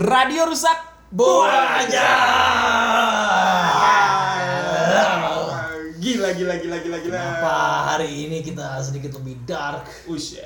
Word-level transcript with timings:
Radio 0.00 0.48
rusak. 0.48 0.78
Buang 1.12 1.84
aja. 1.84 2.08
Gila 6.00 6.32
gila 6.32 6.54
gila 6.56 6.76
gila 6.80 6.98
gila. 6.98 7.20
Kenapa 7.20 7.54
hari 7.92 8.24
ini 8.24 8.40
kita 8.40 8.80
sedikit 8.80 9.20
lebih 9.20 9.44
dark? 9.44 9.84
Ush. 10.08 10.40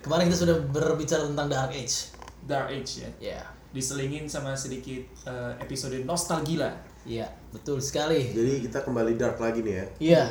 Kemarin 0.00 0.32
kita 0.32 0.38
sudah 0.40 0.56
berbicara 0.68 1.28
tentang 1.28 1.48
Dark 1.48 1.72
Age. 1.72 2.12
Dark 2.44 2.68
Age 2.68 3.04
ya. 3.04 3.10
Ya, 3.20 3.40
Diselingin 3.72 4.24
sama 4.24 4.56
sedikit 4.56 5.04
eh, 5.24 5.52
episode 5.60 5.96
nostalgia. 6.04 6.76
iya, 7.04 7.28
betul 7.52 7.80
sekali. 7.80 8.32
Jadi 8.32 8.64
kita 8.64 8.80
kembali 8.80 9.16
dark 9.16 9.36
lagi 9.36 9.60
nih 9.60 9.74
ya. 9.76 9.86
Iya, 10.00 10.24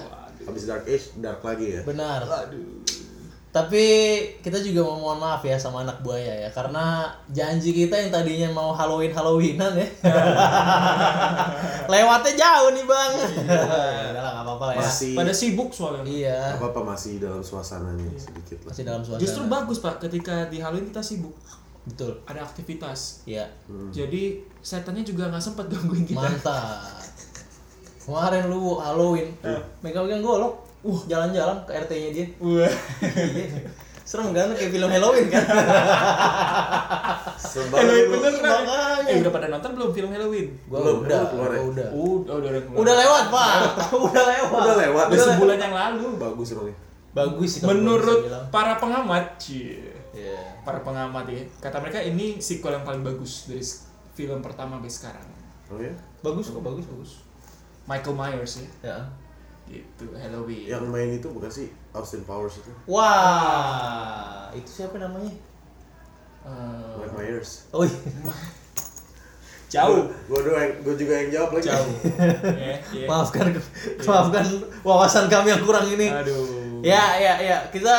Habis 0.43 0.65
dark 0.65 0.85
age, 0.85 1.13
dark 1.21 1.41
lagi 1.41 1.77
ya. 1.77 1.81
benar. 1.85 2.25
Tapi 3.53 3.85
kita 4.41 4.57
juga 4.57 4.81
mau 4.81 4.97
mohon 4.97 5.21
maaf 5.21 5.45
ya 5.45 5.53
sama 5.53 5.85
anak 5.85 6.01
buaya 6.01 6.41
ya, 6.41 6.49
karena 6.49 7.05
janji 7.29 7.69
kita 7.69 7.93
yang 7.93 8.09
tadinya 8.09 8.49
mau 8.49 8.73
Halloween 8.73 9.13
Halloweenan 9.13 9.77
ya, 9.77 9.85
lewatnya 11.93 12.33
jauh 12.33 12.69
nih 12.73 12.81
bang. 12.81 13.11
Udah 13.45 14.09
lah 14.17 14.31
nggak 14.33 14.45
apa-apa 14.49 14.63
lah 14.71 14.75
ya. 14.75 14.81
Masih 14.81 15.13
Pada 15.13 15.29
sibuk 15.29 15.69
soalnya. 15.69 16.01
Iya, 16.01 16.39
apa 16.57 16.73
apa 16.73 16.81
masih 16.81 17.21
dalam 17.21 17.45
suasananya 17.45 18.09
sedikit 18.17 18.57
lah. 18.65 18.73
masih 18.73 18.83
dalam 18.89 19.01
suasana. 19.05 19.21
Justru 19.21 19.41
bagus 19.45 19.77
pak 19.77 20.01
ketika 20.01 20.49
di 20.49 20.57
Halloween 20.57 20.89
kita 20.89 21.05
sibuk. 21.05 21.37
Betul. 21.83 22.15
Ada 22.23 22.47
aktivitas. 22.47 23.27
Iya, 23.27 23.45
Jadi 23.91 24.39
setannya 24.63 25.03
juga 25.03 25.27
nggak 25.29 25.43
sempat 25.43 25.67
gangguin 25.67 26.07
kita. 26.07 26.15
mantap. 26.17 27.05
Kemarin 28.01 28.51
lu 28.51 28.81
Halloween, 28.81 29.31
megang-megang 29.79 30.19
golok, 30.19 30.59
uh 30.83 30.99
jalan-jalan 31.07 31.57
ke 31.63 31.71
RT-nya 31.73 32.09
dia. 32.11 32.25
Iya. 32.37 32.69
Serem 34.03 34.35
kan 34.35 34.51
kayak 34.51 34.67
film 34.69 34.91
Halloween 34.91 35.31
kan? 35.31 35.43
Halloween 37.39 38.07
bener 38.11 38.33
kan? 38.35 38.61
Makanya. 38.67 39.09
Eh 39.09 39.15
udah 39.23 39.31
pada 39.31 39.47
nonton 39.47 39.71
belum 39.79 39.89
film 39.95 40.09
Halloween? 40.11 40.47
Gua 40.67 40.77
Belum, 40.83 40.97
udah, 41.07 41.21
keluar 41.31 41.49
ya? 41.55 41.61
udah. 41.63 41.87
Udah, 41.95 42.33
udah, 42.35 42.49
udah, 42.51 42.61
Udah 42.83 42.93
lewat, 42.99 43.23
Pak. 43.31 43.55
udah 44.11 44.23
lewat. 44.27 44.59
Udah 44.59 44.75
lewat. 44.75 45.05
Udah 45.07 45.25
sebulan 45.31 45.57
yang 45.57 45.73
lalu. 45.73 46.05
Bagus 46.19 46.47
emang 46.51 46.67
ya. 46.67 46.75
Bagus 47.13 47.49
sih 47.55 47.61
Menurut 47.61 48.25
para 48.49 48.73
pengamat, 48.81 49.37
cie, 49.37 49.93
Iya. 50.17 50.65
para 50.65 50.81
pengamat 50.81 51.29
ya, 51.29 51.41
kata 51.61 51.77
mereka 51.77 52.01
ini 52.01 52.41
sequel 52.41 52.73
yang 52.73 52.85
paling 52.85 53.05
bagus 53.05 53.45
dari 53.45 53.61
film 54.17 54.41
pertama 54.41 54.81
sampai 54.81 54.89
sekarang. 54.91 55.27
Oh 55.69 55.77
ya? 55.77 55.93
Bagus 56.25 56.49
kok, 56.49 56.65
bagus, 56.65 56.85
bagus. 56.89 57.11
Michael 57.85 58.17
Myers 58.17 58.53
ya, 58.57 58.67
Ya. 58.81 58.97
Gitu 59.65 60.05
Halloween. 60.11 60.67
Yang 60.67 60.83
main 60.85 61.09
itu 61.13 61.27
bukan 61.27 61.47
sih 61.47 61.67
Austin 61.91 62.23
Powers 62.23 62.57
itu? 62.57 62.71
Wah, 62.85 64.51
itu 64.51 64.67
siapa 64.67 64.97
namanya? 64.97 65.31
Eh, 66.43 66.91
Mike 66.99 67.15
Myers. 67.15 67.71
Oh, 67.71 67.81
iya. 67.81 67.95
jauh, 69.69 70.05
Gue 70.27 70.39
doang, 70.43 70.69
gue 70.83 70.95
juga 70.95 71.13
yang 71.17 71.29
jawab 71.31 71.49
lagi. 71.57 71.65
jauh. 71.65 71.89
ya, 72.61 72.75
ya. 72.93 73.07
maafkan, 73.09 73.49
maafkan 73.99 74.45
wawasan 74.81 75.25
kami 75.25 75.49
yang 75.49 75.63
kurang 75.63 75.87
ini. 75.87 76.13
Aduh. 76.13 76.83
Ya, 76.85 77.15
ya, 77.17 77.33
ya. 77.39 77.57
Kita 77.71 77.95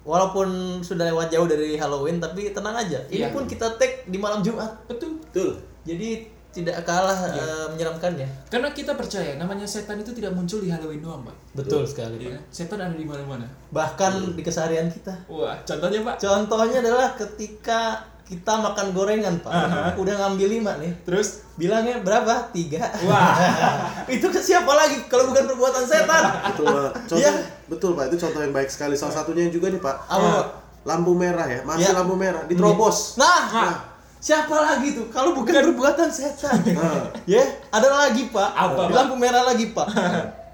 walaupun 0.00 0.46
sudah 0.80 1.10
lewat 1.10 1.28
jauh 1.28 1.48
dari 1.48 1.74
Halloween, 1.74 2.20
tapi 2.20 2.52
tenang 2.52 2.76
aja. 2.76 3.00
Ini 3.08 3.26
Iya. 3.26 3.34
pun 3.34 3.48
kita 3.48 3.66
tag 3.74 4.06
di 4.06 4.14
malam 4.14 4.44
Jumat. 4.44 4.70
Betul. 4.86 5.18
Betul. 5.26 5.58
Jadi 5.82 6.28
tidak 6.50 6.82
kalah 6.82 7.30
eh, 7.30 7.66
menyeramkan 7.70 8.18
ya. 8.18 8.26
Karena 8.50 8.70
kita 8.70 8.98
percaya 8.98 9.38
namanya 9.38 9.62
setan 9.64 9.98
itu 9.98 10.10
tidak 10.10 10.34
muncul 10.34 10.58
di 10.58 10.66
Halloween 10.66 10.98
doang, 10.98 11.22
Pak. 11.22 11.36
Betul 11.54 11.86
sekali. 11.86 12.18
Iya, 12.26 12.38
setan 12.50 12.82
ada 12.82 12.92
di 12.92 13.06
mana-mana. 13.06 13.46
Bahkan 13.70 14.34
di 14.34 14.42
keseharian 14.42 14.90
kita. 14.90 15.14
Wah, 15.26 15.54
contohnya 15.62 16.02
Pak. 16.02 16.14
Contohnya 16.18 16.78
adalah 16.82 17.14
ketika 17.14 18.02
kita 18.26 18.62
makan 18.62 18.94
gorengan, 18.94 19.34
Pak. 19.42 19.98
Udah 19.98 20.14
ngambil 20.16 20.48
lima 20.50 20.72
nih. 20.78 20.94
Terus, 21.02 21.42
Bilangnya 21.54 22.00
berapa? 22.00 22.48
Tiga. 22.50 22.88
wah, 23.04 23.36
itu 24.08 24.24
ke 24.24 24.40
siapa 24.40 24.70
lagi 24.70 25.02
kalau 25.06 25.28
bukan 25.28 25.44
perbuatan 25.44 25.84
setan? 25.84 26.22
Betul 26.50 26.66
Pak. 26.66 26.90
Contoh, 27.10 27.18
Iya. 27.18 27.32
Betul 27.68 27.90
Pak, 27.94 28.04
itu 28.10 28.16
contoh 28.18 28.40
yang 28.42 28.54
baik 28.54 28.70
sekali. 28.72 28.94
Salah 28.96 29.22
satunya 29.22 29.46
juga 29.52 29.68
nih 29.68 29.78
Pak. 29.78 29.96
Apa, 30.08 30.28
Pak? 30.30 30.46
Lampu 30.80 31.12
merah 31.12 31.44
ya, 31.44 31.60
masih 31.62 31.90
Ya. 31.90 31.92
lampu 31.92 32.16
merah, 32.16 32.42
diterobos. 32.48 33.20
Nah, 33.20 33.40
Nah. 33.52 33.76
Siapa 34.20 34.52
lagi 34.52 34.92
tuh 34.92 35.08
kalau 35.08 35.32
bukan 35.32 35.72
perbuatan 35.72 36.12
setan? 36.12 36.60
Ya, 37.24 37.40
ada 37.72 37.88
lagi, 37.88 38.28
Pak. 38.28 38.50
Apa? 38.52 38.92
Lampu 38.92 39.16
merah 39.16 39.42
lagi, 39.48 39.72
Pak. 39.72 39.88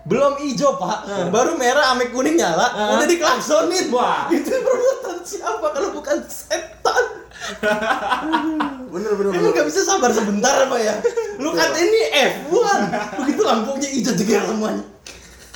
Belum 0.07 0.39
hijau, 0.39 0.79
Pak. 0.79 1.29
Baru 1.35 1.59
merah 1.59 1.93
ame 1.93 2.15
kuning 2.15 2.39
nyala, 2.39 2.95
udah 2.97 3.07
diklaksonin. 3.11 3.91
Wah. 3.91 4.31
Itu 4.31 4.55
perbuatan 4.55 5.19
siapa 5.27 5.67
kalau 5.75 5.91
bukan 5.93 6.23
setan? 6.31 7.05
Bener 8.97 9.13
bener 9.13 9.31
Emang 9.39 9.53
gak 9.53 9.69
bisa 9.69 9.85
sabar 9.85 10.09
sebentar 10.09 10.67
apa 10.67 10.77
ya? 10.81 10.99
Lu 11.37 11.53
kata 11.53 11.79
ini 11.79 12.01
F1 12.49 12.81
Begitu 13.23 13.43
lampunya 13.45 13.89
hijau 13.93 14.17
juga 14.17 14.49
semuanya 14.49 14.83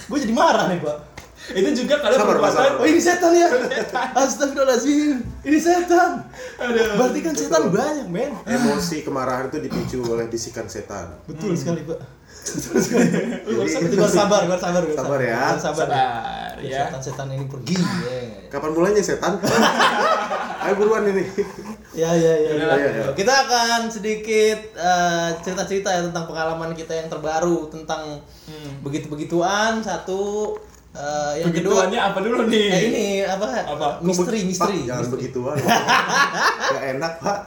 Gue 0.06 0.19
jadi 0.21 0.34
marah 0.34 0.69
nih 0.69 0.78
pak 0.82 1.09
itu 1.50 1.71
juga 1.83 1.99
kalau 1.99 2.15
Sabar, 2.15 2.27
Pak, 2.27 2.33
perbuatan 2.38 2.55
sabar. 2.55 2.81
Oh 2.81 2.87
ini 2.87 3.00
setan 3.00 3.33
ya? 3.34 3.49
Astagfirullahaladzim 4.15 5.16
Ini 5.43 5.59
setan 5.59 6.11
Berarti 6.97 7.19
kan 7.21 7.34
setan 7.34 7.62
banyak 7.69 8.06
men 8.06 8.31
Emosi 8.47 9.03
kemarahan 9.03 9.50
itu 9.50 9.59
dipicu 9.59 9.99
oleh 10.06 10.27
bisikan 10.27 10.66
setan. 10.66 11.10
Betul 11.27 11.59
sekali 11.59 11.83
pak 11.83 11.99
Betul 12.41 12.78
sekali 12.78 13.09
Lu 13.50 13.66
harus 13.66 14.15
sabar, 14.15 14.41
gue 14.47 14.59
sabar 14.59 14.83
gua 14.87 14.97
Sabar 14.97 15.21
ya. 15.21 15.43
Gua 15.53 15.60
Sabar 15.60 15.87
Sabar, 15.91 16.55
ya. 16.62 16.87
Setan-setan 16.87 17.27
ini 17.34 17.44
pergi 17.47 17.75
ya 17.77 18.21
Kapan 18.49 18.71
mulainya 18.71 19.03
setan? 19.03 19.39
Ayo 20.60 20.77
buruan 20.77 21.09
ini. 21.09 21.25
Ya 21.97 22.12
ya 22.12 22.37
ya. 22.37 22.53
Iya, 22.53 22.69
iya. 22.77 23.05
Kita 23.16 23.33
akan 23.49 23.89
sedikit 23.89 24.77
eh, 24.77 25.28
cerita-cerita 25.41 25.89
ya 25.89 26.05
tentang 26.05 26.28
pengalaman 26.28 26.77
kita 26.77 26.93
yang 26.93 27.09
terbaru 27.09 27.72
tentang 27.72 28.21
Hmm. 28.50 28.83
begitu-begituan 28.83 29.78
satu 29.78 30.53
eh, 30.91 31.33
yang 31.45 31.53
kedua 31.55 31.87
apa 31.87 32.19
dulu 32.19 32.51
nih? 32.51 32.67
eh, 32.71 32.83
ini 32.91 33.05
apa? 33.23 33.47
Apa? 33.67 33.89
Misteri, 34.03 34.43
misteri. 34.43 34.83
Pak, 34.83 34.87
jangan 34.91 35.03
misteri. 35.06 35.21
begituan. 35.21 35.56
Gak 36.75 36.84
enak 36.99 37.15
Pak. 37.23 37.39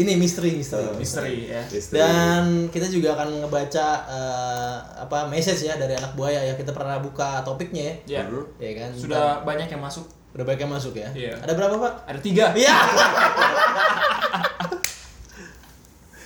Ini 0.00 0.12
misteri, 0.16 0.54
misteri. 0.54 0.86
Misteri 0.96 1.34
ya. 1.50 1.60
Misteri. 1.66 1.98
Dan 1.98 2.44
kita 2.70 2.86
juga 2.86 3.18
akan 3.18 3.44
ngebaca 3.44 3.86
eh, 4.06 4.76
apa 5.06 5.18
message 5.28 5.66
ya 5.66 5.74
dari 5.76 5.98
anak 5.98 6.14
buaya 6.14 6.40
ya. 6.40 6.54
Kita 6.54 6.70
pernah 6.72 7.02
buka 7.02 7.42
topiknya 7.42 7.94
ya. 8.06 8.20
Ya. 8.20 8.22
Hmm. 8.26 8.46
Ya 8.56 8.70
kan? 8.78 8.90
Sudah 8.94 9.42
banyak 9.42 9.68
yang 9.68 9.82
masuk. 9.82 10.06
udah 10.30 10.46
banyak 10.46 10.62
yang 10.62 10.70
masuk 10.70 10.94
ya. 10.94 11.10
Iya. 11.10 11.34
Ada 11.42 11.58
berapa, 11.58 11.74
Pak? 11.74 11.92
Ada 12.06 12.20
tiga. 12.22 12.54
Iya. 12.54 12.70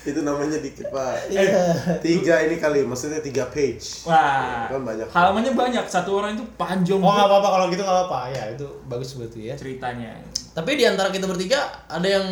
Itu 0.05 0.21
namanya 0.21 0.61
dikit 0.61 0.93
Pak. 0.93 1.33
Iya. 1.33 1.73
Tiga 2.05 2.45
ini 2.45 2.61
kali, 2.61 2.85
maksudnya 2.85 3.25
tiga 3.25 3.49
page. 3.49 4.05
Wah. 4.05 4.69
Kan 4.69 4.85
banyak. 4.85 5.09
Halamannya 5.09 5.53
banyak. 5.57 5.85
Satu 5.89 6.21
orang 6.21 6.37
itu 6.37 6.45
panjang 6.61 7.01
Oh 7.01 7.09
nggak 7.09 7.25
apa-apa 7.25 7.49
kalau 7.51 7.67
gitu 7.73 7.81
nggak 7.81 7.97
apa-apa 8.05 8.19
ya 8.31 8.45
itu 8.53 8.67
bagus 8.85 9.17
berarti 9.17 9.41
ya. 9.49 9.55
ceritanya. 9.57 10.13
Tapi 10.55 10.71
di 10.77 10.85
antara 10.85 11.09
kita 11.09 11.25
bertiga 11.25 11.67
ada 11.89 12.05
yang 12.05 12.27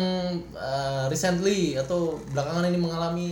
uh, 0.53 1.09
recently 1.09 1.75
atau 1.75 2.21
belakangan 2.31 2.69
ini 2.69 2.79
mengalami 2.79 3.29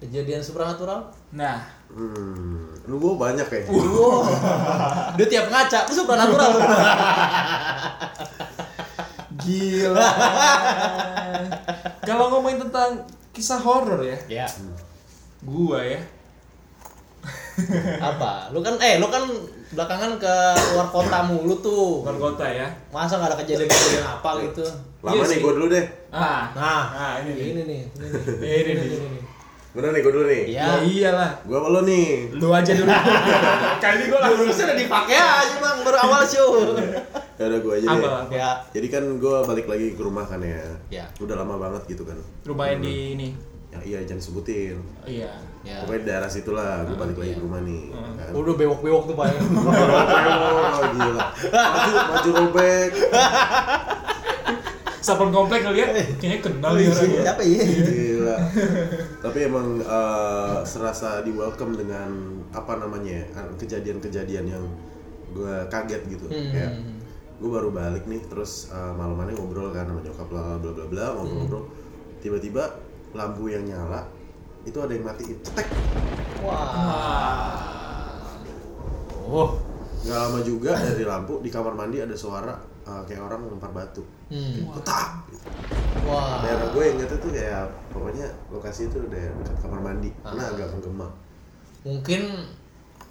kejadian 0.00 0.40
supernatural. 0.40 1.12
Nah, 1.30 1.76
Hmm, 1.88 2.68
lu 2.84 3.00
gua 3.00 3.32
banyak 3.32 3.48
kayaknya. 3.48 3.72
Wow. 3.72 4.20
Dia 5.16 5.24
tiap 5.24 5.48
ngaca 5.48 5.88
itu 5.88 5.94
supernatural. 5.96 6.52
gila. 9.40 10.10
Kalau 12.04 12.24
ngomongin 12.28 12.60
tentang 12.60 13.08
kisah 13.38 13.62
horor 13.62 14.02
ya, 14.02 14.18
ya. 14.26 14.46
gua 15.46 15.78
ya. 15.78 16.02
Apa? 18.02 18.50
Lu 18.50 18.58
kan 18.62 18.74
eh 18.82 18.98
lu 18.98 19.06
kan 19.06 19.22
belakangan 19.70 20.18
ke 20.18 20.34
luar 20.74 20.90
kota 20.90 21.18
mulu 21.22 21.54
tuh. 21.62 22.02
Luar 22.02 22.18
kota 22.18 22.46
ya. 22.50 22.66
Masa 22.90 23.22
nggak 23.22 23.30
ada 23.30 23.38
kejadian-kejadian 23.38 24.06
apa 24.06 24.30
gitu? 24.42 24.66
Lama 25.06 25.14
Iya 25.14 25.24
nih 25.30 25.38
gua 25.38 25.52
dulu 25.54 25.66
deh. 25.70 25.84
Ah, 26.10 26.50
Nah, 26.50 26.84
nah 26.90 27.12
ini 27.22 27.30
nih. 27.30 27.46
ini 27.54 27.62
nih, 27.62 27.80
ini 27.94 28.10
nih. 28.42 28.58
Ini 28.66 28.72
nih. 28.74 28.86
nih. 29.06 29.22
Bener 29.70 29.90
nih 29.94 30.00
gua 30.02 30.12
dulu 30.18 30.24
nih. 30.26 30.42
Ya. 30.50 30.62
Ya 30.66 30.74
iyalah. 30.82 31.30
Gua 31.46 31.56
sama 31.62 31.68
lu 31.70 31.80
nih. 31.86 32.06
Lu 32.42 32.48
aja 32.50 32.72
dulu. 32.74 32.90
Kali 33.82 33.94
ini 33.94 34.04
gua 34.10 34.18
langsung 34.26 34.38
Jurusnya 34.50 34.64
udah 34.66 34.78
dipakai 34.82 35.16
aja 35.18 35.54
bang 35.62 35.78
baru 35.86 35.98
awal 36.02 36.22
show. 36.26 36.50
Ya 37.38 37.44
udah 37.46 37.60
gue 37.60 37.72
aja 37.72 37.86
deh. 37.86 38.02
Apa? 38.02 38.10
apa? 38.26 38.34
Ya, 38.34 38.50
Jadi 38.74 38.86
kan 38.88 39.04
gue 39.14 39.36
balik 39.46 39.66
lagi 39.66 39.94
ke 39.94 40.02
rumah 40.02 40.26
kan 40.26 40.42
ya. 40.42 40.58
Ya. 40.90 41.06
Udah 41.18 41.38
lama 41.38 41.54
banget 41.54 41.86
gitu 41.86 42.02
kan. 42.02 42.18
Rumah 42.42 42.66
yang 42.68 42.80
di 42.82 42.94
ini. 43.14 43.28
Ya 43.68 43.78
iya 43.84 43.98
jangan 44.02 44.18
sebutin. 44.18 44.80
Oh, 44.98 45.06
Iya. 45.06 45.30
ya. 45.62 45.84
Pokoknya 45.84 46.02
daerah 46.08 46.26
situ 46.26 46.50
lah, 46.50 46.82
gue 46.82 46.96
balik 46.96 47.14
lagi 47.14 47.36
ke 47.36 47.42
rumah 47.42 47.62
nih. 47.62 47.94
Kan. 47.94 48.32
Udah 48.34 48.54
bewok-bewok 48.56 49.02
tuh 49.06 49.14
Pak. 49.14 49.26
ya. 49.28 49.38
Oh, 49.38 50.82
gila. 50.96 51.24
Maju, 51.52 51.92
maju 52.10 52.30
robek. 52.34 52.90
Sapon 54.98 55.30
komplek 55.30 55.62
ngeliat, 55.62 55.94
kayaknya 56.20 56.38
kenal 56.42 56.74
ya 56.74 56.90
orangnya. 56.90 57.20
Siapa 57.22 57.42
ya? 57.46 57.62
Gila. 57.64 58.36
Tapi 59.22 59.38
emang 59.46 59.66
eh, 59.78 60.58
serasa 60.66 61.22
di 61.22 61.30
welcome 61.30 61.78
dengan 61.78 62.10
apa 62.50 62.76
namanya 62.76 63.22
ya, 63.22 63.24
kejadian-kejadian 63.54 64.44
yang 64.48 64.64
gue 65.30 65.54
kaget 65.70 66.02
gitu. 66.08 66.26
Hmm. 66.26 66.50
Kayak 66.50 66.72
gue 67.38 67.46
baru 67.48 67.70
balik 67.70 68.04
nih, 68.10 68.18
terus 68.26 68.66
eh, 68.68 68.92
malamannya 68.94 69.38
ngobrol 69.38 69.70
kan 69.70 69.86
sama 69.86 70.02
nyokap 70.02 70.26
bla 70.26 70.58
bla 70.58 70.70
bla 70.74 70.86
bla 70.90 71.04
ngobrol-ngobrol. 71.14 71.64
Tiba-tiba 72.18 72.64
lampu 73.14 73.46
yang 73.48 73.62
nyala 73.62 74.02
itu 74.66 74.74
ada 74.82 74.90
yang 74.90 75.06
matiin 75.06 75.38
cetek. 75.40 75.68
Wah. 76.42 78.10
Oh. 79.28 79.54
Gak 79.98 80.14
lama 80.14 80.40
juga 80.46 80.78
dari 80.78 81.02
lampu 81.02 81.42
di 81.42 81.50
kamar 81.50 81.74
mandi 81.74 81.98
ada 81.98 82.14
suara 82.14 82.54
eh, 82.86 83.02
kayak 83.06 83.22
orang 83.22 83.50
lempar 83.50 83.70
batu. 83.70 84.02
Hmm. 84.30 84.66
Ketak. 84.78 85.08
Gitu. 85.30 85.46
Wah. 86.10 86.42
Daerah 86.42 86.68
gue 86.74 86.82
yang 86.82 86.98
itu 87.02 87.16
tuh 87.18 87.30
kayak 87.30 87.66
pokoknya 87.94 88.26
lokasi 88.50 88.90
itu 88.90 88.98
udah 88.98 89.24
dekat 89.42 89.56
kamar 89.62 89.80
mandi, 89.82 90.10
karena 90.26 90.42
Ah. 90.42 90.52
agak 90.54 90.68
menggema. 90.74 91.08
Mungkin 91.86 92.22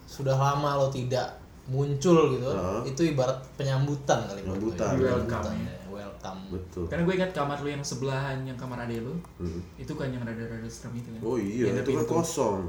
sudah 0.07 0.35
lama 0.35 0.79
lo 0.83 0.87
tidak 0.91 1.39
muncul 1.67 2.17
gitu. 2.33 2.47
Heeh. 2.47 2.79
Itu 2.87 3.01
ibarat 3.05 3.39
penyambutan 3.55 4.23
kali. 4.23 4.39
Penyambutan. 4.41 4.95
Welcome. 4.95 5.55
ya. 5.57 5.75
Welcome. 5.87 6.39
Betul. 6.49 6.83
Karena 6.87 7.03
gue 7.03 7.15
ingat 7.15 7.31
kamar 7.31 7.57
lu 7.59 7.69
yang 7.69 7.83
sebelahan 7.83 8.37
yang 8.41 8.55
kamar 8.55 8.83
ade 8.83 8.99
lu, 8.99 9.13
Hmm. 9.37 9.59
itu 9.75 9.91
kan 9.91 10.07
yang 10.07 10.21
rada-rada 10.21 10.65
serem 10.65 10.95
itu 10.95 11.09
kan. 11.09 11.19
Oh 11.21 11.35
iya, 11.35 11.69
Yang 11.69 11.83
itu 11.83 11.91
kan 11.93 12.05
kosong. 12.07 12.59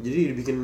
Jadi 0.00 0.32
dibikin 0.32 0.58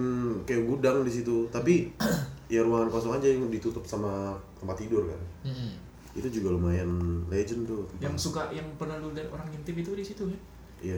kayak 0.44 0.62
gudang 0.64 1.04
di 1.04 1.12
situ, 1.12 1.44
tapi 1.48 1.92
ya 2.52 2.62
ruangan 2.62 2.88
kosong 2.88 3.12
aja 3.12 3.26
yang 3.26 3.48
ditutup 3.48 3.84
sama 3.84 4.32
tempat 4.56 4.76
tidur 4.78 5.04
kan. 5.04 5.20
Mm-mm. 5.44 5.70
Itu 6.16 6.28
juga 6.32 6.56
lumayan 6.56 6.88
legend 7.28 7.64
tuh. 7.64 7.84
tempat. 7.86 8.02
Yang 8.02 8.14
suka 8.18 8.42
yang 8.48 8.64
pernah 8.76 8.96
lu 8.96 9.12
lihat 9.12 9.28
orang 9.28 9.44
ngintip 9.48 9.76
itu 9.76 9.92
di 9.92 10.00
situ 10.00 10.24
kan. 10.24 10.40
Iya. 10.80 10.96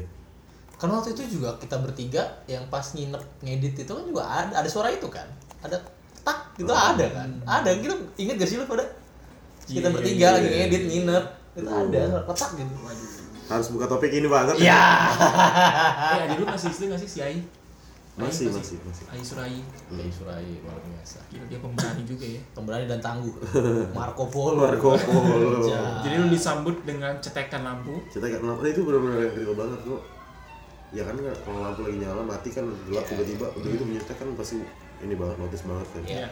Karena 0.79 1.03
waktu 1.03 1.11
itu 1.13 1.39
juga 1.39 1.59
kita 1.59 1.83
bertiga 1.83 2.23
yang 2.47 2.63
pas 2.71 2.95
nginep 2.95 3.19
ngedit 3.43 3.75
itu 3.83 3.91
kan 3.91 4.05
juga 4.07 4.23
ada 4.23 4.63
ada 4.63 4.71
suara 4.71 4.87
itu 4.89 5.11
kan. 5.11 5.27
Ada 5.59 5.75
tak 6.29 6.39
gitu 6.55 6.71
ada 6.71 7.07
kan. 7.09 7.29
Ada 7.43 7.71
gitu 7.77 7.95
inget 8.17 8.37
gak 8.37 8.47
sih 8.47 8.57
lu 8.57 8.65
pada 8.65 8.85
kita 9.65 9.81
Iya, 9.83 9.91
bertiga 9.91 10.17
iya, 10.23 10.29
lagi 10.33 10.49
iya. 10.49 10.57
ngedit 10.63 10.83
nginep 10.87 11.25
itu 11.55 11.67
Oh. 11.67 11.81
ada 11.83 12.03
letak 12.23 12.51
gitu. 12.55 12.75
Waduh. 12.79 13.09
Harus 13.49 13.67
buka 13.71 13.87
topik 13.87 14.11
ini 14.11 14.27
banget. 14.27 14.55
Iya. 14.59 14.83
Eh, 16.15 16.23
ade 16.23 16.35
lu 16.37 16.45
masih 16.45 16.69
istri 16.69 16.85
nggak 16.87 16.99
sih 16.99 17.09
si 17.09 17.21
Ai? 17.21 17.37
Ai 18.19 18.27
Masih, 18.27 18.51
masih, 18.51 18.75
sih? 18.75 18.79
masih. 18.83 19.05
Ai 19.09 19.21
Surai. 19.21 19.57
Dari 19.89 20.11
Surai 20.11 20.43
luar 20.59 20.75
biasa. 20.77 21.23
Gila 21.29 21.45
dia 21.47 21.59
pemberani 21.59 22.03
juga 22.03 22.27
ya. 22.27 22.41
Pemberani 22.51 22.85
dan 22.87 22.99
tangguh. 22.99 23.31
Marco 23.97 24.25
Polo. 24.27 24.59
Marco 24.65 24.91
Polo. 24.97 25.63
Ja. 25.71 26.03
Jadi 26.03 26.15
lu 26.17 26.27
disambut 26.29 26.77
dengan 26.83 27.15
cetekan 27.19 27.63
lampu. 27.63 28.03
Cetek 28.09 28.39
kenapa 28.39 28.65
itu 28.65 28.83
benar-benar 28.83 29.23
yang 29.23 29.33
critical 29.33 29.57
banget 29.57 29.81
kok. 29.83 30.03
Ya 30.89 31.03
kan 31.05 31.15
kalau 31.39 31.61
lampu 31.63 31.81
lagi 31.85 31.97
nyala 31.99 32.23
mati 32.23 32.49
kan 32.49 32.65
gelap 32.85 33.05
Iya. 33.05 33.11
tiba-tiba 33.13 33.47
udah 33.55 33.69
gitu 33.71 33.85
menyetek 33.85 34.17
kan 34.17 34.29
pasti 34.35 34.57
ini 35.01 35.15
banget 35.15 35.37
notice 35.37 35.65
banget 35.65 35.89
kan. 35.91 36.03
Iya. 36.05 36.29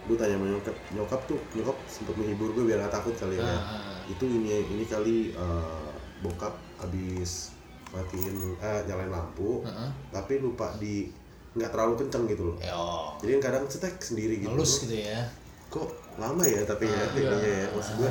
gue 0.00 0.16
tanya 0.16 0.32
sama 0.34 0.46
nyokap 0.48 0.76
nyokap 0.90 1.20
tuh 1.24 1.38
nyokap 1.52 1.76
sempet 1.84 2.14
menghibur 2.14 2.50
gue 2.50 2.64
biar 2.64 2.80
gak 2.80 2.94
takut 2.94 3.12
kali 3.14 3.36
ya 3.36 3.44
Ah. 3.44 4.00
itu 4.04 4.24
ini 4.24 4.48
ini 4.66 4.84
kali 4.84 5.16
eh, 5.30 5.86
bokap 6.18 6.56
abis 6.80 7.52
matiin 7.90 8.32
eh 8.56 8.80
nyalain 8.84 9.08
lampu 9.08 9.60
Heeh. 9.60 9.88
tapi 10.10 10.38
lupa 10.38 10.72
di 10.74 11.12
nggak 11.50 11.68
terlalu 11.68 11.94
kenceng 11.96 12.24
gitu 12.26 12.42
loh 12.44 12.56
Yo. 12.58 13.12
jadi 13.20 13.38
kadang 13.40 13.66
cetek 13.66 13.98
sendiri 13.98 14.38
gitu 14.38 14.50
Ngelus 14.50 14.72
gitu 14.82 14.96
ya. 14.96 15.20
kok 15.68 15.86
lama 16.16 16.42
ya 16.42 16.64
tapi 16.64 16.84
ya 16.84 16.96
iya. 17.06 17.20
ininya 17.20 17.50
ya 17.52 17.66
maksud 17.68 17.94
gue 17.96 18.10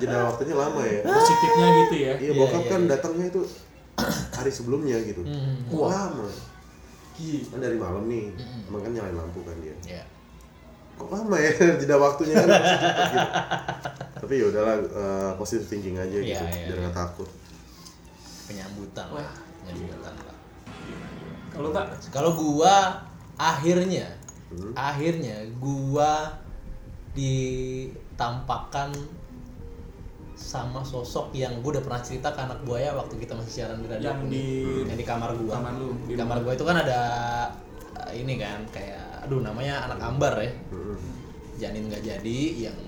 jeda 0.00 0.18
waktunya 0.28 0.54
lama 0.54 0.80
ya 0.80 1.00
Positifnya 1.04 1.66
gitu 1.76 1.94
ya. 1.98 2.12
iya 2.14 2.24
Iya, 2.24 2.32
bokap 2.34 2.62
iya, 2.62 2.68
kan 2.68 2.80
iya. 2.80 2.88
datangnya 2.90 3.26
itu 3.28 3.42
hari 4.32 4.50
sebelumnya 4.50 4.96
gitu 5.02 5.22
Hmm. 5.22 5.60
Kok 5.68 5.86
lama 5.88 6.26
Gila. 7.18 7.44
kan 7.50 7.58
dari 7.60 7.76
malam 7.76 8.06
nih 8.06 8.30
emang 8.64 8.80
kan 8.80 8.90
nyalain 8.90 9.16
lampu 9.16 9.42
kan 9.42 9.56
dia 9.58 9.74
Ya. 9.84 10.04
kok 10.94 11.08
lama 11.08 11.36
ya 11.36 11.50
jeda 11.80 11.96
waktunya 11.96 12.34
kan 12.36 12.48
gitu. 12.48 13.18
tapi 14.18 14.34
ya 14.36 14.44
udahlah 14.46 14.76
eh, 14.78 15.30
positive 15.34 15.66
thinking 15.66 15.94
aja 15.94 16.14
gitu 16.14 16.30
Iya, 16.36 16.46
iya, 16.48 16.64
biar 16.64 16.74
iya. 16.74 16.82
nggak 16.84 16.96
takut 16.96 17.28
Penyambutan 18.44 19.06
Wah. 19.10 19.20
lah. 19.20 19.34
Penyambutan 19.60 20.14
lah. 20.18 20.36
Kalau 21.48 21.68
Pak, 21.68 21.86
Kalau 22.08 22.32
gua 22.32 22.96
akhirnya 23.34 24.08
Hmm. 24.48 24.72
akhirnya 24.72 25.36
gua 25.60 26.32
ditampakkan 27.12 28.88
sama 30.48 30.80
sosok 30.80 31.36
yang 31.36 31.60
gua 31.60 31.76
udah 31.76 31.84
pernah 31.84 32.00
cerita 32.00 32.32
ke 32.32 32.40
anak 32.40 32.64
buaya 32.64 32.96
waktu 32.96 33.20
kita 33.20 33.36
masih 33.36 33.52
siaran 33.52 33.84
di 33.84 33.88
radio 33.92 34.08
yang 34.08 34.20
di 34.32 34.46
yang 34.88 34.96
di 34.96 35.04
kamar 35.04 35.36
gua. 35.36 35.60
kamar 35.60 35.72
lu, 35.76 35.88
Di 36.08 36.16
kamar 36.16 36.40
gua 36.40 36.52
itu 36.56 36.64
kan 36.64 36.76
ada 36.80 37.00
uh, 38.00 38.12
ini 38.16 38.40
kan 38.40 38.64
kayak 38.72 39.28
aduh 39.28 39.44
namanya 39.44 39.84
anak 39.84 40.00
ambar 40.00 40.40
ya. 40.40 40.48
Hmm. 40.72 40.96
Janin 41.60 41.92
nggak 41.92 42.00
jadi 42.00 42.40
yang 42.64 42.78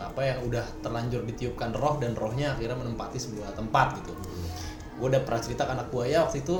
apa 0.00 0.20
yang 0.24 0.38
udah 0.48 0.64
terlanjur 0.80 1.20
ditiupkan 1.28 1.76
roh 1.76 2.00
dan 2.00 2.16
rohnya 2.16 2.56
akhirnya 2.56 2.80
menempati 2.80 3.20
sebuah 3.20 3.52
tempat 3.52 4.00
gitu. 4.00 4.16
Gue 4.96 5.06
udah 5.12 5.20
pernah 5.20 5.42
cerita 5.44 5.68
ke 5.68 5.72
anak 5.76 5.92
buaya 5.92 6.24
waktu 6.24 6.40
itu 6.40 6.56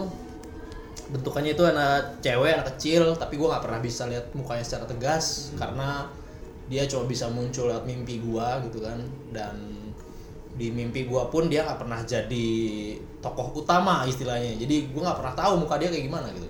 bentukannya 1.12 1.52
itu 1.56 1.64
anak 1.64 2.20
cewek 2.24 2.52
anak 2.56 2.66
kecil 2.76 3.16
tapi 3.16 3.36
gue 3.36 3.48
nggak 3.48 3.64
pernah 3.64 3.80
bisa 3.80 4.08
lihat 4.08 4.32
mukanya 4.32 4.64
secara 4.64 4.84
tegas 4.88 5.52
karena 5.60 6.08
dia 6.72 6.88
cuma 6.88 7.04
bisa 7.04 7.28
muncul 7.28 7.68
lewat 7.68 7.84
mimpi 7.84 8.24
gue 8.24 8.48
gitu 8.64 8.80
kan. 8.80 8.96
Dan 9.28 9.84
di 10.56 10.72
mimpi 10.72 11.04
gue 11.04 11.22
pun 11.28 11.52
dia 11.52 11.68
nggak 11.68 11.84
pernah 11.84 12.00
jadi 12.00 12.48
tokoh 13.20 13.52
utama 13.60 14.08
istilahnya. 14.08 14.56
Jadi 14.56 14.88
gue 14.88 15.02
nggak 15.04 15.20
pernah 15.20 15.36
tahu 15.36 15.68
muka 15.68 15.76
dia 15.76 15.92
kayak 15.92 16.08
gimana 16.08 16.32
gitu. 16.32 16.48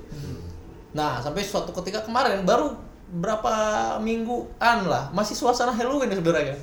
Nah, 0.92 1.18
sampai 1.24 1.40
suatu 1.42 1.72
ketika 1.72 2.04
kemarin 2.04 2.44
baru 2.44 2.76
berapa 3.12 3.52
mingguan 4.00 4.88
lah, 4.88 5.12
masih 5.12 5.36
suasana 5.36 5.72
Halloween 5.72 6.12
sebenarnya. 6.12 6.56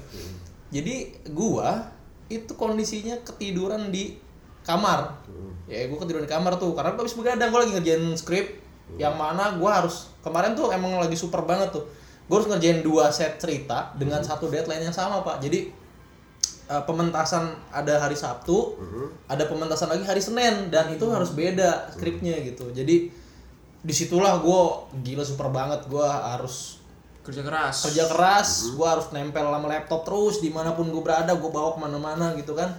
Jadi 0.70 1.14
gua 1.34 1.90
itu 2.30 2.54
kondisinya 2.54 3.18
ketiduran 3.26 3.90
di 3.90 4.18
kamar. 4.66 5.18
Ya, 5.66 5.86
gua 5.90 5.98
ketiduran 6.02 6.26
di 6.26 6.32
kamar 6.32 6.58
tuh 6.62 6.74
karena 6.78 6.94
gua 6.94 7.06
habis 7.06 7.18
begadang, 7.18 7.50
gua 7.50 7.66
lagi 7.66 7.74
ngerjain 7.74 8.06
skrip. 8.18 8.62
Yang 8.98 9.16
mana 9.18 9.58
gua 9.58 9.82
harus 9.82 10.10
kemarin 10.22 10.58
tuh 10.58 10.70
emang 10.74 10.98
lagi 10.98 11.18
super 11.18 11.42
banget 11.46 11.74
tuh. 11.74 11.86
Gua 12.30 12.40
harus 12.40 12.50
ngerjain 12.54 12.86
dua 12.86 13.10
set 13.10 13.42
cerita 13.42 13.92
dengan 13.98 14.22
satu 14.22 14.46
deadline 14.48 14.86
yang 14.86 14.94
sama, 14.94 15.26
Pak. 15.26 15.42
Jadi 15.42 15.74
eh, 16.70 16.84
pementasan 16.86 17.50
ada 17.74 17.98
hari 17.98 18.14
Sabtu, 18.14 18.78
ada 19.26 19.44
pementasan 19.50 19.90
lagi 19.90 20.06
hari 20.06 20.22
Senin 20.22 20.70
dan 20.70 20.94
itu 20.94 21.10
harus 21.10 21.34
beda 21.34 21.90
skripnya 21.90 22.38
gitu. 22.46 22.70
Jadi 22.70 23.10
di 23.80 23.94
situlah 23.96 24.44
gue 24.44 24.62
gila 25.08 25.24
super 25.24 25.48
banget 25.48 25.88
gue 25.88 26.04
harus 26.04 26.84
kerja 27.24 27.46
keras. 27.46 27.88
kerja 27.88 28.04
keras 28.12 28.76
gue 28.76 28.88
harus 28.88 29.08
nempel 29.16 29.48
sama 29.48 29.68
laptop 29.72 30.04
terus 30.04 30.44
di 30.44 30.52
mana 30.52 30.76
pun 30.76 30.92
gue 30.92 31.00
berada 31.00 31.32
gue 31.32 31.52
bawa 31.52 31.78
ke 31.78 31.80
mana-mana 31.80 32.36
gitu 32.36 32.52
kan 32.58 32.76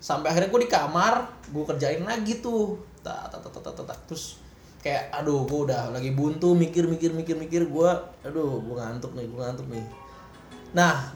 sampai 0.00 0.32
akhirnya 0.32 0.48
gue 0.48 0.60
di 0.64 0.70
kamar 0.70 1.28
gue 1.52 1.64
kerjain 1.68 2.00
lagi 2.00 2.40
tuh 2.40 2.80
tak 3.04 3.28
tak 3.28 3.40
tak 3.44 3.52
tak 3.52 3.62
tak, 3.68 3.74
tak, 3.76 3.86
tak. 3.92 3.98
terus 4.08 4.40
kayak 4.80 5.12
aduh 5.12 5.44
gue 5.44 5.60
udah 5.68 5.90
lagi 5.90 6.10
buntu 6.10 6.52
mikir 6.52 6.84
mikir 6.84 7.12
mikir 7.12 7.36
mikir 7.36 7.62
gue 7.66 7.90
aduh 8.22 8.58
gue 8.58 8.74
ngantuk 8.74 9.12
nih 9.12 9.24
gue 9.24 9.38
ngantuk 9.38 9.66
nih. 9.68 9.84
Nah 10.72 11.12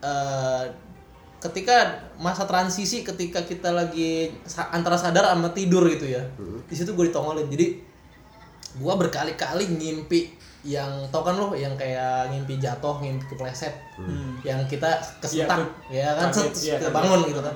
eh, 0.00 0.64
ketika 1.38 1.76
masa 2.16 2.42
transisi 2.42 3.00
ketika 3.00 3.40
kita 3.40 3.70
lagi 3.70 4.34
sa- 4.42 4.70
antara 4.70 4.98
sadar 4.98 5.22
sama 5.24 5.50
tidur 5.50 5.86
gitu 5.86 6.04
ya 6.04 6.22
di 6.66 6.74
situ 6.74 6.90
gue 6.92 7.06
ditongolin. 7.06 7.46
Jadi 7.46 7.86
gua 8.76 8.94
berkali-kali 8.94 9.64
ngimpi 9.70 10.34
yang 10.60 10.90
tau 11.08 11.22
kan 11.22 11.34
lo 11.34 11.54
yang 11.54 11.72
kayak 11.72 12.28
ngimpi 12.28 12.58
jatuh 12.58 12.98
ngimpi 12.98 13.24
kepleset 13.26 13.72
yang 14.42 14.60
kita 14.66 14.90
kesentak 15.18 15.62
Iya, 15.88 16.02
ya 16.04 16.08
kan 16.12 16.28
kaget, 16.28 16.52
set, 16.52 16.52
iya, 16.60 16.74
kita 16.76 16.84
kaget. 16.84 16.94
bangun 16.94 17.20
gitu 17.24 17.40
kan 17.40 17.54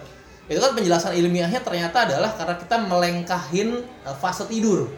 itu 0.50 0.58
kan 0.58 0.74
penjelasan 0.74 1.14
ilmiahnya 1.14 1.62
ternyata 1.62 2.10
adalah 2.10 2.34
karena 2.34 2.54
kita 2.58 2.76
melengkahin 2.90 3.86
uh, 4.02 4.16
fase 4.16 4.42
tidur. 4.50 4.90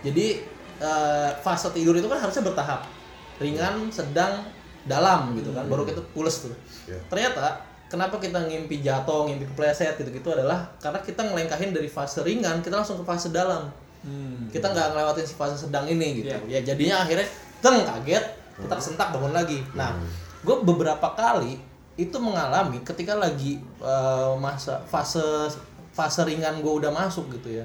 Jadi 0.00 0.40
uh, 0.80 1.30
fase 1.44 1.68
tidur 1.76 1.96
itu 2.00 2.08
kan 2.08 2.16
harusnya 2.16 2.40
bertahap. 2.40 2.88
Ringan 3.36 3.92
sedang 3.92 4.48
dalam 4.88 5.36
gitu 5.36 5.52
kan. 5.52 5.68
Baru 5.68 5.84
kita 5.84 6.00
pules 6.16 6.48
tuh. 6.48 6.54
Iya. 6.86 7.02
ternyata 7.10 7.66
kenapa 7.90 8.16
kita 8.22 8.46
ngimpi 8.46 8.78
jatuh 8.78 9.26
ngimpi 9.26 9.44
kepleset 9.52 9.98
gitu-gitu 9.98 10.30
adalah 10.30 10.70
karena 10.78 11.02
kita 11.02 11.22
ngelengkahin 11.26 11.74
dari 11.74 11.90
fase 11.90 12.22
ringan 12.22 12.62
kita 12.62 12.78
langsung 12.80 13.02
ke 13.02 13.04
fase 13.04 13.28
dalam. 13.34 13.68
Hmm. 14.06 14.46
kita 14.54 14.70
nggak 14.70 14.94
ngelewatin 14.94 15.26
si 15.26 15.34
fase 15.34 15.58
sedang 15.58 15.82
ini 15.90 16.22
gitu. 16.22 16.30
Iya. 16.30 16.62
ya 16.62 16.72
jadinya 16.72 17.02
akhirnya 17.02 17.26
teng 17.58 17.82
kaget 17.82 18.24
kita 18.54 18.74
kesentak 18.78 19.10
bangun 19.10 19.34
lagi. 19.34 19.60
Nah 19.74 19.98
gue 20.46 20.56
beberapa 20.62 21.10
kali 21.18 21.58
itu 21.96 22.16
mengalami 22.20 22.80
ketika 22.84 23.16
lagi 23.16 23.60
eh, 23.80 24.32
masa 24.36 24.80
fase 24.84 25.48
fase 25.96 26.20
ringan 26.28 26.60
gue 26.60 26.72
udah 26.72 26.92
masuk 26.92 27.32
gitu 27.40 27.60
ya. 27.60 27.64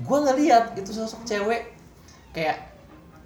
Gue 0.00 0.18
ngeliat 0.24 0.72
itu 0.76 0.88
sosok 0.92 1.24
cewek 1.28 1.76
kayak 2.32 2.72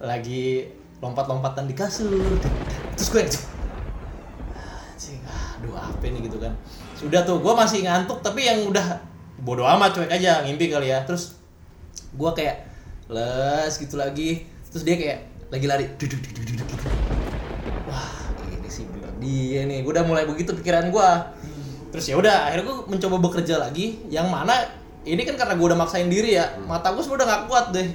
lagi 0.03 0.67
lompat-lompatan 0.99 1.65
di 1.65 1.75
kasur. 1.75 2.11
Terus 2.99 3.09
gue 3.09 3.21
anjing 4.93 5.21
aduh 5.23 5.79
apa 5.79 6.03
nih 6.03 6.27
gitu 6.27 6.37
kan. 6.43 6.53
Sudah 6.99 7.23
tuh 7.23 7.39
gue 7.39 7.53
masih 7.55 7.87
ngantuk 7.87 8.19
tapi 8.19 8.45
yang 8.45 8.67
udah 8.67 8.99
bodoh 9.41 9.63
amat 9.63 9.95
cuek 9.95 10.11
aja 10.11 10.43
ngimpi 10.43 10.67
kali 10.67 10.91
ya. 10.91 11.07
Terus 11.07 11.39
gue 12.11 12.31
kayak 12.35 12.67
les 13.07 13.71
gitu 13.79 13.95
lagi. 13.95 14.43
Terus 14.67 14.83
dia 14.83 14.99
kayak 14.99 15.37
lagi 15.47 15.63
lari 15.63 15.87
duduk 15.95 16.19
duduk 16.19 16.43
duduk 16.43 16.67
gitu 16.75 16.87
wah 17.87 18.11
ini 18.51 18.67
sih 18.67 18.83
bener 18.83 19.06
dia 19.17 19.65
nih 19.65 19.81
gue 19.83 19.91
udah 19.91 20.05
mulai 20.05 20.23
begitu 20.25 20.53
pikiran 20.53 20.89
gue 20.93 21.09
terus 21.91 22.05
ya 22.07 22.15
udah 22.19 22.51
akhirnya 22.51 22.65
gue 22.67 22.77
mencoba 22.91 23.15
bekerja 23.19 23.55
lagi 23.57 24.01
yang 24.11 24.29
mana 24.29 24.53
ini 25.07 25.21
kan 25.23 25.35
karena 25.39 25.53
gue 25.55 25.65
udah 25.71 25.79
maksain 25.79 26.11
diri 26.11 26.35
ya. 26.35 26.59
Mata 26.67 26.91
gue 26.91 26.99
sebenarnya 26.99 27.27
nggak 27.31 27.43
kuat 27.47 27.65
deh. 27.71 27.87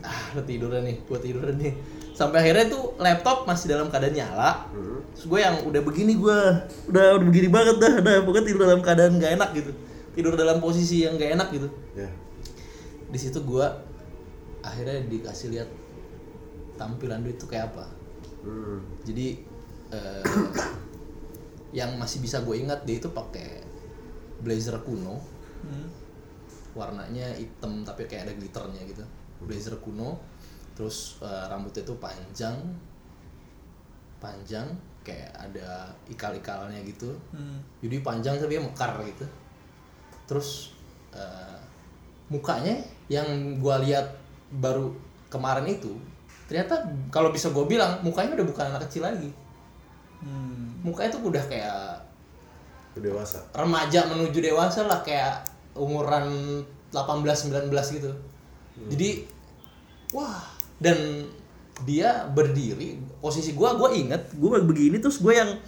Ah 0.00 0.32
udah 0.36 0.44
tiduran 0.48 0.82
nih 0.88 0.96
gue 1.04 1.18
tiduran 1.20 1.54
nih. 1.60 1.72
Sampai 2.16 2.40
akhirnya 2.40 2.72
tuh 2.72 2.96
laptop 2.96 3.44
masih 3.44 3.76
dalam 3.76 3.92
keadaan 3.92 4.16
nyala. 4.16 4.64
Terus 5.14 5.24
gue 5.28 5.40
yang 5.44 5.56
udah 5.68 5.82
begini 5.84 6.16
gue 6.16 6.38
udah 6.88 7.04
udah 7.20 7.26
begini 7.28 7.48
banget 7.52 7.76
dah 7.76 7.92
udah 8.00 8.14
pokoknya 8.24 8.44
tidur 8.48 8.60
dalam 8.64 8.80
keadaan 8.80 9.20
gak 9.20 9.32
enak 9.36 9.50
gitu. 9.52 9.70
Tidur 10.16 10.32
dalam 10.34 10.58
posisi 10.64 11.04
yang 11.04 11.20
gak 11.20 11.36
enak 11.36 11.48
gitu. 11.52 11.68
Ya. 11.94 12.10
di 13.14 13.22
situ 13.22 13.38
gue 13.46 13.62
akhirnya 14.58 15.06
dikasih 15.06 15.54
lihat 15.54 15.70
tampilan 16.74 17.22
dia 17.22 17.30
itu 17.36 17.46
kayak 17.46 17.70
apa. 17.70 17.86
Hmm. 18.44 18.84
jadi 19.08 19.40
eh, 19.92 20.24
yang 21.74 21.98
masih 21.98 22.22
bisa 22.22 22.40
gue 22.46 22.54
ingat 22.54 22.86
dia 22.86 23.02
itu 23.02 23.10
pakai 23.10 23.64
blazer 24.40 24.78
kuno. 24.84 25.20
Hmm. 25.64 25.88
warnanya 26.74 27.30
hitam 27.38 27.86
tapi 27.86 28.10
kayak 28.10 28.26
ada 28.26 28.34
glitternya 28.34 28.82
gitu. 28.84 29.04
Blazer 29.46 29.78
kuno. 29.78 30.18
Terus 30.74 31.22
eh, 31.22 31.44
rambutnya 31.50 31.86
itu 31.86 31.94
panjang. 31.98 32.56
Panjang 34.18 34.66
kayak 35.04 35.30
ada 35.36 35.92
ikal-ikalnya 36.08 36.80
gitu. 36.84 37.12
Hmm. 37.34 37.60
jadi 37.84 38.00
panjang 38.00 38.40
tapi 38.40 38.58
mekar 38.58 38.98
gitu. 39.06 39.26
Terus 40.26 40.74
eh, 41.14 41.58
mukanya 42.28 42.74
yang 43.06 43.60
gua 43.60 43.78
lihat 43.84 44.16
baru 44.54 44.94
kemarin 45.34 45.66
itu 45.66 45.98
ternyata 46.46 46.86
kalau 47.10 47.34
bisa 47.34 47.50
gue 47.50 47.64
bilang 47.66 47.98
mukanya 48.04 48.38
udah 48.38 48.46
bukan 48.46 48.64
anak 48.70 48.86
kecil 48.86 49.02
lagi 49.02 49.32
Hmm. 50.22 50.80
mukanya 50.84 51.10
tuh 51.16 51.22
udah 51.26 51.44
kayak 51.50 52.00
dewasa. 52.94 53.42
remaja 53.50 54.06
menuju 54.06 54.38
dewasa 54.38 54.86
lah 54.86 55.02
kayak 55.02 55.42
umuran 55.74 56.62
18 56.94 57.50
19 57.50 57.70
gitu. 57.98 58.10
Jadi 58.90 59.26
wah 60.14 60.46
dan 60.78 61.26
dia 61.82 62.30
berdiri 62.30 63.02
posisi 63.18 63.50
gua 63.58 63.74
gua 63.74 63.90
inget 63.90 64.30
gua 64.38 64.62
begini 64.62 65.02
terus 65.02 65.18
gue 65.18 65.34
yang 65.34 65.58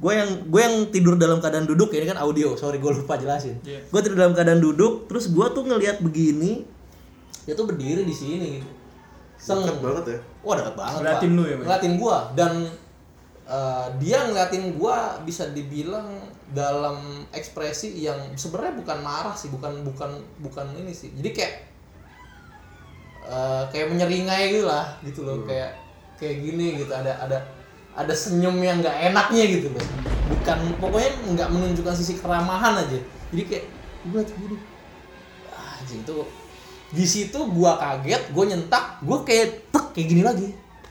gue 0.00 0.12
yang 0.16 0.30
gue 0.48 0.60
yang 0.64 0.76
tidur 0.88 1.20
dalam 1.20 1.44
keadaan 1.44 1.68
duduk 1.68 1.92
ini 1.92 2.08
kan 2.08 2.16
audio 2.16 2.56
sorry 2.56 2.80
gue 2.80 2.88
lupa 2.88 3.20
jelasin 3.20 3.60
Iya. 3.60 3.84
gue 3.84 4.00
tidur 4.00 4.16
dalam 4.16 4.32
keadaan 4.32 4.56
duduk 4.64 5.04
terus 5.12 5.28
gua 5.28 5.52
tuh 5.52 5.68
ngelihat 5.68 6.00
begini 6.00 6.64
dia 7.44 7.52
tuh 7.52 7.68
berdiri 7.68 8.08
di 8.08 8.14
sini 8.16 8.46
gitu 8.56 8.70
Seng. 9.40 9.64
Dekat 9.64 9.80
banget 9.80 10.04
ya. 10.04 10.18
Wah 10.44 10.54
deket 10.60 10.74
banget 10.76 10.96
Ngeliatin 11.00 11.30
lu 11.32 11.42
ya? 11.48 11.56
Ngeliatin 11.56 11.92
gua 11.96 12.16
dan 12.36 12.52
eh, 13.50 13.86
dia 13.98 14.30
ngeliatin 14.30 14.78
gua 14.78 15.18
bisa 15.26 15.50
dibilang 15.50 16.06
dalam 16.54 17.26
ekspresi 17.34 17.98
yang 17.98 18.18
sebenarnya 18.38 18.78
bukan 18.78 18.98
marah 19.02 19.34
sih, 19.34 19.50
bukan 19.50 19.82
bukan 19.82 20.22
bukan 20.38 20.66
ini 20.78 20.94
sih. 20.94 21.10
Jadi 21.18 21.30
kayak 21.34 21.54
eh, 23.26 23.62
kayak 23.74 23.90
menyeringai 23.90 24.54
gitu 24.54 24.66
lah, 24.70 24.94
gitu 25.02 25.26
loh, 25.26 25.42
kayak 25.42 25.74
kayak 26.14 26.36
gini 26.44 26.78
gitu 26.78 26.92
ada 26.94 27.16
ada 27.18 27.38
ada 27.96 28.14
senyum 28.14 28.60
yang 28.62 28.78
nggak 28.78 29.10
enaknya 29.10 29.44
gitu 29.58 29.68
loh. 29.74 29.84
Bukan 30.30 30.58
pokoknya 30.78 31.10
nggak 31.34 31.48
menunjukkan 31.50 31.94
sisi 31.98 32.22
keramahan 32.22 32.78
aja. 32.86 32.98
Jadi 33.34 33.42
kayak 33.50 33.64
gua 34.14 34.22
tuh 34.22 34.36
gini. 34.38 34.56
Ah, 35.50 35.74
itu 35.82 36.18
di 36.90 37.06
situ 37.06 37.38
gua 37.50 37.78
kaget, 37.78 38.30
gua 38.34 38.44
nyentak, 38.46 39.02
gua 39.02 39.22
kayak 39.26 39.70
tek 39.70 39.86
kayak 39.94 40.06
gini 40.06 40.22
lagi. 40.22 40.48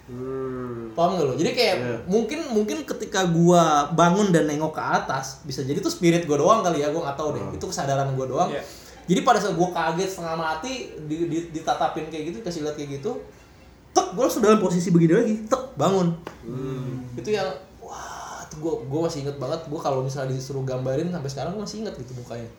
Hmm. 0.10 0.90
Paham 0.98 1.22
gak 1.22 1.26
lo? 1.30 1.34
Jadi 1.38 1.54
kayak 1.54 1.76
Iya. 1.78 1.98
mungkin 2.10 2.40
mungkin 2.50 2.82
ketika 2.82 3.30
gua 3.30 3.94
bangun 3.94 4.34
dan 4.34 4.50
nengok 4.50 4.74
ke 4.74 4.82
atas, 4.82 5.46
bisa 5.46 5.62
jadi 5.62 5.78
tuh 5.78 5.94
spirit 5.94 6.26
gua 6.26 6.42
doang 6.42 6.66
kali 6.66 6.82
ya, 6.82 6.90
gua 6.90 7.06
nggak 7.06 7.18
tahu 7.18 7.38
deh. 7.38 7.44
Itu 7.54 7.70
kesadaran 7.70 8.10
gua 8.18 8.26
doang. 8.26 8.50
Iya. 8.50 8.66
Jadi 9.06 9.22
pada 9.22 9.38
saat 9.38 9.54
gua 9.54 9.70
kaget 9.70 10.10
setengah 10.10 10.34
mati 10.34 10.90
di, 11.06 11.30
di- 11.30 11.50
ditatapin 11.54 12.10
kayak 12.10 12.34
gitu, 12.34 12.38
kasih 12.42 12.66
lihat 12.66 12.74
kayak 12.74 13.02
gitu, 13.02 13.22
tek 13.94 14.18
gua 14.18 14.26
langsung 14.26 14.42
dalam 14.42 14.58
posisi 14.58 14.90
begini 14.90 15.14
lagi, 15.14 15.34
tek 15.46 15.78
bangun. 15.78 16.10
Itu 17.14 17.30
yang 17.30 17.50
wah, 17.78 18.42
tuh 18.50 18.58
gua 18.58 18.74
gua 18.90 19.00
masih 19.06 19.30
inget 19.30 19.38
banget. 19.38 19.62
Gua 19.70 19.78
kalau 19.78 20.02
misalnya 20.02 20.34
disuruh 20.34 20.66
gambarin 20.66 21.14
sampai 21.14 21.30
sekarang 21.30 21.54
gua 21.54 21.70
masih 21.70 21.86
inget 21.86 21.94
gitu 21.94 22.18
mukanya. 22.18 22.50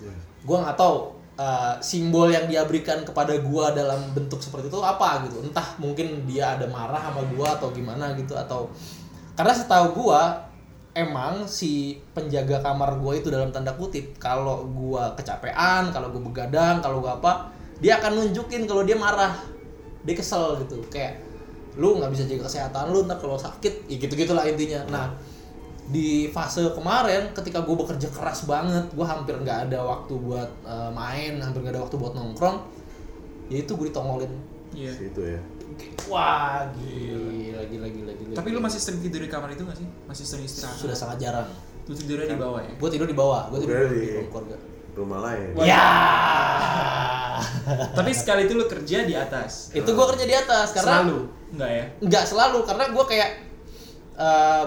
Ya. 0.00 0.12
Gua 0.40 0.64
nggak 0.64 0.76
tahu 0.80 1.15
uh, 1.36 1.76
simbol 1.84 2.28
yang 2.32 2.48
dia 2.48 2.64
berikan 2.64 3.04
kepada 3.04 3.36
gua 3.44 3.72
dalam 3.72 4.00
bentuk 4.12 4.40
seperti 4.40 4.68
itu 4.72 4.80
apa 4.82 5.24
gitu. 5.28 5.44
Entah 5.44 5.76
mungkin 5.78 6.24
dia 6.24 6.56
ada 6.56 6.66
marah 6.68 7.00
sama 7.00 7.22
gua 7.32 7.56
atau 7.56 7.70
gimana 7.70 8.16
gitu 8.16 8.34
atau 8.34 8.72
karena 9.36 9.52
setahu 9.52 9.86
gua 10.04 10.48
emang 10.96 11.44
si 11.44 12.00
penjaga 12.16 12.64
kamar 12.64 12.96
gua 12.96 13.12
itu 13.16 13.28
dalam 13.28 13.52
tanda 13.52 13.76
kutip 13.76 14.16
kalau 14.16 14.64
gua 14.72 15.12
kecapean 15.12 15.92
kalau 15.92 16.08
gua 16.08 16.22
begadang 16.24 16.80
kalau 16.80 17.04
gua 17.04 17.20
apa 17.20 17.52
dia 17.78 18.00
akan 18.00 18.24
nunjukin 18.24 18.64
kalau 18.64 18.82
dia 18.82 18.96
marah. 18.96 19.36
Dia 20.06 20.14
kesel 20.14 20.64
gitu 20.64 20.80
kayak 20.88 21.18
lu 21.76 22.00
nggak 22.00 22.08
bisa 22.14 22.24
jaga 22.24 22.48
kesehatan 22.48 22.88
lu 22.88 23.04
ntar 23.04 23.20
kalau 23.20 23.36
sakit 23.36 23.84
ya 23.90 24.00
gitu 24.00 24.16
gitulah 24.16 24.48
intinya. 24.48 24.80
Nah 24.88 25.06
di 25.86 26.08
fase 26.28 26.66
kemarin 26.68 27.30
ketika 27.32 27.60
gue 27.60 27.76
bekerja 27.76 28.08
keras 28.08 28.42
banget 28.44 28.90
gue 28.90 29.02
hampir 29.02 29.34
nggak 29.36 29.70
ada 29.70 29.78
waktu 29.80 30.14
buat 30.14 30.50
eh, 30.62 30.90
main 30.90 31.38
hampir 31.38 31.60
nggak 31.60 31.72
ada 31.72 31.82
waktu 31.82 31.96
buat 31.96 32.12
nongkrong 32.12 32.58
ya 33.46 33.60
itu 33.60 33.72
gue 33.72 33.86
ditongolin 33.86 34.32
Iya. 34.68 34.92
Situ 34.92 35.22
ya. 35.22 35.40
wah 36.04 36.66
gila 36.74 37.62
gila 37.64 37.86
gila 37.86 38.12
gila 38.12 38.34
Tapi 38.34 38.48
lu 38.50 38.58
masih 38.58 38.76
sering 38.76 38.98
tidur 38.98 39.20
di 39.20 39.30
kamar 39.30 39.48
itu 39.48 39.62
gak 39.62 39.76
sih? 39.76 39.86
Masih 40.04 40.24
sering 40.26 40.44
istirahat? 40.44 40.74
sudah 40.76 40.92
sangat 40.92 41.16
jarang 41.18 41.48
Lu 41.84 41.94
tidurnya 41.94 42.28
di 42.28 42.36
bawah 42.36 42.60
ya? 42.60 42.72
gue 42.74 42.88
tidur 42.90 43.06
di 43.06 43.14
bawah 43.14 43.46
gue 43.48 43.62
tidur 43.62 43.86
di 43.86 44.00
di- 44.18 44.26
keluarga 44.26 44.56
Rumah 44.92 45.18
lain. 45.22 45.48
Wah. 45.54 45.64
ya 45.64 45.86
Tapi 47.92 48.10
sekali 48.10 48.44
itu 48.44 48.54
lu 48.54 48.64
kerja 48.66 48.98
di 49.02 49.14
atas. 49.14 49.70
itu 49.70 49.86
gue 49.86 50.06
kerja 50.08 50.24
di 50.24 50.34
atas 50.34 50.72
karena 50.72 50.92
Selalu? 51.00 51.18
Enggak 51.52 51.70
ya? 51.70 51.84
nggak 52.00 52.24
selalu 52.26 52.58
karena 52.64 52.84
gue 52.88 53.04
kayak 53.06 53.30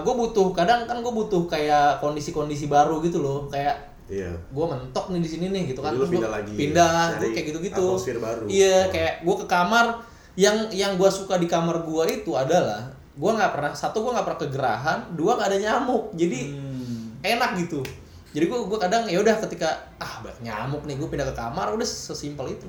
gue 0.00 0.14
butuh 0.16 0.50
kadang 0.50 0.86
kan 0.86 0.98
gue 0.98 1.10
butuh 1.10 1.44
kayak 1.44 1.98
kondisi-kondisi 1.98 2.66
baru 2.66 2.98
gitu 3.00 3.18
loh 3.18 3.46
kayak 3.46 3.90
Iya. 4.06 4.34
gue 4.34 4.66
mentok 4.66 5.14
nih 5.14 5.22
di 5.22 5.28
sini 5.28 5.46
nih 5.48 5.70
gitu 5.70 5.80
kan. 5.80 5.90
Jadi 5.90 6.02
Terus 6.02 6.10
pindah 6.10 6.30
lagi, 6.30 6.52
pindah 6.52 6.92
gue 7.14 7.30
kayak 7.30 7.46
gitu 7.46 7.58
gitu 7.62 7.84
atmosfer 7.94 8.18
baru. 8.18 8.44
iya 8.46 8.90
kayak 8.90 9.22
gue 9.22 9.36
ke 9.36 9.46
kamar 9.46 9.86
yang 10.34 10.66
yang 10.68 10.94
gue 10.94 11.06
suka 11.08 11.38
di 11.38 11.46
kamar 11.46 11.78
gue 11.80 12.04
itu 12.12 12.34
adalah 12.34 12.90
gue 13.10 13.30
nggak 13.30 13.50
pernah 13.50 13.70
satu 13.70 14.02
gue 14.02 14.10
nggak 14.10 14.26
pernah 14.26 14.40
kegerahan 14.40 14.98
dua 15.14 15.38
nggak 15.38 15.48
ada 15.48 15.58
nyamuk. 15.60 16.10
Jadi 16.14 16.40
Hmm. 16.42 17.14
enak 17.22 17.50
gitu. 17.60 17.86
Jadi 18.30 18.44
gue 18.46 18.58
gue 18.60 18.78
kadang 18.78 19.06
ya 19.06 19.18
udah 19.18 19.38
ketika 19.40 19.66
ah 19.98 20.18
banyak 20.18 20.42
nyamuk 20.42 20.82
nih 20.82 20.98
gue 20.98 21.06
pindah 21.06 21.26
ke 21.26 21.34
kamar 21.34 21.70
udah 21.70 21.86
sesimpel 21.86 22.50
itu. 22.50 22.66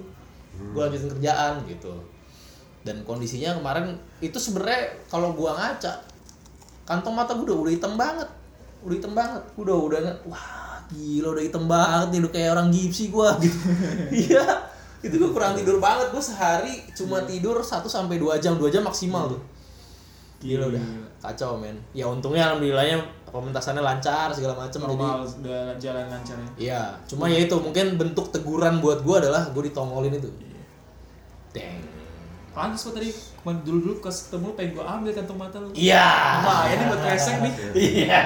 Gue 0.54 0.82
lanjutin 0.84 1.10
kerjaan 1.10 1.66
gitu. 1.66 1.90
Dan 2.82 3.02
kondisinya 3.02 3.54
kemarin 3.56 3.94
itu 4.20 4.38
sebenarnya 4.38 4.94
kalau 5.06 5.34
gue 5.34 5.50
ngaca 5.50 6.06
kantong 6.92 7.16
mata 7.16 7.32
gue 7.40 7.48
udah 7.48 7.58
udah 7.64 7.74
hitam 7.74 7.94
banget. 7.96 8.30
Udah 8.84 8.96
hitam 9.00 9.14
banget. 9.16 9.44
Udah 9.56 9.76
udah 9.80 10.00
wah 10.28 10.84
gila 10.92 11.40
udah 11.40 11.44
hitam 11.48 11.66
banget 11.72 12.08
nih 12.12 12.20
udah 12.20 12.32
kayak 12.36 12.50
orang 12.52 12.68
gipsi 12.68 13.08
gue 13.08 13.30
gitu 13.48 13.58
iya. 14.28 14.44
Itu 15.00 15.16
gue 15.16 15.32
kurang 15.32 15.56
tidur 15.56 15.80
banget. 15.80 16.12
Gue 16.12 16.22
sehari 16.22 16.84
cuma 16.92 17.24
tidur 17.24 17.64
1 17.64 17.88
sampai 17.88 18.20
dua 18.20 18.38
jam. 18.38 18.60
Dua 18.60 18.68
jam 18.68 18.84
maksimal 18.84 19.32
tuh. 19.32 19.42
Gila 20.44 20.68
udah. 20.68 20.84
Kacau 21.22 21.56
men. 21.56 21.78
Ya 21.96 22.10
untungnya 22.10 22.52
alhamdulillahnya 22.52 23.22
pementasannya 23.32 23.80
lancar 23.80 24.28
segala 24.36 24.58
macam 24.60 24.80
jadi 24.84 24.92
Normal 24.92 25.24
udah 25.24 25.62
jalan 25.80 26.06
lancar 26.12 26.36
ya. 26.36 26.50
Iya, 26.60 26.84
cuma 27.08 27.32
ya 27.32 27.40
itu 27.40 27.56
mungkin 27.56 27.96
bentuk 27.96 28.34
teguran 28.36 28.84
buat 28.84 29.06
gua 29.08 29.24
adalah 29.24 29.48
gua 29.56 29.64
ditongolin 29.64 30.20
itu. 30.20 30.30
Deng. 31.56 31.91
Pantes 32.52 32.84
kok 32.84 33.00
tadi 33.00 33.08
kemarin 33.16 33.64
dulu-dulu 33.64 34.04
pas 34.04 34.12
ketemu 34.12 34.48
pengen 34.60 34.70
gua 34.76 34.84
ambil 35.00 35.12
kantong 35.16 35.40
mata 35.40 35.58
lu. 35.64 35.72
Iya. 35.72 36.08
Wah, 36.44 36.68
ini 36.68 36.84
buat 36.92 37.00
kresek 37.00 37.40
nih. 37.40 37.54
Iya. 37.72 38.20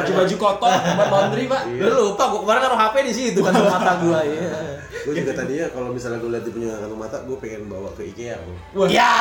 Baju-baju 0.00 0.34
kotor 0.40 0.72
buat 0.72 1.08
laundry, 1.12 1.44
Pak. 1.44 1.62
Lu 1.76 1.92
lupa 1.92 2.24
gua 2.32 2.40
kemarin 2.40 2.60
naruh 2.64 2.80
HP 2.80 2.94
di 3.04 3.12
situ 3.12 3.44
kan 3.44 3.52
mata 3.52 4.00
gua 4.00 4.24
iya. 4.24 4.80
Gue 5.04 5.12
juga 5.22 5.36
tadinya 5.36 5.68
kalau 5.70 5.92
misalnya 5.92 6.18
gue 6.18 6.30
lihat 6.34 6.42
dia 6.48 6.54
punya 6.56 6.72
kantong 6.82 6.98
mata, 6.98 7.16
gue 7.22 7.36
pengen 7.38 7.70
bawa 7.70 7.92
ke 7.94 8.10
IKEA. 8.10 8.40
Wah. 8.74 8.88
Iya. 8.88 9.14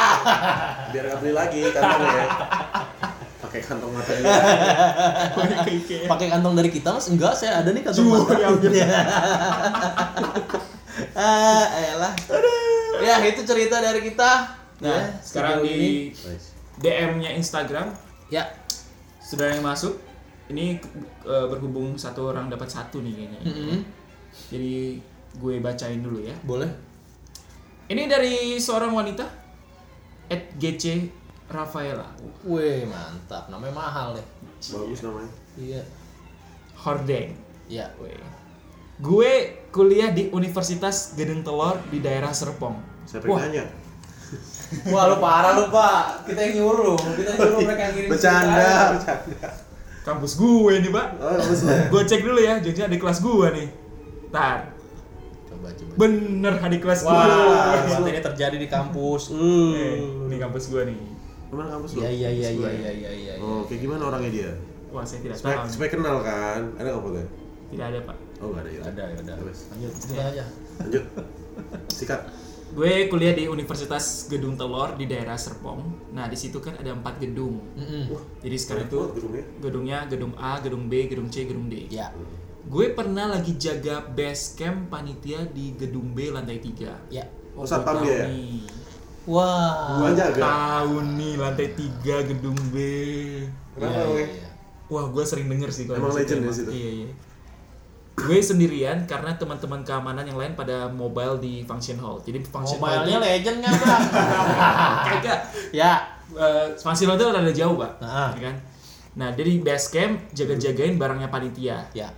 Biar 0.95 1.03
nggak 1.03 1.19
beli 1.19 1.33
lagi 1.35 1.61
kantongnya. 1.75 2.25
Pakai 3.43 3.59
pakai 3.59 3.61
kantong 3.61 3.91
mata 3.91 4.11
IKEA. 5.67 6.07
pakai 6.07 6.27
kantong 6.31 6.55
dari 6.55 6.69
kita 6.71 6.95
mas 6.95 7.11
enggak 7.11 7.35
saya 7.35 7.59
ada 7.59 7.69
nih 7.75 7.83
kantong 7.83 8.07
mata 8.07 8.33
diambil. 8.33 8.71
ah 11.19 11.65
elah 11.75 12.15
ya 12.99 13.15
itu 13.23 13.41
cerita 13.41 13.79
dari 13.79 14.01
kita 14.03 14.31
Nah, 14.75 14.91
Ya, 14.91 15.07
sekarang 15.19 15.63
di. 15.63 16.11
DM-nya 16.75 17.31
Instagram 17.33 17.95
ya 18.27 18.43
sudah 19.17 19.47
yang 19.49 19.63
masuk. 19.63 19.95
Ini 20.45 20.75
eh, 21.23 21.45
berhubung 21.47 21.95
satu 21.95 22.29
orang 22.29 22.47
dapat 22.47 22.67
satu 22.67 22.99
nih 22.99 23.15
kayaknya. 23.15 23.39
Mm-mm. 23.41 23.79
Jadi 24.51 24.99
gue 25.35 25.55
bacain 25.59 25.99
dulu 25.99 26.19
ya. 26.19 26.35
boleh 26.41 26.67
Ini 27.87 28.03
dari 28.05 28.35
seorang 28.55 28.91
wanita 28.91 29.23
at 30.27 30.51
GC 30.55 31.07
Rafaela 31.45 32.09
Wih 32.43 32.83
mantap 32.83 33.45
namanya 33.47 33.71
mahal 33.71 34.07
deh 34.11 34.25
Bagus 34.65 34.99
namanya. 35.01 35.29
iya 35.55 35.81
Hordeng. 36.75 37.31
ya 37.65 37.85
Weh. 37.95 38.11
Gue 38.95 39.31
kuliah 39.69 40.11
di 40.15 40.31
Universitas 40.31 41.13
Gedung 41.13 41.43
Telur 41.43 41.75
di 41.91 41.99
daerah 41.99 42.31
Serpong. 42.31 42.79
Siapa 43.03 43.27
Wah. 43.27 43.43
yang 43.43 43.51
nanya? 43.51 43.65
wah 44.89 45.05
lu 45.05 45.21
parah 45.21 45.53
lu 45.53 45.69
pak 45.69 46.25
kita 46.25 46.41
yang 46.41 46.65
nyuruh 46.65 46.97
kita 46.97 47.37
yang 47.37 47.39
nyuruh 47.45 47.59
mereka 47.69 47.83
ngirim 47.93 48.09
Bercanda, 48.09 48.97
bercanda. 48.97 49.47
Kampus 50.01 50.33
gue 50.37 50.73
nih, 50.81 50.91
Pak. 50.93 51.07
Oh, 51.17 51.33
bagus. 51.37 51.59
Gue 51.65 52.01
cek 52.05 52.21
dulu 52.25 52.39
ya, 52.41 52.57
jangan 52.61 52.89
di 52.89 52.99
kelas 53.01 53.19
gue 53.21 53.47
nih. 53.53 53.67
Ntar, 54.33 54.57
coba 55.49 55.67
coba 55.69 55.91
bener 55.97 56.53
di 56.57 56.79
kelas 56.81 57.01
gue. 57.01 57.09
wah 57.09 57.73
berarti 57.85 58.09
ini 58.09 58.21
terjadi 58.21 58.57
di 58.57 58.67
kampus 58.69 59.33
Eh, 59.33 59.37
uh 59.37 60.25
ini 60.29 60.37
kampus 60.37 60.63
gue 60.69 60.81
nih. 60.89 60.97
Gimana 61.53 61.69
kampus 61.77 61.89
lu? 61.93 61.99
iya 62.01 62.09
iya 62.09 62.29
iya 62.29 62.49
Kampus 62.49 62.65
iya 62.65 62.69
ya? 62.69 62.73
iya 62.73 62.91
iya 62.91 63.11
iya 63.13 63.33
Oh, 63.41 63.61
kayak 63.69 63.79
gimana 63.81 64.01
orangnya 64.09 64.31
dia? 64.33 64.51
Wah, 64.89 65.05
saya 65.05 65.21
tidak 65.21 65.37
Supaya, 65.37 65.55
tahu. 65.61 65.69
supaya 65.69 65.89
kenal 65.93 66.15
kan? 66.25 66.61
Ada 66.81 66.87
nggak 66.89 67.03
fotonya? 67.05 67.29
Tidak 67.69 67.85
ada, 67.93 67.99
Pak. 68.09 68.17
Oh 68.37 68.49
nggak 68.49 68.61
ada 68.61 68.69
ya. 68.69 68.81
ada 68.83 69.03
ya 69.05 69.17
udah 69.21 69.35
Terus. 69.39 69.59
lanjut 69.71 69.91
cerita 69.95 70.23
aja 70.25 70.43
Lanjut. 70.77 71.03
Sikat. 71.87 72.21
Gue 72.67 73.07
kuliah 73.07 73.31
di 73.31 73.47
Universitas 73.47 74.27
Gedung 74.27 74.53
Telur 74.53 74.93
di 74.93 75.05
daerah 75.05 75.35
Serpong. 75.35 75.79
Nah, 76.11 76.27
di 76.27 76.35
situ 76.35 76.59
kan 76.59 76.75
ada 76.75 76.91
empat 76.91 77.15
gedung. 77.17 77.63
Mm-mm. 77.73 78.11
Jadi 78.41 78.55
sekarang 78.57 78.85
itu 78.85 78.99
gedungnya. 79.13 79.43
gedungnya 79.61 79.99
gedung 80.05 80.33
A, 80.35 80.59
gedung 80.59 80.83
B, 80.85 81.07
gedung 81.07 81.29
C, 81.29 81.45
gedung 81.45 81.65
D. 81.65 81.87
ya 81.87 82.11
Gue 82.65 82.91
pernah 82.91 83.29
lagi 83.29 83.55
jaga 83.55 84.03
base 84.03 84.55
camp 84.55 84.89
panitia 84.89 85.47
di 85.47 85.71
gedung 85.73 86.11
B 86.11 86.27
lantai 86.27 86.59
3. 86.59 87.07
ya 87.09 87.23
Oh, 87.55 87.63
satpam 87.63 88.03
dia 88.03 88.11
ya? 88.11 88.27
nih. 88.27 88.67
wah 89.25 89.95
Gua 89.95 90.09
jaga. 90.11 90.35
Tahu 90.37 90.93
nih 91.15 91.33
lantai 91.37 91.67
3 91.71 91.87
gedung 92.27 92.59
B. 92.67 92.75
Kenapa, 93.71 93.95
Iya, 93.95 94.03
weh? 94.09 94.19
iya, 94.19 94.27
iya. 94.41 94.49
Wah, 94.85 95.05
gue 95.07 95.23
sering 95.23 95.47
denger 95.47 95.69
sih 95.69 95.85
kalau 95.85 95.97
Emang 95.97 96.11
di 96.11 96.17
situ 96.17 96.21
legend 96.27 96.41
di 96.41 96.51
situ? 96.51 96.69
Iya, 96.69 96.89
iya. 96.91 97.09
Gue 98.15 98.39
sendirian 98.39 99.03
karena 99.03 99.35
teman-teman 99.35 99.83
keamanan 99.83 100.23
yang 100.23 100.39
lain 100.39 100.55
pada 100.55 100.87
mobile 100.87 101.35
di 101.37 101.67
function 101.67 101.99
hall. 101.99 102.23
Jadi 102.23 102.41
function 102.47 102.79
Mobile-nya 102.79 103.19
hall 103.19 103.27
legend 103.27 103.57
nggak 103.59 103.73
bang? 103.75 104.01
kagak. 105.11 105.39
ya. 105.75 105.91
Eh, 106.31 106.67
function 106.79 107.11
hall 107.11 107.19
itu 107.19 107.27
rada 107.27 107.53
jauh, 107.53 107.75
Pak. 107.75 107.91
Nah. 107.99 108.31
Ya 108.39 108.41
kan? 108.49 108.55
Nah, 109.15 109.29
dari 109.35 109.59
base 109.59 109.87
camp 109.91 110.31
jaga-jagain 110.31 110.95
barangnya 110.95 111.27
panitia. 111.27 111.87
Ya. 111.91 112.09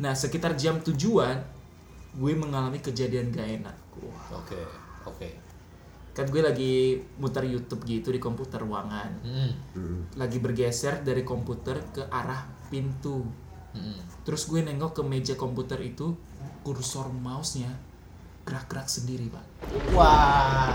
Nah, 0.00 0.16
sekitar 0.16 0.56
jam 0.56 0.80
tujuan 0.80 1.40
gue 2.12 2.32
mengalami 2.36 2.80
kejadian 2.80 3.32
gak 3.32 3.48
enak. 3.60 3.76
Oke. 4.32 4.60
Oke. 5.08 5.30
kan 6.12 6.28
gue 6.28 6.44
lagi 6.44 7.00
muter 7.16 7.40
YouTube 7.48 7.88
gitu 7.88 8.12
di 8.12 8.20
komputer 8.20 8.60
ruangan. 8.60 9.08
Mm. 9.24 9.52
Hmm. 9.72 10.00
Lagi 10.20 10.44
bergeser 10.44 11.00
dari 11.00 11.24
komputer 11.24 11.80
ke 11.88 12.04
arah 12.12 12.44
pintu. 12.68 13.24
Terus 14.22 14.42
gue 14.44 14.60
nengok 14.60 14.92
ke 14.92 15.02
meja 15.02 15.34
komputer 15.34 15.80
itu, 15.80 16.14
kursor 16.62 17.10
mouse-nya 17.10 17.70
gerak-gerak 18.42 18.86
sendiri, 18.86 19.26
Pak. 19.26 19.44
Wah. 19.90 20.70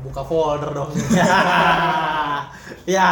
Buka 0.00 0.20
folder 0.20 0.68
dong. 0.70 0.92
ya. 2.86 3.08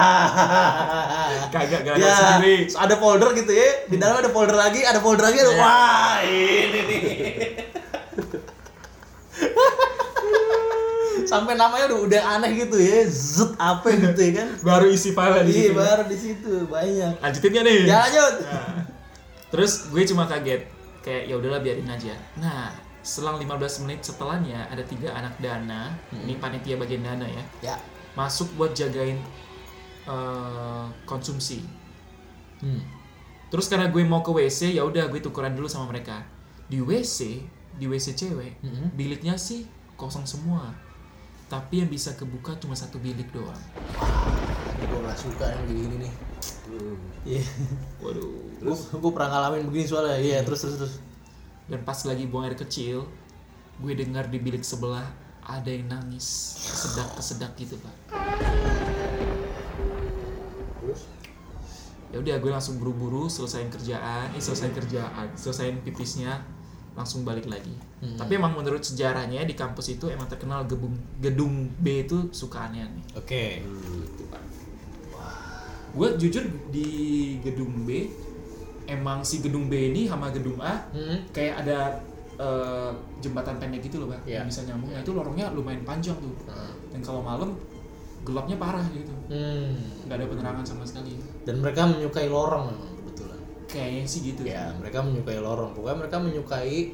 Kagak 1.49 1.81
gerak 1.83 1.97
Ya, 1.97 2.13
sendiri. 2.37 2.69
ada 2.69 2.95
folder 2.97 3.33
gitu 3.33 3.49
ya. 3.49 3.69
Di 3.87 3.97
dalam 3.97 4.19
ada 4.19 4.29
folder 4.29 4.53
lagi, 4.55 4.81
ada 4.81 5.01
folder 5.01 5.25
lagi. 5.25 5.39
ada- 5.41 5.57
Wah, 5.57 6.21
ini 6.21 6.81
nih. 6.83 7.02
Sampai 11.33 11.57
namanya 11.57 11.89
udah 11.89 12.01
udah 12.05 12.23
aneh 12.37 12.53
gitu 12.59 12.77
ya. 12.77 13.09
Zut 13.09 13.57
apa 13.57 13.89
gitu 13.89 14.21
ya 14.21 14.33
kan. 14.39 14.49
Baru 14.69 14.87
isi 14.87 15.11
file 15.11 15.41
di 15.43 15.51
Iya, 15.51 15.63
situ. 15.65 15.75
baru 15.75 16.03
di 16.05 16.19
situ 16.19 16.53
banyak. 16.67 17.13
Lanjutin 17.19 17.51
gak 17.51 17.65
nih? 17.65 17.79
Ya 17.83 17.97
lanjut. 18.03 18.35
Nah, 18.45 18.69
terus 19.49 19.73
gue 19.89 20.03
cuma 20.07 20.25
kaget 20.25 20.65
kayak 21.01 21.27
ya 21.27 21.35
udahlah 21.35 21.59
biarin 21.59 21.85
aja 21.85 22.15
nah 22.39 22.71
selang 23.03 23.37
15 23.37 23.53
menit 23.83 24.01
setelahnya 24.01 24.65
ada 24.65 24.81
tiga 24.81 25.11
anak 25.11 25.35
dana 25.37 25.93
ini 26.15 26.39
panitia 26.39 26.79
bagian 26.79 27.03
dana 27.03 27.27
ya 27.27 27.45
Ya. 27.61 27.77
masuk 28.15 28.49
buat 28.55 28.73
jagain 28.73 29.19
eh, 30.05 30.85
konsumsi 31.05 31.61
Hmm. 32.59 32.79
terus 33.49 33.67
karena 33.67 33.91
gue 33.91 34.01
mau 34.03 34.23
ke 34.23 34.31
WC 34.31 34.73
ya 34.73 34.87
udah 34.87 35.05
gue 35.07 35.19
tukeran 35.19 35.53
dulu 35.53 35.67
sama 35.67 35.91
mereka 35.91 36.23
di 36.65 36.79
WC 36.79 37.43
di 37.75 37.85
WC 37.85 38.15
cewek 38.15 38.63
Mhm. 38.63 38.95
biliknya 38.95 39.35
sih 39.35 39.67
kosong 39.95 40.23
semua 40.23 40.71
tapi 41.53 41.85
yang 41.85 41.93
bisa 41.93 42.17
kebuka 42.17 42.57
cuma 42.57 42.73
satu 42.73 42.97
bilik 42.97 43.29
doang 43.29 43.61
Ini 44.81 44.85
gue 44.89 45.01
gak 45.05 45.19
suka 45.21 45.45
yang 45.53 45.63
gini-gini 45.69 45.97
nih. 46.09 46.13
Iya. 47.29 47.45
waduh 48.01 48.25
Gue 48.57 48.73
gue 48.73 49.11
pernah 49.13 49.29
ngalamin 49.37 49.69
begini 49.69 49.85
soalnya. 49.85 50.17
Iya, 50.17 50.39
terus 50.49 50.65
terus 50.65 50.77
terus. 50.81 50.95
Dan 51.69 51.85
pas 51.85 52.01
lagi 52.09 52.25
buang 52.25 52.49
air 52.49 52.57
kecil, 52.57 53.05
gue 53.85 53.93
dengar 53.93 54.33
di 54.33 54.41
bilik 54.41 54.65
sebelah 54.65 55.05
ada 55.45 55.69
yang 55.69 55.93
nangis, 55.93 56.57
kesedak 56.63 57.09
kesedak 57.21 57.53
gitu 57.61 57.77
pak. 57.83 57.95
Terus? 60.81 61.01
Ya 62.15 62.17
udah 62.23 62.37
gue 62.41 62.51
langsung 62.55 62.81
buru-buru 62.81 63.29
selesaiin 63.29 63.69
kerjaan, 63.69 64.33
eh 64.33 64.43
selesaiin 64.43 64.73
kerjaan, 64.73 65.27
selesaiin 65.37 65.85
pipisnya, 65.85 66.41
langsung 66.93 67.23
balik 67.23 67.47
lagi. 67.47 67.73
Hmm. 67.99 68.17
Tapi 68.17 68.37
emang 68.37 68.53
menurut 68.53 68.81
sejarahnya 68.81 69.43
di 69.43 69.53
kampus 69.53 69.93
itu 69.93 70.07
emang 70.07 70.27
terkenal 70.27 70.65
gedung 70.65 70.93
gedung 71.19 71.73
B 71.79 72.05
itu 72.05 72.29
suka 72.31 72.69
aneh-aneh. 72.69 73.03
Oke. 73.15 73.65
Gitu, 73.65 74.23
Pak. 74.29 74.43
Gue 75.93 76.09
jujur 76.17 76.45
di 76.69 76.89
gedung 77.41 77.85
B 77.85 78.09
emang 78.85 79.23
si 79.23 79.39
gedung 79.39 79.69
B 79.69 79.93
ini 79.93 80.05
sama 80.05 80.29
gedung 80.29 80.57
A 80.59 80.89
Hmm. 80.91 81.21
kayak 81.31 81.65
ada 81.65 82.01
eh, 82.35 82.91
jembatan 83.21 83.55
pendek 83.57 83.87
gitu 83.87 84.03
loh 84.03 84.09
pak 84.09 84.25
Iya. 84.27 84.43
yang 84.43 84.49
bisa 84.49 84.65
nyambung 84.65 84.91
nah 84.91 84.99
itu 84.99 85.13
lorongnya 85.13 85.53
lumayan 85.53 85.85
panjang 85.85 86.17
tuh 86.19 86.33
Nah. 86.49 86.75
dan 86.91 86.99
kalau 86.99 87.23
malam 87.23 87.55
gelapnya 88.25 88.57
parah 88.57 88.83
gitu 88.91 89.13
Hmm. 89.31 89.77
nggak 90.09 90.17
ada 90.17 90.27
penerangan 90.27 90.65
sama 90.67 90.83
sekali 90.83 91.21
Dan 91.45 91.61
mereka 91.61 91.87
menyukai 91.87 92.27
lorong 92.27 92.73
memang 92.73 92.81
kebetulan. 92.83 92.92
Kayaknya 93.73 94.05
sih 94.05 94.21
gitu 94.23 94.45
Ya, 94.45 94.69
mereka 94.77 95.01
menyukai 95.01 95.39
lorong. 95.39 95.73
Pokoknya 95.73 95.99
mereka 95.99 96.17
menyukai 96.17 96.93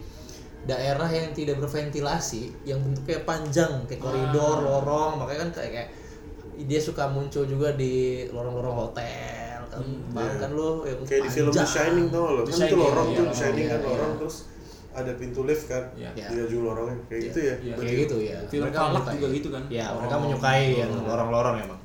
daerah 0.60 1.08
yang 1.08 1.30
tidak 1.32 1.58
berventilasi, 1.58 2.54
yang 2.62 2.78
bentuknya 2.78 3.20
panjang 3.22 3.72
kayak 3.84 3.98
koridor, 3.98 4.58
lorong. 4.60 5.18
Makanya 5.18 5.38
kan 5.44 5.50
kayak, 5.52 5.70
kayak 5.72 5.88
dia 6.60 6.78
suka 6.78 7.06
muncul 7.06 7.42
juga 7.42 7.70
di 7.72 8.26
lorong-lorong 8.28 8.76
hotel 8.80 9.58
kan. 9.66 9.82
Bahkan 10.10 10.50
lo 10.50 10.82
yang 10.82 11.02
Kayak 11.02 11.22
di 11.24 11.30
film 11.32 11.48
The 11.48 11.58
panjang. 11.58 11.68
Shining 11.68 12.06
tau 12.08 12.24
lo? 12.24 12.40
The 12.40 12.44
Kan 12.44 12.54
itu 12.54 12.62
Shining, 12.64 12.80
lorong 12.80 13.06
iya, 13.06 13.14
tuh, 13.14 13.18
The 13.18 13.26
lorong, 13.26 13.38
Shining 13.38 13.58
iya, 13.60 13.70
kan 13.70 13.78
iya. 13.78 13.88
lorong 13.88 14.12
terus 14.16 14.36
ada 14.90 15.12
pintu 15.14 15.40
lift 15.44 15.64
kan 15.66 15.84
Iya. 15.94 16.10
Iya. 16.12 16.26
di 16.26 16.36
ujung 16.42 16.62
lorongnya 16.64 16.96
kayak 17.06 17.20
gitu 17.26 17.38
ya. 17.38 17.54
Iya. 17.56 17.74
Berarti 17.74 17.86
Kayak 17.86 18.02
gitu 18.02 18.16
ya. 18.18 18.38
Film 18.46 18.62
mereka 18.64 18.78
Falak 18.80 19.04
juga 19.14 19.26
gitu 19.30 19.48
kan. 19.48 19.62
Ya, 19.68 19.86
mereka 19.94 20.14
Oh. 20.14 20.20
menyukai 20.20 20.64
yang 20.74 20.90
lorong-lorong 21.00 21.56
emang. 21.60 21.80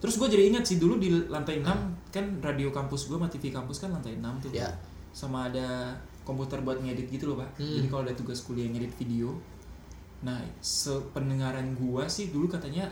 terus 0.00 0.16
gue 0.16 0.28
jadi 0.28 0.44
ingat 0.48 0.64
sih 0.64 0.76
dulu 0.76 0.96
di 0.96 1.12
lantai 1.28 1.60
6 1.60 1.99
kan 2.10 2.26
radio 2.42 2.74
kampus 2.74 3.06
gue 3.06 3.16
sama 3.16 3.30
TV 3.30 3.54
kampus 3.54 3.82
kan 3.82 3.90
lantai 3.94 4.18
6 4.18 4.44
tuh. 4.46 4.52
Ya. 4.54 4.70
sama 5.10 5.50
ada 5.50 5.90
komputer 6.22 6.62
buat 6.62 6.78
ngedit 6.78 7.10
gitu 7.10 7.34
loh 7.34 7.42
pak. 7.42 7.50
Hmm. 7.58 7.82
jadi 7.82 7.86
kalau 7.90 8.02
ada 8.06 8.14
tugas 8.14 8.38
kuliah 8.46 8.70
ngedit 8.70 8.94
video. 8.94 9.34
Nah 10.22 10.38
sependengaran 10.62 11.74
gua 11.74 12.06
sih 12.06 12.30
dulu 12.30 12.46
katanya 12.46 12.86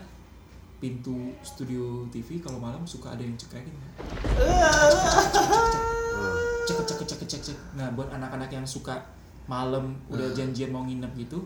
pintu 0.79 1.35
studio 1.43 2.07
TV 2.07 2.39
kalau 2.39 2.57
malam 2.57 2.87
suka 2.87 3.11
ada 3.11 3.19
yang 3.19 3.35
cekekin 3.35 3.75
cek 6.63 6.79
cek 6.87 6.99
cek 7.03 7.19
cek 7.27 7.41
cek 7.51 7.57
nah 7.75 7.91
buat 7.91 8.07
anak-anak 8.15 8.47
yang 8.47 8.63
suka 8.63 8.95
malam 9.51 9.99
udah 10.07 10.31
janjian 10.31 10.71
mau 10.71 10.87
nginep 10.87 11.11
gitu 11.19 11.43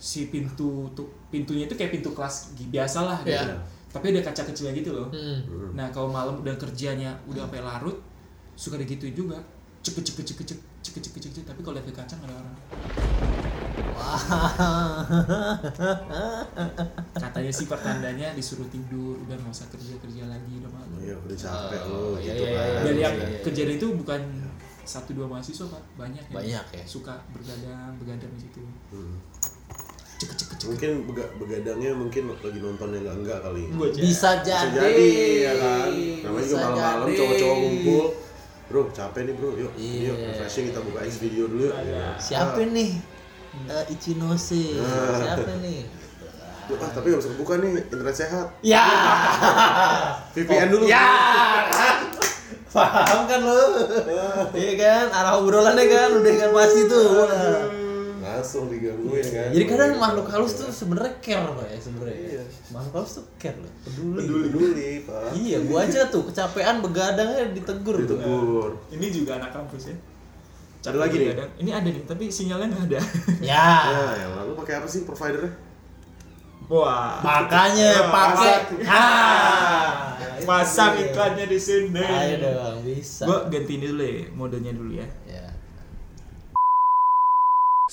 si 0.00 0.32
pintu 0.32 0.90
tuh 0.96 1.06
pintunya 1.28 1.68
itu 1.68 1.76
kayak 1.76 2.00
pintu 2.00 2.10
kelas 2.16 2.56
biasa 2.72 2.98
lah 3.04 3.18
gitu. 3.22 3.36
Iya 3.36 3.56
tapi 3.94 4.10
ada 4.10 4.26
kaca 4.26 4.42
kecilnya 4.50 4.74
gitu 4.74 4.90
loh. 4.90 5.06
Hmm. 5.14 5.38
hmm. 5.46 5.70
nah 5.78 5.86
kalau 5.94 6.10
malam 6.10 6.42
udah 6.42 6.58
kerjanya 6.58 7.14
udah 7.30 7.46
sampai 7.46 7.62
larut 7.62 8.02
suka 8.58 8.74
begitu 8.74 9.06
juga. 9.14 9.38
Cepet 9.84 10.02
cepet 10.02 10.24
cepet 10.34 10.46
cepet 10.50 10.60
cepet 10.82 11.00
cepet 11.06 11.20
cepet 11.30 11.44
tapi 11.46 11.60
kalau 11.62 11.78
lihat 11.78 11.86
ke 11.86 11.94
kaca 11.94 12.14
nggak 12.18 12.26
ada 12.26 12.34
orang. 12.34 12.56
Wah. 13.94 14.22
katanya 17.14 17.52
sih 17.54 17.66
pertandanya 17.70 18.34
disuruh 18.34 18.66
tidur 18.72 19.14
udah 19.22 19.36
nggak 19.38 19.54
usah 19.54 19.68
kerja 19.70 19.94
kerja 20.02 20.22
lagi 20.26 20.52
udah 20.58 20.70
malam. 20.74 20.88
Oh, 20.90 20.98
iya 20.98 21.14
udah 21.14 21.36
capek 21.38 21.80
oh, 21.86 21.88
loh 21.88 22.14
iya, 22.18 22.34
gitu 22.34 22.42
iya, 22.42 22.50
iya 22.50 22.58
kan. 22.58 22.66
Iya, 22.66 22.82
dan 22.82 22.96
yang 22.98 23.14
iya, 23.14 23.26
iya, 23.30 23.38
kejadian 23.46 23.76
itu 23.78 23.86
bukan 23.94 24.20
satu 24.84 25.10
dua 25.14 25.26
mahasiswa 25.30 25.66
pak. 25.70 25.82
Banyak, 25.94 26.24
ya. 26.28 26.34
banyak 26.34 26.66
ya. 26.80 26.84
suka 26.88 27.14
bergadang 27.30 27.94
bergadang 28.02 28.32
di 28.34 28.40
situ. 28.42 28.62
Hmm. 28.90 29.16
Cek 30.24 30.34
cek 30.34 30.48
cek. 30.50 30.66
Mungkin 30.66 30.90
bega- 31.04 31.32
begadangnya 31.36 31.90
mungkin 31.92 32.22
lagi 32.34 32.58
nonton 32.58 32.88
yang 32.90 33.04
enggak 33.04 33.16
enggak 33.20 33.38
kali. 33.42 33.62
Gua 33.70 33.86
aja. 33.86 34.00
Bisa 34.00 34.30
Bisa 34.34 34.42
jadi. 34.42 34.72
jadi 34.74 35.08
ya 35.38 35.52
kan. 35.54 35.88
Namanya 36.20 36.42
juga 36.42 36.56
Bisa 36.56 36.56
malam-malam 36.66 37.06
jadi. 37.06 37.16
cowok-cowok 37.16 37.56
ngumpul. 37.58 38.04
Bro, 38.64 38.88
capek 38.90 39.20
nih 39.22 39.34
bro, 39.34 39.50
yuk, 39.54 39.72
Iya. 39.76 40.08
yuk 40.08 40.16
refreshing 40.26 40.72
kita 40.72 40.80
buka 40.80 41.04
X 41.04 41.20
video 41.20 41.44
dulu. 41.46 41.68
Siapa 42.16 42.64
nih? 42.64 42.90
Eh, 43.66 43.84
Ichinose. 43.88 44.80
Nah. 44.80 45.14
Siapa 45.14 45.52
nih? 45.60 45.84
Duh, 46.64 46.80
ah, 46.80 46.88
tapi 46.88 47.12
gak 47.12 47.20
bisa 47.20 47.30
kebuka 47.30 47.60
nih, 47.60 47.76
internet 47.76 48.16
sehat. 48.16 48.46
Ya. 48.64 48.82
VPN 50.32 50.68
dulu. 50.70 50.88
Ya. 50.88 51.06
Paham 52.66 53.28
kan 53.28 53.38
lu? 53.38 53.62
Iya 54.50 54.72
kan? 54.74 55.06
Arah 55.12 55.38
obrolannya 55.38 55.84
kan 55.84 56.10
udah 56.10 56.34
kan 56.34 56.50
pasti 56.50 56.80
tuh. 56.88 57.06
Langsung 58.44 58.68
digangguin 58.68 59.24
kan. 59.24 59.48
Jadi 59.56 59.64
kadang 59.64 59.96
makhluk 59.96 60.28
halus 60.28 60.52
tuh 60.60 60.68
sebenarnya 60.68 61.16
care 61.24 61.48
pak 61.48 61.66
ya 61.72 61.78
sebenarnya. 61.80 62.44
Makhluk 62.68 62.92
halus 63.00 63.12
tuh 63.16 63.24
care 63.40 63.56
loh, 63.56 63.72
peduli. 63.88 64.18
peduli 64.20 64.46
peduli, 64.52 64.90
Pak. 65.08 65.32
Iya, 65.32 65.58
gua 65.64 65.78
aja 65.88 66.00
tuh 66.12 66.22
kecapean 66.28 66.84
begadangnya 66.84 67.56
ditegur 67.56 67.96
tuh. 68.04 68.20
Ditegur. 68.20 68.70
Ini 68.92 69.06
juga 69.08 69.40
anak 69.40 69.56
kampus 69.56 69.88
ya. 69.88 69.96
Ada 70.84 70.98
lagi 71.00 71.16
nih? 71.16 71.32
Ini 71.64 71.70
ada 71.72 71.88
nih, 71.88 72.04
tapi 72.04 72.28
sinyalnya 72.28 72.68
nggak 72.68 72.84
ada. 72.92 73.00
Ya. 73.50 73.68
Ya, 73.88 74.04
yang 74.20 74.32
lalu 74.36 74.52
pakai 74.60 74.84
apa 74.84 74.88
sih 74.88 75.08
providernya? 75.08 75.48
Wah. 76.68 77.24
Makanya 77.24 78.12
pakai. 78.12 78.52
Ah. 78.84 80.12
Pasang 80.44 80.92
itu 80.96 81.08
dia. 81.08 81.08
iklannya 81.08 81.46
di 81.48 81.58
sini. 81.60 82.04
Ayo 82.04 82.34
dong, 82.44 82.76
bisa. 82.84 83.24
Gua 83.24 83.48
ganti 83.48 83.80
ini 83.80 83.86
dulu 83.88 84.04
ya, 84.04 84.28
modenya 84.36 84.72
dulu 84.76 84.92
ya. 84.92 85.08
Ya. 85.24 85.43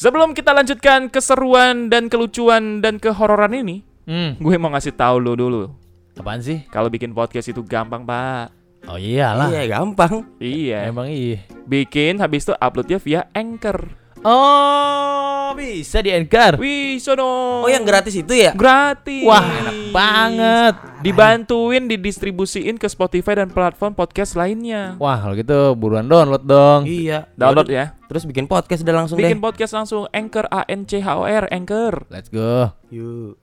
Sebelum 0.01 0.33
kita 0.33 0.49
lanjutkan 0.49 1.13
keseruan 1.13 1.85
dan 1.85 2.09
kelucuan 2.09 2.81
dan 2.81 2.97
kehororan 2.97 3.53
ini, 3.53 3.85
Hmm, 4.09 4.33
gue 4.41 4.57
mau 4.57 4.73
ngasih 4.73 4.97
tahu 4.97 5.21
lo 5.21 5.37
dulu. 5.37 5.69
apaan 6.17 6.41
sih? 6.41 6.65
Kalau 6.73 6.89
bikin 6.89 7.13
podcast 7.13 7.53
itu 7.53 7.61
gampang, 7.61 8.01
Pak. 8.01 8.49
Oh 8.89 8.97
iyalah. 8.97 9.53
Iya 9.53 9.77
gampang. 9.77 10.25
Iya. 10.41 10.89
Emang 10.89 11.05
iya. 11.05 11.45
Bikin 11.69 12.17
habis 12.17 12.49
itu 12.49 12.53
uploadnya 12.57 12.97
via 12.97 13.21
Anchor. 13.37 13.93
Oh, 14.21 15.49
bisa 15.57 15.97
di 15.97 16.13
Anchor. 16.13 16.61
Wih, 16.61 17.01
sono. 17.01 17.65
Oh 17.65 17.69
yang 17.69 17.81
gratis 17.81 18.13
itu 18.13 18.29
ya? 18.37 18.53
Gratis. 18.53 19.25
Wah, 19.25 19.41
enak 19.41 19.77
banget. 19.89 20.75
Dibantuin 21.01 21.89
didistribusiin 21.89 22.77
ke 22.77 22.85
Spotify 22.85 23.41
dan 23.41 23.49
platform 23.49 23.97
podcast 23.97 24.37
lainnya. 24.37 24.93
Wah, 25.01 25.17
kalau 25.17 25.33
gitu 25.33 25.73
buruan 25.73 26.05
download 26.05 26.45
dong. 26.45 26.85
Iya. 26.85 27.33
Download 27.33 27.65
ya. 27.65 27.97
Terus 28.05 28.29
bikin 28.29 28.45
podcast 28.45 28.85
udah 28.85 28.95
langsung 29.01 29.17
Bikin 29.17 29.41
deh. 29.41 29.45
podcast 29.49 29.73
langsung 29.73 30.05
Anchor 30.13 30.45
A 30.53 30.69
N 30.69 30.85
C 30.85 31.01
H 31.01 31.17
O 31.17 31.25
R 31.25 31.49
Anchor. 31.49 32.05
Let's 32.13 32.29
go. 32.29 32.77
Yuk. 32.93 33.41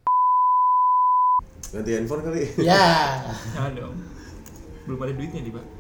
Ganti 1.75 1.91
handphone 1.91 2.23
kali. 2.23 2.55
Ya. 2.63 3.19
Jangan 3.59 3.73
dong. 3.75 3.95
Belum 4.87 4.99
ada 5.03 5.11
duitnya 5.11 5.43
nih, 5.43 5.53
Pak. 5.59 5.78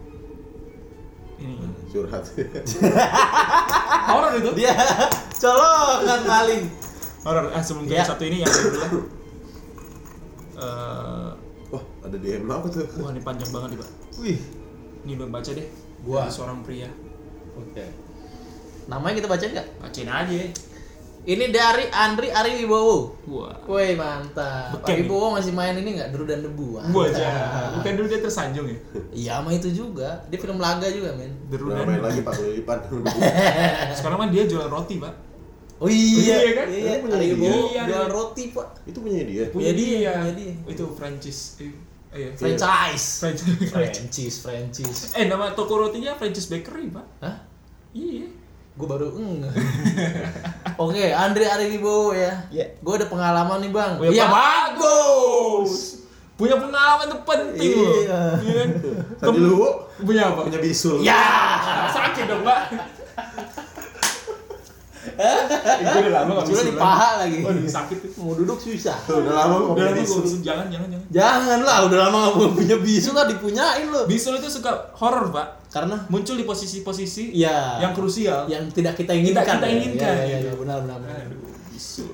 Ini. 1.38 1.54
Curhat. 1.88 2.24
Horor 4.10 4.32
itu. 4.36 4.50
Dia 4.54 4.74
colokan 5.34 6.20
maling. 6.24 6.64
Horor. 7.22 7.44
Ah, 7.50 7.62
sebelum 7.62 7.86
ke 7.86 7.94
Ya. 7.94 8.02
satu 8.02 8.22
ini 8.22 8.42
yang 8.42 8.50
dulu 8.50 8.70
lah. 8.74 8.90
Eh, 10.58 11.30
Wah, 11.68 11.84
ada 12.02 12.16
DM 12.16 12.48
apa 12.48 12.66
tuh? 12.66 12.82
wah 12.98 13.12
ini 13.12 13.20
panjang 13.20 13.50
banget 13.52 13.68
nih, 13.70 13.78
Pak. 13.78 13.88
Wih. 14.18 14.38
Ini 15.04 15.12
belum 15.14 15.30
baca 15.30 15.50
deh. 15.52 15.68
Gua. 16.02 16.24
Dari 16.24 16.32
seorang 16.32 16.58
pria. 16.64 16.88
Oke. 17.54 17.84
Namanya 18.88 19.14
kita 19.20 19.28
bacain 19.28 19.52
nggak? 19.52 19.68
Bacain 19.78 20.08
aja. 20.08 20.40
Ini 21.28 21.52
dari 21.52 21.84
Andri 21.92 22.32
Ari 22.32 22.56
Wibowo. 22.64 23.20
Wah. 23.28 23.52
Woi 23.68 23.92
mantap. 23.92 24.80
Beken 24.80 24.88
Ari 24.96 25.04
Wibowo 25.04 25.36
masih 25.36 25.52
main 25.52 25.76
ini 25.76 26.00
nggak? 26.00 26.08
Deru 26.08 26.24
dan 26.24 26.40
Debu. 26.40 26.80
Gua 26.88 27.04
Mantap. 27.04 27.20
aja. 27.20 27.28
Bukan 27.76 27.92
dulu 28.00 28.06
dia 28.08 28.20
tersanjung 28.24 28.64
ya. 28.64 28.78
Iya, 29.12 29.32
sama 29.44 29.52
itu 29.52 29.68
juga. 29.68 30.24
Dia 30.32 30.40
film 30.40 30.56
laga 30.56 30.88
juga, 30.88 31.12
men. 31.20 31.28
Deru 31.52 31.68
dan 31.68 31.84
main 31.84 32.00
lagi 32.00 32.24
Pak 32.24 32.32
Lilipan. 32.40 32.78
Sekarang 34.00 34.16
mah 34.16 34.32
dia 34.32 34.48
jualan 34.48 34.72
roti, 34.72 34.96
Pak. 34.96 35.14
Oh 35.78 35.86
iya, 35.86 36.36
Iya 36.40 36.50
kan? 36.56 36.66
Iya, 36.72 36.92
punya 37.04 37.16
Ari. 37.20 37.26
Wibowo 37.36 37.60
Iya, 37.68 37.82
jual 37.84 38.06
iya. 38.08 38.08
roti, 38.08 38.44
Pak. 38.48 38.68
Itu 38.88 38.98
punya 39.04 39.20
dia. 39.28 39.42
Punya 39.52 39.72
dia, 39.76 40.10
punya 40.24 40.32
dia. 40.32 40.52
Itu 40.64 40.84
franchise. 40.96 41.60
Eh, 41.60 41.68
iya. 42.16 42.28
Franchise. 42.32 43.06
Franchise. 43.20 43.68
Franchise, 43.68 44.36
franchise. 44.40 45.00
Eh, 45.12 45.28
nama 45.28 45.52
toko 45.52 45.76
rotinya 45.76 46.16
Franchise 46.16 46.48
Bakery, 46.48 46.88
Pak. 46.88 47.04
Hah? 47.20 47.36
Iya. 47.92 48.47
Gue 48.78 48.86
baru 48.86 49.10
eng. 49.18 49.42
Oke, 50.86 51.10
Andre 51.10 51.50
Ari 51.50 51.66
Wibowo 51.74 52.14
ya. 52.14 52.46
Iya. 52.46 52.78
Gue 52.78 52.94
ada 52.94 53.10
pengalaman 53.10 53.58
nih, 53.58 53.70
Bang. 53.74 53.98
Iya, 53.98 54.30
bagus. 54.30 56.06
Punya 56.38 56.54
pengalaman 56.54 57.10
itu 57.10 57.18
penting 57.26 57.70
loh. 57.74 57.94
Iya. 57.98 58.20
Iya 58.38 58.54
kan? 58.54 58.68
Tadi 59.18 59.38
lu 59.42 59.66
Punya 59.98 60.30
apa? 60.30 60.46
punya 60.46 60.62
bisul. 60.62 61.02
Ya. 61.02 61.26
Sakit 61.90 62.30
dong, 62.30 62.46
Pak. 62.46 62.60
Itu 65.18 65.96
udah 65.98 66.12
lama 66.14 66.30
gak 66.38 66.46
Cuma 66.46 66.62
di 66.62 66.74
paha 66.74 67.10
lagi. 67.18 67.38
Waduh, 67.40 67.66
sakit 67.66 67.96
tuh. 68.00 68.10
Mau 68.18 68.32
duduk 68.32 68.56
susah. 68.56 68.94
Tuh, 69.02 69.18
udah 69.20 69.34
lama 69.34 69.54
Udah 69.68 69.90
punya 69.90 69.92
bisul. 69.98 70.22
jangan, 70.38 70.66
jangan, 70.68 70.88
jangan. 70.88 71.06
Jangan 71.10 71.58
lah, 71.60 71.78
udah 71.84 71.98
lama 72.00 72.18
gak 72.32 72.52
punya 72.54 72.76
bisu 72.78 73.10
lah 73.12 73.26
dipunyain 73.26 73.86
lo. 73.86 74.06
Bisul 74.06 74.36
itu 74.36 74.46
suka 74.48 74.70
horor, 74.94 75.28
Pak. 75.28 75.46
Karena 75.68 76.06
Muncul 76.06 76.34
di 76.34 76.44
posisi-posisi 76.44 77.34
Iya. 77.34 77.82
yang 77.82 77.92
krusial. 77.92 78.46
yang 78.46 78.70
tidak 78.70 78.94
kita 78.94 79.12
inginkan. 79.12 79.42
Tidak 79.42 79.54
kita 79.54 79.66
ya. 79.66 79.74
inginkan, 79.74 80.14
Iya, 80.16 80.36
iya, 80.40 80.52
benar 80.54 80.78
benar. 80.80 80.98
benar. 80.98 81.18
Aduh, 81.26 81.50
bisul. 81.68 82.10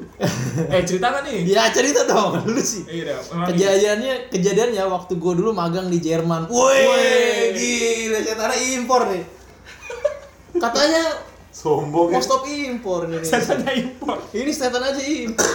eh, 0.67 0.83
cerita 0.83 1.07
kan 1.11 1.23
nih? 1.23 1.39
Ya 1.45 1.69
cerita 1.69 2.01
dong 2.03 2.41
dulu 2.43 2.59
sih. 2.59 2.83
Iya, 2.85 3.21
Kejadiannya 3.21 4.15
kejadiannya 4.29 4.83
waktu 4.87 5.13
gue 5.15 5.33
dulu 5.37 5.53
magang 5.53 5.87
di 5.87 5.99
Jerman. 5.99 6.49
Woi, 6.49 7.53
gila 7.53 8.19
setannya 8.19 8.57
impor 8.75 9.07
nih. 9.07 9.23
Katanya 10.55 11.03
Sombong 11.55 12.11
mau 12.11 12.19
stop 12.19 12.43
impor 12.45 13.07
nih. 13.07 13.23
Setannya 13.23 13.73
impor. 13.79 14.19
Ini 14.29 14.51
setan 14.51 14.83
aja 14.83 14.99
impor. 14.99 15.47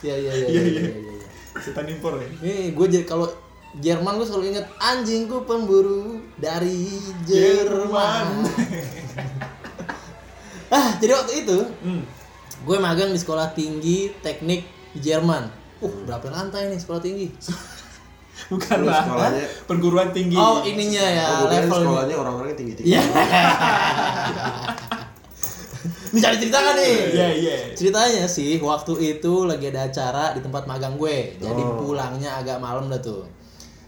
Iya 0.00 0.14
iya 0.14 0.32
iya 0.32 0.46
Iya, 0.46 0.60
iya. 0.60 0.62
iya. 0.62 0.82
iya, 0.86 1.02
iya. 1.10 1.26
Setan 1.56 1.86
impor 1.86 2.14
ya. 2.16 2.28
Nih, 2.38 2.70
gue 2.70 2.86
jadi 2.88 3.02
kalau 3.02 3.26
Jerman 3.74 4.14
gue 4.14 4.22
selalu 4.22 4.44
inget 4.48 4.66
anjingku 4.76 5.42
pemburu 5.42 6.22
dari 6.36 6.94
Jerman. 7.26 8.46
ah, 10.70 10.94
jadi 10.96 11.12
waktu 11.12 11.42
itu 11.42 11.58
Hmm. 11.80 12.06
gue 12.62 12.76
magang 12.78 13.10
di 13.10 13.18
sekolah 13.18 13.50
tinggi 13.50 14.14
teknik 14.20 14.62
di 14.94 15.00
Jerman. 15.02 15.50
Uh, 15.80 15.90
berapa 16.06 16.22
lantai 16.28 16.70
nih 16.70 16.78
sekolah 16.78 17.02
tinggi? 17.02 17.34
Bukan 18.50 18.78
lah. 18.82 19.02
sekolahnya- 19.02 19.48
Perguruan 19.64 20.08
tinggi. 20.10 20.34
Oh, 20.34 20.60
ininya 20.60 21.00
ya, 21.02 21.26
Oh, 21.36 21.46
level. 21.46 21.80
sekolahnya 21.80 22.16
orang-orangnya 22.16 22.56
tinggi-tinggi. 22.56 22.90
Iya. 22.90 23.02
Ini 25.84 26.18
cari 26.18 26.36
cerita 26.38 26.58
kan 26.58 26.74
nih? 26.76 26.96
Iya, 27.10 27.28
iya. 27.34 27.56
Ceritanya 27.74 28.24
sih 28.24 28.56
waktu 28.58 28.94
itu 29.12 29.44
lagi 29.44 29.66
ada 29.66 29.84
acara 29.84 30.30
di 30.30 30.40
tempat 30.40 30.64
magang 30.64 30.94
gue. 30.94 31.36
Jadi 31.36 31.58
Oh. 31.60 31.82
pulangnya 31.82 32.38
agak 32.38 32.56
malam 32.58 32.86
dah 32.86 32.98
tuh. 32.98 33.26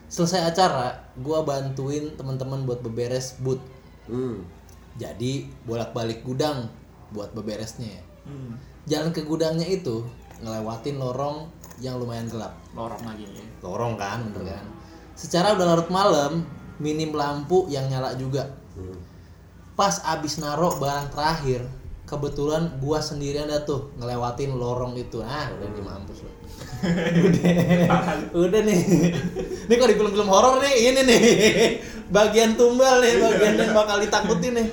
Selesai 0.07 0.43
acara, 0.45 0.91
gue 1.15 1.39
bantuin 1.41 2.11
teman-teman 2.15 2.63
buat 2.63 2.81
beberes 2.81 3.39
boot. 3.39 3.63
Hmm. 4.07 4.43
Jadi 4.97 5.47
bolak-balik 5.63 6.23
gudang 6.23 6.67
buat 7.11 7.31
beberesnya. 7.31 8.03
Hmm. 8.23 8.59
Jalan 8.85 9.11
ke 9.11 9.23
gudangnya 9.23 9.67
itu 9.67 10.03
ngelewatin 10.37 10.97
lorong 10.97 11.47
yang 11.81 12.01
lumayan 12.01 12.29
gelap. 12.29 12.57
Lorong 12.73 13.03
lagi 13.05 13.25
ya. 13.29 13.45
Lorong 13.61 13.95
kan, 14.01 14.21
bener 14.33 14.57
kan? 14.57 14.65
Secara 15.17 15.57
udah 15.57 15.65
larut 15.65 15.89
malam, 15.89 16.45
minim 16.81 17.12
lampu 17.12 17.69
yang 17.73 17.89
nyala 17.89 18.17
juga. 18.17 18.53
Hmm. 18.77 18.97
Pas 19.77 20.01
abis 20.09 20.41
narok 20.41 20.81
barang 20.81 21.12
terakhir, 21.12 21.65
kebetulan 22.09 22.81
gua 22.81 23.03
sendirian 23.03 23.49
dah 23.51 23.65
tuh 23.65 23.93
ngelewatin 24.01 24.57
lorong 24.57 24.97
itu. 24.97 25.21
Ah, 25.21 25.53
udah 25.53 25.69
nih 25.69 25.83
mampus 25.85 26.19
lo. 26.25 26.33
udah, 27.29 28.01
udah 28.33 28.61
nih. 28.65 28.81
Ini 29.69 29.73
kok 29.77 29.89
di 29.91 29.97
film-film 29.97 30.29
horor 30.29 30.62
nih, 30.65 30.75
ini 30.93 31.01
nih. 31.05 31.21
Bagian 32.09 32.55
tumbal 32.55 33.03
nih, 33.03 33.21
bagian 33.21 33.55
yang 33.61 33.73
bakal 33.77 34.01
ditakutin 34.01 34.53
nih. 34.57 34.69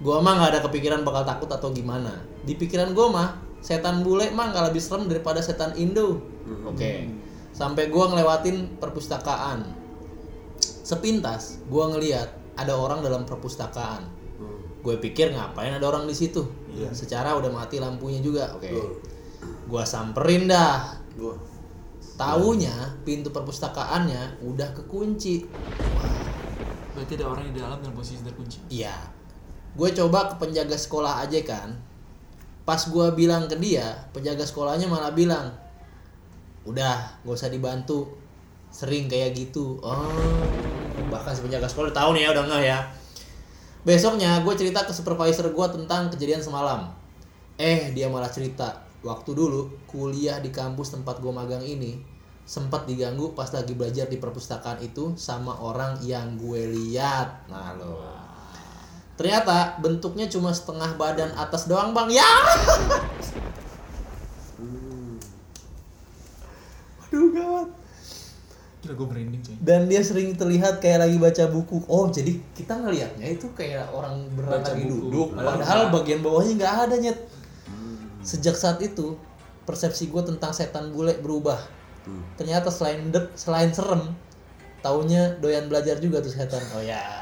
Gua 0.00 0.20
mah 0.24 0.32
nggak 0.36 0.50
ada 0.56 0.60
kepikiran 0.64 1.04
bakal 1.04 1.24
takut 1.24 1.48
atau 1.48 1.72
gimana. 1.72 2.20
Di 2.44 2.56
pikiran 2.56 2.92
gua 2.96 3.06
mah, 3.12 3.28
setan 3.60 4.02
bule 4.04 4.32
mah 4.32 4.52
nggak 4.52 4.72
lebih 4.72 4.82
serem 4.82 5.06
daripada 5.06 5.40
setan 5.44 5.76
Indo. 5.76 6.20
Oke. 6.66 7.08
Sampai 7.52 7.92
gua 7.92 8.10
ngelewatin 8.12 8.80
perpustakaan. 8.80 9.64
Sepintas 10.60 11.60
gua 11.68 11.92
ngeliat 11.92 12.28
ada 12.56 12.76
orang 12.76 13.00
dalam 13.04 13.24
perpustakaan. 13.24 14.20
gue 14.80 14.96
pikir 14.96 15.36
ngapain 15.36 15.76
ada 15.76 15.92
orang 15.92 16.08
di 16.08 16.16
situ 16.16 16.40
Iya. 16.72 16.88
secara 16.96 17.36
udah 17.36 17.52
mati 17.52 17.76
lampunya 17.76 18.24
juga 18.24 18.48
oke 18.56 18.72
gue 19.68 19.82
samperin 19.84 20.48
dah 20.48 20.96
Gua 21.20 21.36
taunya 22.16 22.72
pintu 23.04 23.28
perpustakaannya 23.28 24.40
udah 24.40 24.72
kekunci 24.72 25.44
Berarti 27.00 27.12
ada 27.16 27.26
orang 27.32 27.44
di 27.48 27.56
dalam 27.56 27.78
dalam 27.80 27.94
posisi 27.96 28.20
terkunci. 28.20 28.60
Iya. 28.68 28.92
Gue 29.72 29.88
coba 29.94 30.28
ke 30.28 30.34
penjaga 30.42 30.76
sekolah 30.76 31.22
aja 31.24 31.40
kan. 31.46 31.72
Pas 32.70 32.78
gue 32.78 33.06
bilang 33.18 33.50
ke 33.50 33.58
dia, 33.58 33.98
penjaga 34.14 34.46
sekolahnya 34.46 34.86
malah 34.86 35.10
bilang, 35.10 35.50
udah 36.62 37.18
gak 37.26 37.34
usah 37.34 37.50
dibantu. 37.50 38.06
Sering 38.70 39.10
kayak 39.10 39.34
gitu. 39.34 39.82
Oh, 39.82 40.06
bahkan 41.10 41.34
si 41.34 41.42
penjaga 41.42 41.66
sekolah 41.66 41.90
tahu 41.90 42.14
nih 42.14 42.22
ya 42.22 42.30
udah 42.30 42.44
nggak 42.46 42.62
ya. 42.62 42.78
Besoknya 43.82 44.46
gue 44.46 44.54
cerita 44.54 44.86
ke 44.86 44.94
supervisor 44.94 45.50
gue 45.50 45.66
tentang 45.74 46.14
kejadian 46.14 46.38
semalam. 46.38 46.94
Eh 47.58 47.90
dia 47.90 48.06
malah 48.06 48.30
cerita 48.30 48.86
waktu 49.02 49.34
dulu 49.34 49.66
kuliah 49.90 50.38
di 50.38 50.54
kampus 50.54 50.94
tempat 50.94 51.18
gue 51.18 51.32
magang 51.34 51.66
ini 51.66 51.98
sempat 52.46 52.86
diganggu 52.86 53.34
pas 53.34 53.50
lagi 53.50 53.74
belajar 53.74 54.06
di 54.06 54.22
perpustakaan 54.22 54.78
itu 54.78 55.18
sama 55.18 55.58
orang 55.58 55.98
yang 56.06 56.38
gue 56.38 56.70
lihat. 56.70 57.50
Nah 57.50 57.74
lo. 57.74 58.19
Ternyata 59.20 59.76
bentuknya 59.84 60.24
cuma 60.32 60.48
setengah 60.48 60.96
badan 60.96 61.28
atas 61.36 61.68
doang 61.68 61.92
bang. 61.92 62.08
Ya. 62.08 62.30
Aduh 67.04 67.28
gawat. 67.36 67.68
Gila 68.80 68.92
gue 68.96 69.06
merinding 69.12 69.40
cuy. 69.44 69.56
Dan 69.60 69.92
dia 69.92 70.00
sering 70.00 70.32
terlihat 70.32 70.80
kayak 70.80 71.04
lagi 71.04 71.20
baca 71.20 71.44
buku. 71.52 71.84
Oh 71.84 72.08
jadi 72.08 72.40
kita 72.56 72.80
ngelihatnya 72.80 73.28
itu 73.28 73.52
kayak 73.52 73.92
orang 73.92 74.24
Baca 74.40 74.72
lagi 74.72 74.88
buku. 74.88 75.12
duduk. 75.12 75.28
Padahal 75.36 75.92
bagian 75.92 76.24
bawahnya 76.24 76.52
nggak 76.56 76.74
ada 76.88 76.96
nyet. 76.96 77.18
Sejak 78.24 78.56
saat 78.56 78.80
itu 78.80 79.20
persepsi 79.68 80.08
gue 80.08 80.22
tentang 80.24 80.56
setan 80.56 80.96
bule 80.96 81.20
berubah. 81.20 81.60
Ternyata 82.40 82.72
selain 82.72 83.12
dep, 83.12 83.36
selain 83.36 83.68
serem, 83.68 84.16
taunya 84.80 85.36
doyan 85.44 85.68
belajar 85.68 86.00
juga 86.00 86.24
tuh 86.24 86.32
setan. 86.32 86.64
Oh 86.72 86.80
ya. 86.80 87.19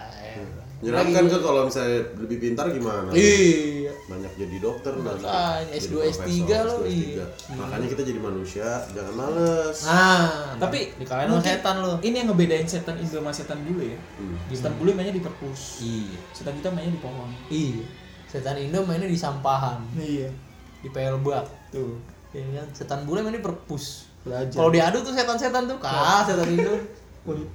Menyenangkan 0.79 1.25
kan 1.27 1.41
kalau 1.43 1.63
misalnya 1.67 2.01
lebih 2.23 2.39
pintar 2.39 2.71
gimana? 2.71 3.11
Iya. 3.11 3.91
Banyak 4.09 4.33
jadi 4.39 4.57
dokter 4.63 4.95
Makanya, 4.95 5.69
jadi 5.69 5.83
S2, 5.85 5.91
profesor, 5.91 6.25
S3 6.25 6.33
lo, 6.65 6.77
S2, 6.79 6.87
S3. 6.87 6.89
iya. 6.89 7.25
Makanya 7.59 7.87
kita 7.91 8.03
jadi 8.07 8.21
manusia, 8.23 8.69
jangan 8.95 9.15
males. 9.19 9.79
Nah, 9.85 10.55
Tapi 10.57 10.79
dikalahin 10.97 11.27
sama 11.27 11.35
mungkin 11.35 11.51
setan 11.51 11.77
lo. 11.83 11.93
Ini 11.99 12.17
yang 12.23 12.29
ngebedain 12.31 12.67
setan 12.71 12.97
Indo 12.97 13.19
sama 13.19 13.33
setan 13.35 13.59
bule 13.67 13.85
ya. 13.93 13.99
Hmm. 14.17 14.37
Setan 14.49 14.73
bule 14.79 14.91
mainnya 14.95 15.13
di 15.13 15.21
perpus. 15.21 15.61
Iya. 15.83 16.19
Setan 16.31 16.55
kita 16.57 16.71
mainnya 16.71 16.95
di 16.95 17.03
pohon. 17.03 17.29
Iya. 17.51 17.83
Setan 18.31 18.57
Indo 18.57 18.79
mainnya 18.87 19.09
di 19.11 19.19
sampahan, 19.19 19.83
Iya. 19.99 20.31
di 20.79 20.89
PL 20.89 21.19
bak. 21.21 21.75
Tuh. 21.75 21.99
Kan? 22.31 22.69
Setan 22.71 23.03
bule 23.03 23.21
mainnya 23.21 23.43
di 23.43 23.45
perpus. 23.45 24.07
Belajar. 24.23 24.55
Kalau 24.55 24.71
diadu 24.71 25.03
tuh 25.03 25.11
setan-setan 25.11 25.67
tuh 25.67 25.79
kah 25.83 26.23
setan 26.23 26.49
Indo 26.49 26.75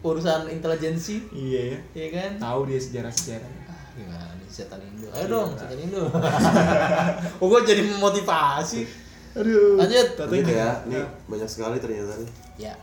urusan 0.02 0.50
intelijensi, 0.50 1.16
Iya 1.30 1.62
ya. 1.74 1.80
iya 1.94 2.08
kan? 2.12 2.32
Tahu 2.38 2.60
dia 2.70 2.80
sejarah-sejarah. 2.80 3.50
Ah, 3.66 3.82
Gimana 3.94 4.34
nih 4.38 4.48
setan 4.50 4.82
Indo? 4.82 5.08
Ayo 5.14 5.26
dong, 5.30 5.50
setan 5.54 5.78
Indo. 5.78 6.04
oh, 7.42 7.46
gue 7.50 7.60
jadi 7.64 7.82
memotivasi. 7.86 8.82
Aduh. 9.34 9.78
Lanjut. 9.82 10.08
Lanjut 10.18 10.46
ini 10.46 10.54
ya, 10.54 10.70
nih 10.86 11.02
banyak 11.26 11.50
sekali 11.50 11.78
ternyata 11.82 12.14
nih. 12.18 12.30
Ya. 12.58 12.74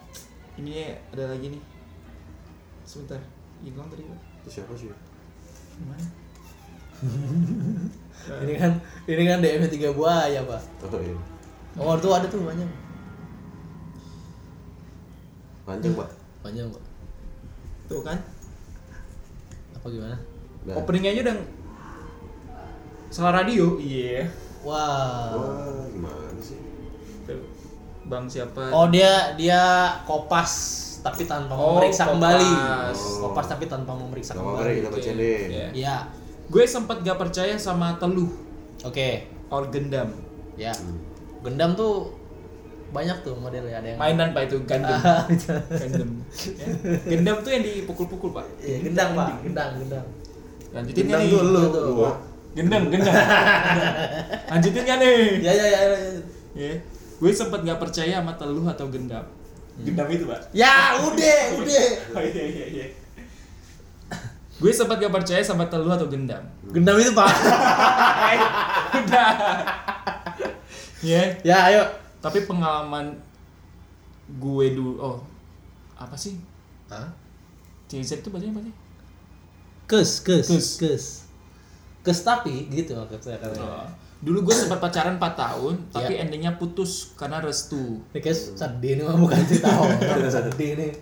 Ini 0.58 0.98
ada 1.14 1.30
lagi 1.30 1.46
nih. 1.54 1.62
Sebentar. 2.82 3.22
Hilang 3.62 3.86
tadi 3.86 4.02
Pak. 4.02 4.18
Itu 4.42 4.48
siapa 4.50 4.72
sih? 4.74 4.90
Gimana? 5.78 6.04
Ini 8.20 8.52
kan 8.60 8.76
ini 9.08 9.22
kan 9.24 9.40
DM 9.40 9.64
tiga 9.72 9.96
buaya, 9.96 10.44
Pak. 10.44 10.60
Oh 10.84 11.00
iya. 11.00 11.16
Oh, 11.80 11.96
tuh 11.96 12.12
ada 12.12 12.28
tuh 12.28 12.44
banyak. 12.44 12.68
Panjang 15.64 15.94
pak. 15.96 16.10
Panjang, 16.40 16.66
Pak. 16.68 16.82
Tuh 17.86 18.00
kan. 18.00 18.18
Apa 19.74 19.86
gimana? 19.86 20.16
Nah. 20.62 20.74
Openingnya 20.76 21.10
aja 21.10 21.22
udah 21.24 21.36
salah 23.08 23.32
radio. 23.34 23.76
Iya. 23.76 24.28
Wah. 24.60 25.32
Wah, 25.32 25.84
gimana 25.88 26.36
sih? 26.38 26.58
Tuh. 27.24 27.40
Bang 28.06 28.26
siapa? 28.26 28.70
Oh, 28.70 28.88
dia 28.88 29.34
dia 29.34 29.60
kopas 30.02 30.52
tapi 31.00 31.24
tanpa 31.24 31.54
Oh, 31.54 31.76
memeriksa 31.76 32.04
kopas. 32.04 32.12
kembali. 32.14 32.50
Oh. 32.92 33.18
Kopas 33.24 33.46
tapi 33.48 33.64
tanpa 33.66 33.92
memeriksa 33.94 34.32
Gak 34.32 34.40
kembali. 34.40 34.72
kita 34.76 34.88
bacain 34.90 35.16
deh. 35.16 35.40
Iya. 35.46 35.68
Iya. 35.72 35.96
Gue 36.46 36.64
sempet 36.66 37.00
gak 37.00 37.16
percaya 37.16 37.54
sama 37.54 37.94
teluh 37.96 38.28
Oke. 38.82 39.30
or 39.48 39.64
gendam. 39.68 40.10
Ya. 40.54 40.74
Gendam 41.40 41.72
tuh 41.72 42.19
banyak 42.90 43.16
tuh 43.22 43.34
modelnya 43.38 43.78
ada 43.78 43.88
yang 43.94 43.98
Mainan 43.98 44.28
pak 44.34 44.42
itu 44.50 44.56
Gundam. 44.66 44.98
Ah. 45.00 45.24
Ya. 45.30 46.66
Gendam 47.06 47.36
tuh 47.42 47.50
yang 47.54 47.62
dipukul-pukul 47.64 48.30
pak. 48.34 48.46
Iya, 48.62 48.76
gendang, 48.82 49.10
Pak. 49.14 49.42
Gendang, 49.46 49.70
gendang. 49.78 50.06
Lanjutin 50.70 51.04
Gendang 51.06 51.22
nggak 51.26 51.30
nih? 51.30 51.34
tuh 51.34 51.42
lu, 51.46 51.62
Tuh. 51.70 51.82
gua. 51.94 52.12
Gendam, 52.50 52.82
gendam. 52.90 53.14
Lanjutin 54.50 54.82
gak 54.82 54.98
nih? 54.98 55.18
Ya, 55.38 55.52
ya, 55.54 55.66
ya, 55.70 55.80
ya. 55.86 55.98
ya. 55.98 56.10
Ya. 56.58 56.72
Gue 57.22 57.30
sempet 57.30 57.62
gak 57.62 57.78
percaya 57.86 58.18
sama 58.18 58.34
teluh 58.34 58.66
atau 58.66 58.86
gendam. 58.90 59.22
Gendam 59.80 60.06
itu 60.10 60.26
pak. 60.26 60.40
Ya, 60.50 60.98
udah, 60.98 61.38
udah. 61.62 61.84
Oh 62.18 62.22
iya 62.26 62.44
iya 62.50 62.64
iya. 62.66 62.86
Gue 64.60 64.68
sempat 64.76 65.00
gak 65.00 65.08
percaya 65.08 65.40
sama 65.40 65.64
teluh 65.72 65.88
atau 65.88 66.04
gendam. 66.04 66.44
Gendam 66.68 67.00
itu, 67.00 67.16
Pak. 67.16 67.32
Udah. 68.92 69.28
Ya. 71.00 71.22
ya, 71.40 71.56
ayo. 71.72 71.82
Tapi 72.20 72.44
pengalaman 72.44 73.16
gue 74.30 74.66
dulu, 74.76 75.00
oh 75.00 75.18
apa 75.96 76.14
sih? 76.14 76.36
Hah? 76.88 77.08
CZ 77.88 78.22
itu 78.22 78.30
bacanya 78.30 78.54
apa 78.54 78.62
sih? 78.62 78.74
Kes, 79.84 80.10
kes, 80.22 80.46
Kes. 80.46 80.68
kes. 80.78 81.04
Kes 82.00 82.18
tapi 82.22 82.70
gitu 82.70 82.94
maksudnya 82.94 83.36
katanya. 83.36 83.84
Oh. 83.84 83.88
Dulu 84.20 84.44
gue 84.44 84.54
sempat 84.54 84.78
pacaran 84.78 85.16
4 85.16 85.32
tahun, 85.32 85.74
tapi 85.90 86.12
Iya. 86.14 86.28
endingnya 86.28 86.52
putus 86.60 87.16
karena 87.16 87.40
restu. 87.40 88.04
Ini 88.12 88.20
kes 88.20 88.52
sedih 88.54 89.00
nih 89.00 89.04
mah 89.08 89.16
bukan 89.16 89.40
cerita 89.48 89.72
horor, 89.72 90.20
sedih 90.36 90.76
nih. 90.76 90.92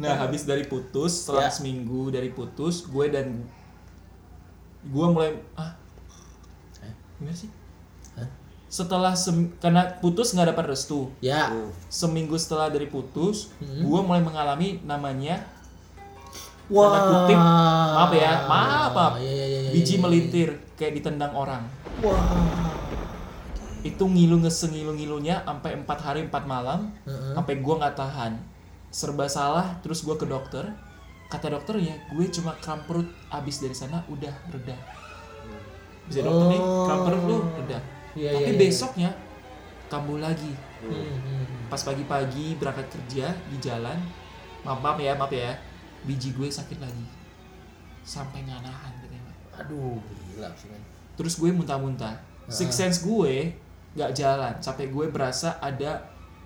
Nah, 0.00 0.16
habis 0.16 0.44
dari 0.44 0.64
putus, 0.64 1.24
setelah 1.24 1.48
Ya. 1.48 1.52
seminggu 1.52 2.08
dari 2.08 2.32
putus, 2.32 2.84
gue 2.84 3.08
dan 3.08 3.44
gue 4.80 5.06
mulai 5.08 5.36
ah 5.56 5.76
gimana 7.20 7.36
sih? 7.36 7.48
Setelah 8.70 9.18
sem- 9.18 9.50
karena 9.58 9.98
putus 9.98 10.30
nggak 10.30 10.54
dapat 10.54 10.70
restu, 10.70 11.10
Ya. 11.18 11.50
seminggu 11.90 12.38
setelah 12.38 12.70
dari 12.70 12.86
putus, 12.86 13.50
Hmm. 13.58 13.82
gue 13.82 14.00
mulai 14.00 14.22
mengalami 14.22 14.78
namanya 14.80 15.42
Wah. 16.70 16.86
tanda 16.86 17.26
kutip, 17.26 17.34
maaf 17.34 18.12
ya, 18.14 18.32
maaf, 18.46 18.90
maaf. 18.94 19.12
Iya, 19.18 19.26
iya, 19.26 19.46
iya, 19.50 19.60
iya, 19.66 19.70
biji 19.74 19.98
iya. 19.98 20.02
melintir 20.06 20.48
kayak 20.78 21.02
ditendang 21.02 21.34
orang. 21.34 21.66
Wah. 21.98 22.14
Itu 23.82 24.06
ngilu 24.06 24.38
ngesengilu 24.38 24.94
ngilunya 24.94 25.42
sampai 25.42 25.74
empat 25.74 25.98
hari 25.98 26.30
empat 26.30 26.46
malam, 26.46 26.94
Heeh. 27.02 27.34
sampai 27.34 27.58
gue 27.58 27.74
nggak 27.74 27.96
tahan, 27.98 28.38
serba 28.88 29.26
salah. 29.26 29.82
Terus 29.82 30.06
gue 30.06 30.14
ke 30.14 30.30
dokter, 30.30 30.62
kata 31.26 31.50
dokternya 31.50 32.06
gue 32.14 32.26
cuma 32.30 32.54
kram 32.62 32.86
perut, 32.86 33.08
abis 33.34 33.58
dari 33.58 33.74
sana 33.74 34.06
udah 34.06 34.30
reda. 34.46 34.78
Bisa 36.06 36.22
dokter 36.22 36.54
nih, 36.54 36.60
kram 36.86 36.98
perut 37.02 37.22
lu 37.24 37.38
reda. 37.58 37.82
Iya, 38.14 38.30
Tapi 38.34 38.42
iya, 38.44 38.54
iya. 38.54 38.60
besoknya 38.60 39.10
kambuh 39.90 40.18
lagi. 40.22 40.52
Hmm, 40.80 40.94
hmm. 40.94 41.68
Pas 41.68 41.82
pagi-pagi 41.82 42.56
berangkat 42.56 42.86
kerja 42.90 43.34
di 43.50 43.56
jalan, 43.62 43.98
maaf, 44.62 44.80
maaf 44.80 44.98
ya, 44.98 45.12
maaf 45.18 45.30
ya, 45.30 45.54
biji 46.06 46.34
gue 46.34 46.48
sakit 46.48 46.78
lagi. 46.78 47.06
Sampai 48.06 48.46
nggak 48.46 48.62
nahan 48.64 48.92
katanya. 49.02 49.34
Aduh, 49.60 49.98
gila 50.34 50.50
sih. 50.56 50.72
Terus 51.18 51.34
gue 51.36 51.50
muntah-muntah. 51.52 52.16
Six 52.50 52.74
sense 52.74 52.98
gue 53.06 53.54
nggak 53.94 54.10
jalan, 54.14 54.54
sampai 54.58 54.90
gue 54.90 55.06
berasa 55.10 55.58
ada 55.62 56.02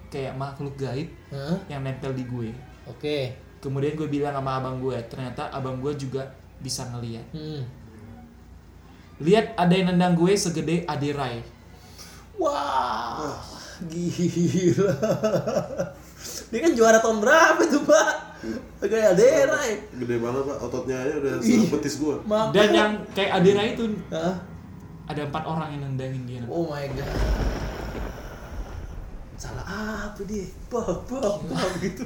kayak 0.08 0.36
makhluk 0.36 0.76
gaib 0.76 1.08
Hah? 1.32 1.56
yang 1.68 1.84
nempel 1.84 2.12
di 2.12 2.24
gue. 2.24 2.50
Oke. 2.88 3.36
Kemudian 3.60 3.96
gue 3.96 4.08
bilang 4.08 4.36
sama 4.36 4.60
abang 4.60 4.76
gue, 4.76 4.96
ternyata 5.08 5.48
abang 5.48 5.80
gue 5.80 5.92
juga 5.96 6.28
bisa 6.60 6.84
ngeliat. 6.92 7.24
Hmm. 7.32 7.64
Lihat 9.24 9.56
ada 9.56 9.72
yang 9.72 9.94
nendang 9.94 10.18
gue 10.18 10.36
segede 10.36 10.84
Aderai. 10.84 11.40
Wah, 12.38 13.38
gila. 13.90 14.94
Dia 16.50 16.60
kan 16.62 16.72
juara 16.72 16.98
tahun 17.02 17.18
berapa 17.20 17.62
tuh, 17.68 17.82
Pak? 17.84 18.10
Kayak 18.84 19.16
daerah 19.16 19.62
ya. 19.64 19.76
Gede 20.04 20.16
banget 20.20 20.42
pak, 20.44 20.56
ototnya 20.60 20.96
aja 21.00 21.14
udah 21.16 21.34
Ih. 21.40 21.64
sebetis 21.64 21.94
gua. 21.96 22.16
Maaf. 22.28 22.52
Dan 22.52 22.68
yang 22.76 22.92
kayak 23.16 23.40
Aderai 23.40 23.72
itu 23.72 23.84
Hah? 24.12 24.36
ada 25.08 25.20
empat 25.24 25.44
orang 25.48 25.68
yang 25.72 25.82
nendangin 25.88 26.22
dia. 26.28 26.40
Oh 26.44 26.68
my 26.68 26.84
god. 26.92 27.08
Salah 29.40 29.64
apa 30.12 30.20
dia? 30.28 30.44
Bah, 30.68 31.00
bah, 31.08 31.40
bah 31.40 31.72
gitu. 31.80 32.04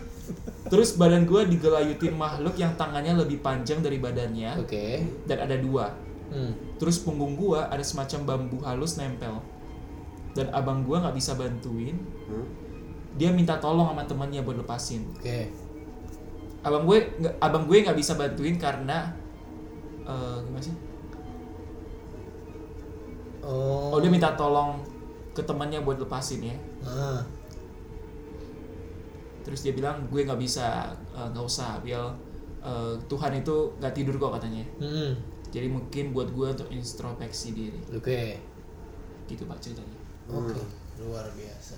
Terus 0.70 0.94
badan 0.94 1.26
gue 1.26 1.42
digelayutin 1.58 2.14
makhluk 2.14 2.54
yang 2.54 2.70
tangannya 2.78 3.18
lebih 3.18 3.42
panjang 3.42 3.82
dari 3.82 3.98
badannya 3.98 4.62
Oke. 4.62 5.02
dan 5.26 5.38
ada 5.42 5.58
dua. 5.58 5.90
Hmm. 6.28 6.52
terus 6.76 7.00
punggung 7.00 7.40
gua 7.40 7.72
ada 7.72 7.80
semacam 7.80 8.20
bambu 8.28 8.60
halus 8.60 9.00
nempel 9.00 9.40
dan 10.38 10.46
abang 10.50 10.80
gua 10.80 11.02
nggak 11.02 11.16
bisa 11.16 11.34
bantuin 11.34 11.98
Hmm? 12.30 12.46
dia 13.14 13.28
minta 13.28 13.58
tolong 13.58 13.90
sama 13.90 14.04
temannya 14.04 14.40
buat 14.40 14.54
lepasin 14.56 15.02
Oke. 15.12 15.50
abang 16.60 16.84
gue 16.84 16.98
abang 17.38 17.64
gue 17.64 17.78
nggak 17.80 17.94
bisa 17.94 18.14
bantuin 18.14 18.54
karena 18.54 19.10
eh, 20.00 20.38
gimana 20.40 20.62
sih 20.62 20.76
Oh. 23.40 23.90
oh 23.90 23.98
dia 23.98 24.06
minta 24.08 24.34
tolong 24.34 24.76
ke 25.32 25.40
temannya 25.40 25.80
buat 25.80 25.96
lepasin 25.96 26.44
ya 26.44 26.56
Ah. 26.80 27.22
terus 29.40 29.64
dia 29.64 29.72
bilang 29.72 30.04
gue 30.06 30.20
nggak 30.20 30.36
bisa 30.36 30.92
eh, 31.10 31.26
nggak 31.26 31.42
usah 31.42 31.80
biar 31.80 32.12
eh, 32.60 32.94
Tuhan 33.08 33.32
itu 33.34 33.54
nggak 33.78 33.92
tidur 33.92 34.14
kok 34.16 34.36
katanya 34.36 34.62
Hmm. 34.76 35.16
jadi 35.48 35.66
mungkin 35.66 36.12
buat 36.12 36.28
gue 36.28 36.46
untuk 36.52 36.68
introspeksi 36.68 37.56
diri 37.56 37.80
Oke. 37.90 38.36
gitu 39.26 39.42
pak 39.42 39.58
ceritanya 39.58 39.96
Oke. 40.28 40.60
Luar 41.00 41.24
biasa. 41.32 41.76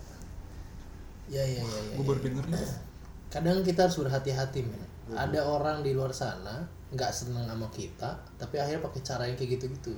Ya 1.31 1.39
ya 1.41 1.63
ya 1.63 1.79
ya. 1.91 1.95
gue 1.95 2.05
baru 2.05 2.19
denger 2.19 2.45
nih 2.51 2.59
Kadang 3.35 3.63
kita 3.63 3.87
harus 3.87 3.95
berhati-hati 3.97 4.67
men. 4.67 4.83
Ada 5.11 5.47
orang 5.47 5.83
di 5.83 5.95
luar 5.95 6.11
sana 6.11 6.67
nggak 6.91 7.13
seneng 7.15 7.47
sama 7.47 7.71
kita, 7.71 8.19
tapi 8.35 8.59
akhirnya 8.59 8.83
pakai 8.83 9.01
cara 9.03 9.23
yang 9.31 9.39
kayak 9.39 9.55
gitu-gitu. 9.55 9.95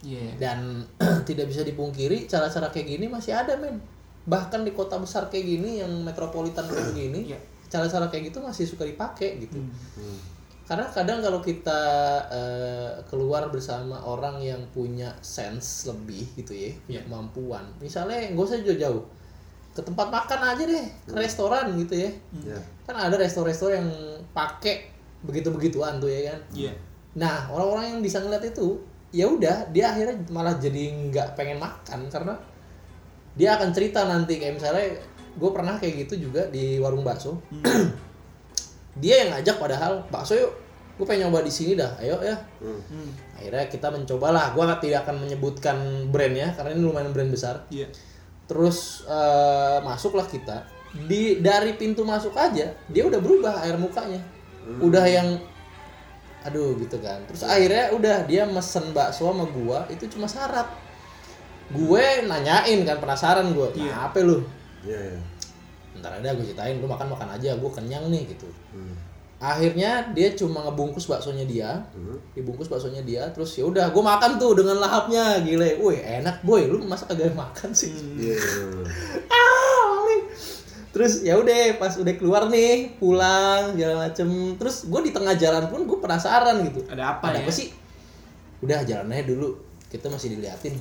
iya 0.00 0.32
Dan 0.40 0.88
tidak 1.28 1.52
bisa 1.52 1.60
dipungkiri 1.60 2.24
cara-cara 2.24 2.72
kayak 2.72 2.96
gini 2.96 3.04
masih 3.04 3.36
ada 3.36 3.52
men. 3.60 3.76
Bahkan 4.24 4.64
di 4.64 4.72
kota 4.72 4.96
besar 4.96 5.28
kayak 5.28 5.44
gini 5.44 5.84
yang 5.84 5.92
metropolitan 6.00 6.64
kayak 6.64 6.92
begini, 6.92 7.28
Iya. 7.28 7.40
cara-cara 7.68 8.08
kayak 8.08 8.32
gitu 8.32 8.40
masih 8.40 8.64
suka 8.64 8.88
dipakai 8.88 9.44
gitu. 9.44 9.60
Hmm. 9.60 10.37
Karena 10.68 10.84
kadang 10.92 11.24
kalau 11.24 11.40
kita 11.40 11.80
eh, 12.28 12.90
keluar 13.08 13.48
bersama 13.48 14.04
orang 14.04 14.36
yang 14.44 14.60
punya 14.68 15.16
sense 15.24 15.88
lebih 15.88 16.28
gitu 16.36 16.52
ya, 16.52 16.76
punya 16.84 17.00
kemampuan. 17.08 17.64
Misalnya 17.80 18.28
nggak 18.36 18.44
usah 18.44 18.60
jauh-jauh, 18.60 19.00
ke 19.72 19.80
tempat 19.80 20.12
makan 20.12 20.40
aja 20.44 20.62
deh, 20.68 20.86
ke 21.08 21.16
restoran 21.16 21.72
gitu 21.80 21.96
ya. 21.96 22.10
Ya. 22.44 22.60
Kan 22.84 23.00
ada 23.00 23.16
resto-resto 23.16 23.72
yang 23.72 23.88
pakai 24.36 24.92
begitu-begituan 25.24 25.96
tuh 25.98 26.12
ya 26.12 26.36
kan. 26.36 26.40
iya 26.52 26.72
Nah 27.16 27.48
orang-orang 27.50 27.96
yang 27.96 28.00
bisa 28.04 28.20
ngeliat 28.20 28.44
itu, 28.44 28.78
ya 29.10 29.26
udah 29.26 29.72
dia 29.72 29.90
akhirnya 29.90 30.20
malah 30.28 30.54
jadi 30.60 31.10
nggak 31.10 31.34
pengen 31.34 31.58
makan 31.58 32.12
karena 32.12 32.34
dia 33.34 33.56
akan 33.56 33.70
cerita 33.72 34.04
nanti 34.04 34.36
kayak 34.36 34.60
misalnya 34.60 34.86
gue 35.38 35.50
pernah 35.54 35.78
kayak 35.78 36.06
gitu 36.06 36.28
juga 36.28 36.46
di 36.50 36.76
warung 36.82 37.06
bakso. 37.06 37.40
Dia 38.98 39.24
yang 39.26 39.30
ngajak 39.34 39.56
padahal 39.58 40.02
bakso 40.10 40.34
yuk, 40.34 40.52
gue 40.98 41.06
pengen 41.06 41.30
nyoba 41.30 41.46
di 41.46 41.52
sini 41.54 41.78
dah, 41.78 41.94
ayo 42.02 42.18
ya. 42.18 42.36
Hmm. 42.58 42.82
Hmm. 42.90 43.10
Akhirnya 43.38 43.64
kita 43.70 43.88
mencobalah. 43.94 44.50
Gue 44.50 44.66
tidak 44.82 45.06
akan 45.06 45.16
menyebutkan 45.22 45.76
brand 46.10 46.34
ya 46.34 46.50
karena 46.58 46.74
ini 46.74 46.82
lumayan 46.82 47.14
brand 47.14 47.30
besar. 47.30 47.62
iya 47.70 47.86
Terus 48.50 49.06
eh, 49.06 49.78
masuklah 49.86 50.26
kita. 50.26 50.66
Di 50.88 51.38
dari 51.38 51.76
pintu 51.76 52.02
masuk 52.02 52.32
aja 52.34 52.72
dia 52.72 53.02
udah 53.06 53.20
berubah 53.22 53.62
air 53.62 53.78
mukanya. 53.78 54.18
Udah 54.82 55.04
yang 55.06 55.38
aduh 56.42 56.74
gitu 56.82 56.98
kan. 56.98 57.22
Terus 57.30 57.46
akhirnya 57.46 57.94
udah 57.94 58.16
dia 58.26 58.42
mesen 58.48 58.90
bakso 58.90 59.30
sama 59.30 59.46
gua 59.52 59.86
itu 59.92 60.10
cuma 60.10 60.26
syarat. 60.26 60.66
Gue 61.68 62.24
nanyain 62.24 62.80
kan 62.88 62.96
penasaran 62.96 63.52
gue. 63.52 63.68
Iya. 63.76 64.08
Apa 64.08 64.24
lu? 64.24 64.40
Iya, 64.80 65.14
iya. 65.14 65.20
Ntar 65.98 66.22
ada 66.22 66.34
gue 66.34 66.44
ceritain 66.46 66.78
lu 66.78 66.86
makan 66.86 67.12
makan 67.12 67.28
aja 67.34 67.54
gue 67.58 67.70
kenyang 67.70 68.08
nih 68.10 68.22
gitu. 68.30 68.48
Hmm. 68.74 68.94
Akhirnya 69.38 70.10
dia 70.18 70.34
cuma 70.34 70.66
ngebungkus 70.66 71.06
baksonya 71.06 71.46
dia, 71.46 71.70
Hmm. 71.94 72.18
dibungkus 72.34 72.66
baksonya 72.66 73.06
dia, 73.06 73.22
terus 73.30 73.54
ya 73.54 73.62
udah 73.70 73.94
gue 73.94 74.02
makan 74.02 74.34
tuh 74.34 74.58
dengan 74.58 74.82
lahapnya, 74.82 75.38
gile, 75.46 75.78
wih 75.78 76.02
enak 76.02 76.42
boy, 76.42 76.66
lu 76.66 76.82
masa 76.82 77.06
kagak 77.06 77.30
makan 77.38 77.70
sih? 77.70 77.94
Iya, 78.18 78.34
iya, 78.34 78.64
iya. 78.66 78.82
ah 79.30 79.58
terus 80.98 81.22
ya 81.22 81.38
udah 81.38 81.78
pas 81.78 81.94
udah 81.94 82.14
keluar 82.18 82.50
nih 82.50 82.98
pulang 82.98 83.78
jalan 83.78 84.02
macem. 84.02 84.58
Terus 84.58 84.90
gue 84.90 85.00
di 85.06 85.12
tengah 85.14 85.38
jalan 85.38 85.70
pun 85.70 85.86
gue 85.86 85.98
penasaran 86.02 86.58
gitu. 86.66 86.82
Ada 86.90 87.14
apa 87.14 87.30
ada 87.30 87.38
ya? 87.38 87.46
apa 87.46 87.52
sih? 87.54 87.70
Udah 88.64 88.82
jalannya 88.82 89.22
dulu. 89.22 89.54
Kita 89.86 90.10
masih 90.10 90.34
diliatin. 90.34 90.74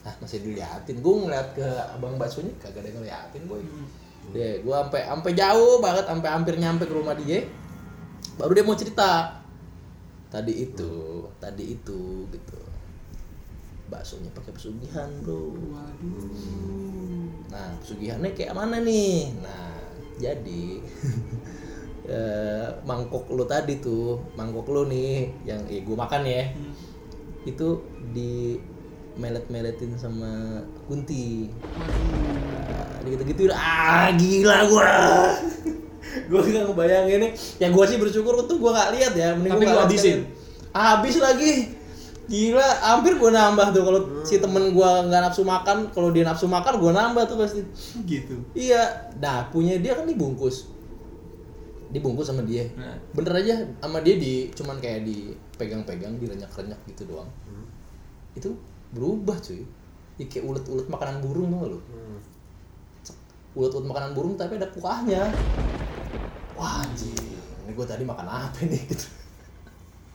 Ah 0.00 0.16
masih 0.16 0.40
diliatin. 0.40 1.04
Gue 1.04 1.14
ngeliat 1.26 1.52
ke 1.52 1.66
abang 1.92 2.16
baksonya 2.16 2.56
kagak 2.56 2.80
ada 2.80 2.88
yang 2.88 2.98
ngeliatin 3.04 3.42
boy 3.44 3.60
deh 4.30 4.62
gue 4.62 4.74
sampai 4.74 5.02
sampai 5.08 5.32
jauh 5.34 5.82
banget 5.82 6.04
sampai 6.06 6.30
hampir 6.30 6.54
nyampe 6.60 6.84
ke 6.86 6.94
rumah 6.94 7.16
dia. 7.18 7.42
Baru 8.38 8.54
dia 8.54 8.64
mau 8.64 8.78
cerita. 8.78 9.42
Tadi 10.30 10.52
itu 10.62 11.26
tadi 11.42 11.74
itu 11.74 12.24
gitu. 12.30 12.60
Baksonya 13.90 14.30
pakai 14.30 14.54
pesugihan 14.54 15.10
bro. 15.26 15.50
Nah, 17.50 17.74
pesugihannya 17.82 18.30
kayak 18.38 18.54
mana 18.54 18.78
nih? 18.78 19.34
Nah, 19.42 19.74
jadi 20.22 20.78
eh, 22.06 22.68
mangkok 22.88 23.26
lu 23.34 23.42
tadi 23.50 23.82
tuh, 23.82 24.22
mangkok 24.38 24.70
lu 24.70 24.86
nih 24.86 25.34
yang 25.42 25.58
eh, 25.66 25.82
gue 25.82 25.96
makan 25.98 26.22
ya. 26.22 26.54
Itu 27.42 27.82
di 28.14 28.54
melet-meletin 29.18 29.98
sama 29.98 30.62
Kunti. 30.86 31.50
Nah, 31.50 32.39
gitu-gitu 33.06 33.48
ah 33.52 34.12
gila 34.14 34.68
gua. 34.68 34.92
gua 36.30 36.40
gak 36.42 36.64
ngebayangin 36.70 37.18
nih. 37.22 37.30
Ya 37.62 37.68
gua 37.70 37.84
sih 37.86 37.96
bersyukur 37.96 38.34
tuh 38.44 38.56
gua 38.58 38.74
gak 38.76 38.90
lihat 38.98 39.12
ya, 39.14 39.34
mending 39.38 39.56
Tapi 39.56 39.64
lihat 39.64 39.86
habisin? 39.86 40.18
Habis 40.74 41.16
lagi. 41.22 41.52
Gila, 42.30 42.68
hampir 42.86 43.18
gua 43.18 43.30
nambah 43.34 43.74
tuh 43.74 43.82
kalau 43.82 44.00
si 44.22 44.38
temen 44.38 44.70
gua 44.70 45.02
nggak 45.02 45.18
nafsu 45.30 45.42
makan, 45.42 45.90
kalau 45.90 46.14
dia 46.14 46.22
nafsu 46.22 46.46
makan 46.46 46.78
gua 46.78 46.94
nambah 46.94 47.26
tuh 47.26 47.42
pasti. 47.42 47.66
gitu 48.06 48.38
Iya, 48.54 49.10
nah 49.18 49.50
punya 49.50 49.82
dia 49.82 49.98
kan 49.98 50.06
dibungkus. 50.06 50.70
Dibungkus 51.90 52.30
sama 52.30 52.46
dia. 52.46 52.70
Nah. 52.78 52.94
Bener 53.10 53.34
aja 53.34 53.66
sama 53.82 53.98
dia 54.06 54.14
di 54.14 54.46
cuman 54.54 54.78
kayak 54.78 55.02
dipegang-pegang, 55.10 56.22
direnyak-renyak 56.22 56.78
gitu 56.94 57.10
doang. 57.10 57.26
Itu 58.38 58.54
berubah 58.94 59.34
cuy. 59.42 59.66
Ya, 60.22 60.28
kayak 60.30 60.46
ulet-ulet 60.46 60.86
makanan 60.86 61.18
burung 61.24 61.50
tau 61.50 61.66
lu? 61.66 61.80
Ulet-ulet 63.56 63.86
makanan 63.90 64.14
burung 64.14 64.34
tapi 64.38 64.56
ada 64.56 64.68
kuahnya. 64.70 65.26
Wah 66.54 66.84
anjir, 66.84 67.16
ini 67.64 67.72
gue 67.72 67.86
tadi 67.88 68.04
makan 68.04 68.26
apa 68.28 68.60
nih 68.68 68.82
gitu. 68.90 69.06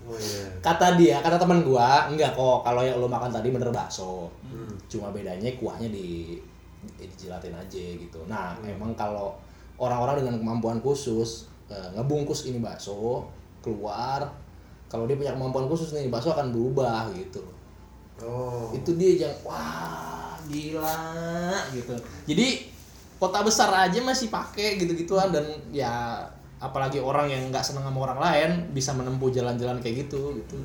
Oh 0.05 0.13
iya. 0.13 0.45
Kata 0.61 0.93
dia, 1.01 1.17
kata 1.17 1.41
teman 1.41 1.65
gua, 1.65 2.05
enggak 2.05 2.37
kok 2.37 2.61
kalau 2.61 2.85
yang 2.85 3.01
lo 3.01 3.09
makan 3.09 3.33
tadi 3.33 3.49
bener 3.49 3.73
bakso. 3.73 4.29
Hmm. 4.45 4.69
Cuma 4.85 5.09
bedanya 5.09 5.49
kuahnya 5.57 5.89
di 5.89 6.37
di- 6.85 7.09
dijilatin 7.09 7.57
aja 7.57 7.85
gitu. 7.97 8.21
Nah, 8.29 8.53
emang 8.61 8.93
kalau 8.93 9.33
orang-orang 9.81 10.21
dengan 10.21 10.37
kemampuan 10.37 10.77
khusus 10.77 11.49
eh, 11.73 11.89
ngebungkus 11.97 12.45
ini 12.45 12.61
bakso 12.61 13.25
keluar 13.65 14.21
kalau 14.85 15.09
dia 15.09 15.17
punya 15.17 15.33
kemampuan 15.33 15.65
khusus 15.65 15.97
nih 15.97 16.13
bakso 16.13 16.29
akan 16.37 16.53
berubah 16.53 17.09
gitu. 17.17 17.41
Oh. 18.21 18.69
Itu 18.77 18.93
dia 18.93 19.25
yang 19.25 19.35
wah 19.41 20.37
gila 20.45 21.01
gitu. 21.73 21.97
Jadi 22.29 22.74
kota 23.25 23.41
besar 23.41 23.73
aja 23.73 23.97
masih 24.05 24.29
pakai 24.29 24.77
gitu-gituan 24.77 25.33
dan 25.33 25.45
ya 25.73 26.21
apalagi 26.61 27.01
orang 27.01 27.25
yang 27.25 27.41
nggak 27.49 27.65
seneng 27.65 27.83
sama 27.83 28.05
orang 28.05 28.19
lain 28.21 28.49
bisa 28.71 28.93
menempuh 28.93 29.33
jalan-jalan 29.33 29.81
kayak 29.81 30.05
gitu 30.05 30.37
gitu. 30.37 30.57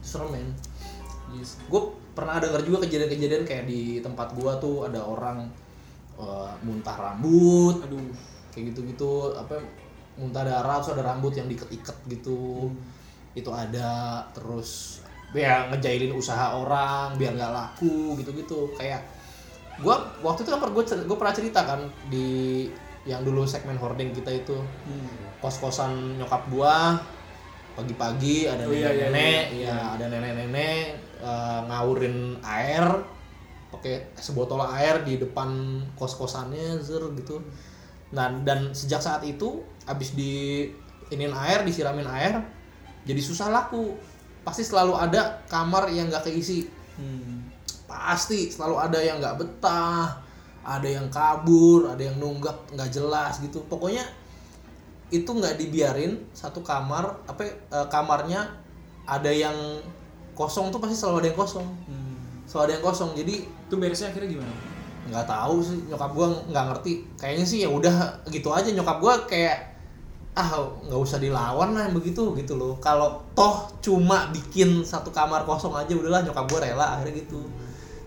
Serem 0.00 0.32
men. 0.32 0.48
Yes. 1.36 1.60
Gue 1.68 2.00
pernah 2.16 2.42
dengar 2.42 2.60
juga 2.66 2.84
kejadian-kejadian 2.84 3.44
kayak 3.46 3.64
di 3.70 4.02
tempat 4.02 4.34
gua 4.34 4.58
tuh 4.58 4.84
ada 4.84 5.00
orang 5.00 5.46
eh, 6.18 6.52
muntah 6.66 6.96
rambut 6.98 7.80
aduh 7.80 8.02
kayak 8.50 8.74
gitu-gitu 8.74 9.32
apa 9.38 9.56
muntah 10.18 10.42
darah 10.42 10.82
terus 10.82 10.92
ada 10.98 11.06
rambut 11.06 11.32
yang 11.32 11.46
diikat-ikat 11.46 11.96
gitu 12.10 12.68
itu 13.32 13.50
ada 13.54 14.20
terus 14.34 15.00
ya 15.30 15.70
ngejailin 15.70 16.10
usaha 16.10 16.58
orang 16.58 17.14
biar 17.14 17.38
nggak 17.38 17.54
laku 17.54 18.18
gitu-gitu 18.18 18.74
kayak 18.74 19.06
gua 19.80 19.96
waktu 20.20 20.44
itu 20.44 20.50
kan 20.52 20.60
gue 20.60 20.84
gue 20.84 21.16
pernah 21.18 21.34
cerita 21.34 21.60
kan 21.66 21.80
di 22.12 22.68
yang 23.08 23.24
dulu 23.24 23.48
segmen 23.48 23.80
hoarding 23.80 24.12
kita 24.12 24.30
itu. 24.30 24.56
Kos-kosan 25.40 26.20
nyokap 26.20 26.46
gua 26.52 27.00
pagi-pagi 27.72 28.50
ada 28.50 28.66
Oh, 28.66 28.74
iya, 28.74 28.92
iya, 28.92 29.08
nenek-nenek 29.08 29.44
iya. 29.56 29.68
ya 29.72 29.76
ada 29.96 30.04
nenek-nenek 30.10 30.84
eh, 31.22 31.60
ngawurin 31.70 32.16
air 32.44 32.84
pakai 33.70 34.10
sebotol 34.18 34.66
air 34.66 35.06
di 35.06 35.16
depan 35.16 35.80
kos-kosannya 35.96 36.82
zer 36.82 37.00
gitu. 37.16 37.40
Nah 38.12 38.28
dan 38.42 38.74
sejak 38.74 39.00
saat 39.00 39.22
itu 39.24 39.62
abis 39.86 40.12
di 40.18 40.66
inin 41.14 41.32
air 41.32 41.62
disiramin 41.64 42.06
air 42.10 42.42
jadi 43.04 43.20
susah 43.22 43.48
laku. 43.48 43.96
Pasti 44.40 44.64
selalu 44.64 44.96
ada 44.96 45.44
kamar 45.48 45.88
yang 45.92 46.08
nggak 46.08 46.28
keisi. 46.28 46.68
Hmm. 46.96 47.39
Pasti 47.90 48.46
selalu 48.54 48.78
ada 48.78 48.98
yang 49.02 49.18
nggak 49.18 49.36
betah 49.42 50.22
ada 50.62 50.88
yang 50.88 51.10
kabur 51.10 51.90
ada 51.90 52.02
yang 52.06 52.16
nunggak 52.22 52.54
nggak 52.70 52.90
jelas 52.94 53.42
gitu. 53.42 53.66
Pokoknya 53.66 54.06
itu 55.10 55.26
nggak 55.26 55.58
dibiarin 55.58 56.22
satu 56.30 56.62
kamar 56.62 57.26
apa 57.26 57.42
eh, 57.50 57.86
kamarnya 57.90 58.46
ada 59.10 59.28
yang 59.34 59.82
kosong 60.38 60.70
tuh 60.70 60.78
pasti 60.78 60.94
selalu 60.94 61.26
ada 61.26 61.28
yang 61.34 61.38
kosong. 61.38 61.66
Hmm. 61.90 62.14
selalu 62.46 62.62
ada 62.70 62.72
yang 62.78 62.84
kosong. 62.86 63.10
Jadi 63.18 63.34
Itu 63.70 63.78
beresnya 63.78 64.10
akhirnya 64.14 64.38
gimana? 64.38 64.54
nggak 65.10 65.26
tahu 65.26 65.58
sih 65.58 65.78
nyokap 65.90 66.10
gua 66.14 66.26
nggak 66.46 66.64
ngerti. 66.70 66.92
Kayaknya 67.18 67.46
sih 67.46 67.58
ya 67.66 67.68
udah 67.72 68.22
gitu 68.30 68.54
aja. 68.54 68.70
Nyokap 68.70 68.98
gua 69.02 69.14
kayak 69.26 69.70
ah 70.38 70.46
nggak 70.86 71.00
usah 71.02 71.18
dilawan 71.18 71.74
lah 71.74 71.90
yang 71.90 71.94
begitu 71.98 72.30
gitu 72.38 72.54
loh. 72.54 72.78
Kalau 72.78 73.18
toh 73.34 73.66
cuma 73.82 74.30
bikin 74.30 74.86
satu 74.86 75.10
kamar 75.10 75.42
kosong 75.42 75.74
aja 75.74 75.90
udahlah 75.90 76.22
nyokap 76.22 76.46
gua 76.46 76.60
rela 76.62 76.86
akhirnya 76.94 77.26
gitu 77.26 77.42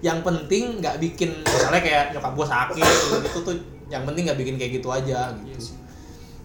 yang 0.03 0.19
penting 0.19 0.83
nggak 0.83 0.99
bikin 0.99 1.31
misalnya 1.41 1.79
kayak 1.79 2.11
nyokap 2.11 2.33
gua 2.35 2.43
sakit 2.45 2.83
gitu 3.23 3.39
tuh 3.39 3.55
yang 3.87 4.03
penting 4.03 4.27
nggak 4.27 4.35
bikin 4.35 4.55
kayak 4.59 4.77
gitu 4.77 4.91
aja 4.91 5.31
Iya 5.31 5.47
gitu 5.47 5.71
sih. 5.71 5.75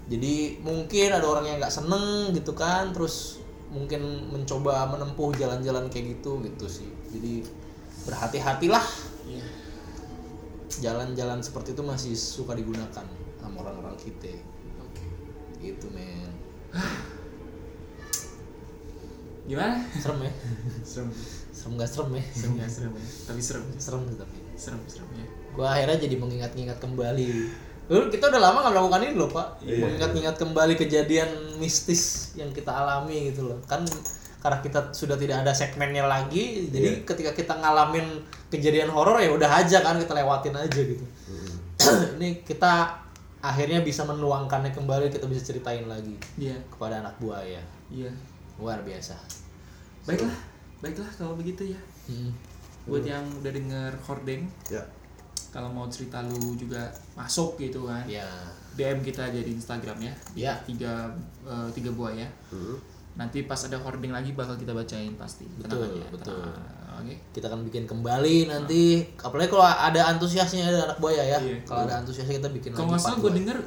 jadi 0.09 0.35
mungkin 0.63 1.09
ada 1.11 1.27
orang 1.27 1.45
yang 1.45 1.59
nggak 1.59 1.75
seneng 1.75 2.31
gitu 2.31 2.55
kan 2.55 2.95
terus 2.95 3.43
mungkin 3.69 4.01
mencoba 4.31 4.87
menempuh 4.89 5.35
jalan-jalan 5.35 5.91
kayak 5.91 6.17
gitu 6.17 6.39
gitu 6.41 6.65
sih 6.65 6.89
jadi 7.11 7.43
berhati-hatilah 8.07 8.87
Iya. 9.27 9.45
jalan-jalan 10.81 11.43
seperti 11.43 11.75
itu 11.75 11.83
masih 11.83 12.15
suka 12.15 12.55
digunakan 12.55 13.05
sama 13.37 13.57
orang-orang 13.59 13.99
kita 13.99 14.39
gitu 15.59 15.91
men 15.91 16.31
Gimana? 19.45 19.81
serem 19.97 20.21
ya 20.23 20.33
Serem. 20.87 21.09
Serem 21.59 21.75
gak 21.75 21.91
serem 21.91 22.11
ya 22.15 22.23
Serem 22.31 22.55
ya, 22.55 22.67
serem 22.69 22.93
ya. 22.95 23.03
Tapi 23.27 23.41
serem. 23.43 23.65
serem 23.77 24.03
sih 24.07 24.17
tapi 24.17 24.37
Serem, 24.55 24.81
serem 24.87 25.09
ya. 25.13 25.27
gua 25.53 25.75
akhirnya 25.75 25.99
jadi 25.99 26.15
mengingat-ingat 26.17 26.79
kembali 26.79 27.27
Dulu 27.89 28.07
kita 28.09 28.29
udah 28.29 28.39
lama 28.39 28.59
gak 28.61 28.73
melakukan 28.73 29.01
ini 29.03 29.15
loh 29.15 29.27
pak 29.27 29.47
Iya. 29.61 29.81
Mengingat-ingat 29.81 30.37
kembali 30.37 30.75
kejadian 30.77 31.31
mistis 31.57 32.03
yang 32.33 32.53
kita 32.53 32.71
alami 32.71 33.33
gitu 33.33 33.43
loh 33.45 33.59
Kan 33.65 33.83
karena 34.39 34.61
kita 34.61 34.93
sudah 34.93 35.17
tidak 35.17 35.43
ada 35.43 35.51
segmennya 35.51 36.05
lagi 36.05 36.69
Jadi 36.69 37.03
ketika 37.03 37.33
kita 37.33 37.57
ngalamin 37.57 38.07
kejadian 38.47 38.87
horor 38.87 39.19
ya 39.19 39.29
udah 39.29 39.51
aja 39.59 39.81
kan 39.81 39.97
kita 39.97 40.15
lewatin 40.15 40.55
aja 40.55 40.79
gitu 40.79 41.03
Ini 42.15 42.45
kita 42.45 43.03
akhirnya 43.39 43.81
bisa 43.81 44.03
menuangkannya 44.03 44.71
kembali 44.71 45.09
kita 45.09 45.25
bisa 45.25 45.43
ceritain 45.45 45.83
lagi 45.85 46.15
Iya. 46.37 46.55
kepada 46.69 47.01
anak 47.01 47.19
buaya 47.19 47.59
Iya. 47.89 48.13
luar 48.57 48.83
biasa 48.83 49.15
Baiklah. 50.05 50.33
Baiklah 50.79 51.11
kalau 51.11 51.35
begitu 51.35 51.63
ya. 51.69 51.81
Hmm. 52.07 52.31
Buat 52.85 53.05
yang 53.05 53.25
udah 53.35 53.53
denger 53.53 53.93
hordeng, 54.01 54.49
Ya. 54.67 54.81
kalau 55.49 55.69
mau 55.69 55.87
cerita 55.87 56.23
lu 56.23 56.55
juga 56.55 56.89
masuk 57.13 57.57
gitu 57.57 57.85
kan. 57.85 58.05
ya 58.07 58.25
DM 58.75 59.01
kita 59.01 59.25
aja 59.25 59.39
di 59.39 59.53
Instagram 59.53 59.99
ya. 59.99 60.13
Ya. 60.35 60.53
Tiga 60.63 61.11
eh, 61.45 61.69
tiga 61.73 61.91
buaya. 61.91 62.25
Hmm. 62.49 62.79
Nanti 63.15 63.43
pas 63.43 63.59
ada 63.61 63.75
hording 63.77 64.11
lagi 64.11 64.31
bakal 64.33 64.55
kita 64.55 64.71
bacain 64.71 65.11
pasti. 65.15 65.45
Tenang 65.59 65.69
Betul, 65.69 65.83
aja, 65.91 66.05
betul. 66.11 66.39
tenang. 66.39 66.77
Oke. 66.99 67.15
kita 67.31 67.47
akan 67.47 67.63
bikin 67.63 67.87
kembali 67.87 68.51
nanti 68.51 69.07
apalagi 69.15 69.47
kalau 69.47 69.63
ada 69.63 70.11
antusiasnya 70.11 70.67
ada 70.67 70.83
anak 70.83 70.99
buaya 70.99 71.23
ya 71.23 71.39
Iya. 71.39 71.63
kalau 71.63 71.87
ada 71.87 72.03
antusiasnya 72.03 72.43
kita 72.43 72.51
bikin 72.51 72.75
Kalau 72.75 72.91
lagi 72.91 72.99
nggak 72.99 73.03
salah 73.07 73.19
gue 73.23 73.33
denger 73.39 73.59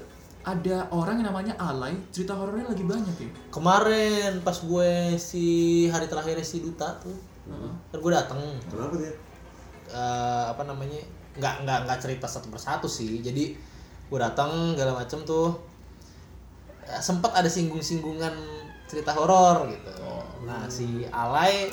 ada 0.41 0.89
orang 0.89 1.17
yang 1.17 1.29
namanya 1.29 1.53
Alay, 1.55 1.93
cerita 2.09 2.33
horornya 2.33 2.65
lagi 2.65 2.81
banyak 2.81 3.15
ya. 3.15 3.29
kemarin 3.49 4.41
pas 4.41 4.57
gue 4.57 4.91
si 5.15 5.45
hari 5.85 6.05
terakhir 6.05 6.41
si 6.41 6.59
duta 6.59 6.97
tuh 6.97 7.13
Heeh. 7.45 7.71
kan 7.87 7.97
gue 7.97 8.11
dateng 8.11 8.41
Kenapa 8.65 8.95
dia? 8.95 9.13
eh, 9.87 10.43
apa 10.47 10.63
namanya 10.63 10.97
nggak 11.31 11.55
nggak 11.61 11.79
nggak 11.85 11.99
cerita 11.99 12.25
satu 12.25 12.49
persatu 12.49 12.85
sih 12.85 13.21
jadi 13.21 13.53
gue 14.07 14.19
datang 14.19 14.73
segala 14.73 14.97
macem 14.97 15.21
tuh 15.21 15.53
eh, 16.81 16.99
sempat 16.99 17.31
ada 17.31 17.47
singgung-singgungan 17.47 18.33
cerita 18.85 19.13
horor 19.13 19.69
gitu 19.69 19.93
nah 20.41 20.65
si 20.65 21.05
Alay 21.07 21.69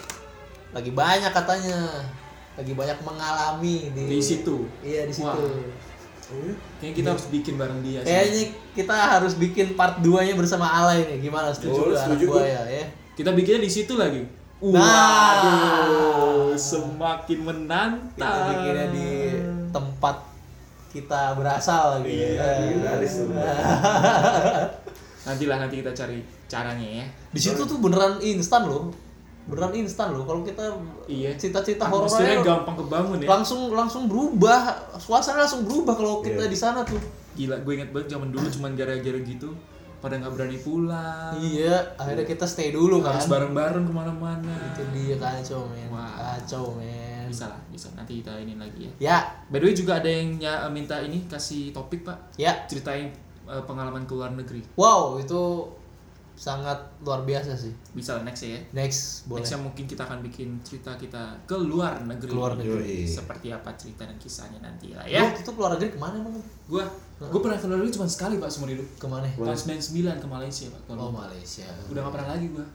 lagi 0.70 0.92
banyak 0.92 1.32
katanya 1.32 2.04
lagi 2.52 2.74
banyak 2.74 2.98
mengalami 3.00 3.88
di, 3.90 4.02
Di 4.08 4.20
situ? 4.20 4.68
iya 4.80 5.08
di 5.08 5.14
situ 5.14 5.24
Wah. 5.24 5.64
Kayaknya 6.28 6.92
kita 6.94 7.08
harus 7.10 7.26
bikin 7.26 7.54
bareng 7.54 7.80
dia 7.80 7.98
sih. 7.98 8.06
kayaknya 8.06 8.42
kita 8.74 8.94
harus 8.94 9.32
bikin 9.34 9.66
part 9.74 9.98
2 9.98 10.12
nya 10.22 10.34
bersama 10.34 10.68
Alay 10.68 11.04
nih 11.06 11.18
gimana 11.22 11.48
setuju 11.50 11.80
Oh, 11.80 11.88
anak 11.88 12.04
setuju 12.04 12.24
gua. 12.26 12.34
buaya 12.38 12.62
ya 12.66 12.84
Kita 13.12 13.32
bikinnya 13.32 13.60
di 13.60 13.70
situ 13.70 13.94
lagi. 13.94 14.22
Nah. 14.60 14.78
Waduh, 14.78 16.52
semakin 16.54 17.38
menantang. 17.40 18.14
kita 18.14 18.28
bikinnya 18.46 18.86
di 18.90 19.08
tempat 19.68 20.16
kita 20.88 21.32
berasal 21.34 22.00
gitu 22.00 22.12
Iya, 22.12 22.28
ya. 22.34 22.44
legendaris 22.62 23.12
tuh. 23.18 23.28
Nantilah 25.26 25.56
nanti 25.58 25.74
kita 25.78 25.92
cari 25.92 26.18
caranya 26.46 26.88
ya. 27.02 27.06
di 27.28 27.36
situ 27.38 27.60
tuh 27.62 27.76
beneran 27.76 28.16
instan 28.18 28.64
loh 28.64 28.88
beneran 29.48 29.72
instan 29.74 30.12
loh 30.12 30.22
kalau 30.22 30.44
kita 30.44 30.60
Iya. 31.04 31.32
cita-cita 31.34 31.84
horornya 31.84 32.38
gampang 32.38 32.76
kebangun 32.76 33.16
ya. 33.18 33.28
langsung 33.30 33.72
langsung 33.72 34.04
berubah 34.04 34.60
suasana 34.94 35.42
langsung 35.42 35.64
berubah 35.64 35.94
kalau 35.94 36.20
kita 36.20 36.44
Iya. 36.44 36.46
di 36.46 36.58
sana 36.58 36.84
tuh 36.84 37.00
Gila, 37.32 37.54
gue 37.58 37.72
inget 37.72 37.88
banget 37.88 38.12
zaman 38.12 38.28
dulu 38.28 38.44
cuman 38.50 38.74
gara-gara 38.74 39.20
gitu 39.20 39.54
pada 39.98 40.14
nggak 40.14 40.30
berani 40.32 40.58
pulang. 40.58 41.32
iya 41.34 41.74
akhirnya 41.94 42.22
kita 42.24 42.44
stay 42.44 42.70
dulu 42.70 42.98
kan 42.98 43.14
Harus 43.14 43.26
bareng-bareng 43.26 43.82
ke 43.82 43.92
mana-mana. 43.92 44.54
itu 44.68 44.82
dia 44.92 45.16
kacau 45.16 45.66
men 45.66 45.86
Wah. 45.88 46.36
kacau 46.36 46.74
men 46.74 47.26
Bisa 47.26 47.46
lah, 47.46 47.60
bisa. 47.68 47.88
Nanti 47.92 48.18
kita 48.18 48.36
ini 48.36 48.54
lagi 48.54 48.84
ya. 48.84 48.92
ya 49.00 49.18
By 49.46 49.58
the 49.58 49.66
way 49.66 49.74
juga 49.74 49.96
ada 49.96 50.06
yang 50.06 50.36
ny- 50.36 50.70
minta 50.72 50.98
ini 50.98 51.24
kasih 51.24 51.70
topik 51.70 52.02
pak. 52.02 52.14
ya 52.34 52.52
Ceritain 52.64 53.10
eh, 53.44 53.62
pengalaman 53.64 54.02
ke 54.02 54.12
luar 54.12 54.28
negeri. 54.30 54.60
wow 54.74 55.16
itu 55.16 55.40
sangat 56.38 56.78
luar 57.02 57.26
biasa 57.26 57.50
sih 57.52 57.74
Bisa 57.90 58.14
lah 58.14 58.22
next 58.22 58.46
ya. 58.46 58.54
next 58.70 59.26
boleh 59.26 59.42
Nextnya 59.42 59.58
mungkin 59.58 59.84
kita 59.84 60.00
akan 60.00 60.22
bikin 60.22 60.54
cerita 60.62 60.94
kita 60.94 61.18
ke 61.42 61.58
luar 61.58 61.98
negeri. 62.00 62.30
Keluar 62.30 62.54
negeri. 62.54 63.02
Yoi. 63.02 63.10
Seperti 63.10 63.50
apa 63.50 63.74
cerita 63.74 64.06
dan 64.06 64.14
kisahnya 64.16 64.62
nanti 64.62 64.94
lah 64.94 65.02
ya 65.02 65.18
ya. 65.18 65.22
waktu 65.26 65.42
itu 65.42 65.50
keluar 65.50 65.74
negeri 65.74 65.90
ke 65.90 65.98
mana 65.98 66.14
emang 66.16 66.38
Gua, 66.64 66.86
gua 67.18 67.40
pernah 67.42 67.58
ke 67.58 67.66
luar 67.66 67.82
negeri 67.82 67.90
cuma 67.92 68.06
sekali 68.06 68.38
pak 68.38 68.46
seumur 68.46 68.70
hidup. 68.70 68.86
ke 68.94 69.04
mana 69.04 69.26
Tahun 69.26 69.58
99 69.74 70.14
ke 70.16 70.28
Malaysia 70.28 70.66
pak. 70.68 70.80
oh 70.80 70.86
Kalau 70.88 71.10
Malaysia 71.10 71.66
udah 71.90 72.00
gak 72.00 72.14
pernah 72.14 72.28
lagi 72.32 72.46
gua. 72.48 72.66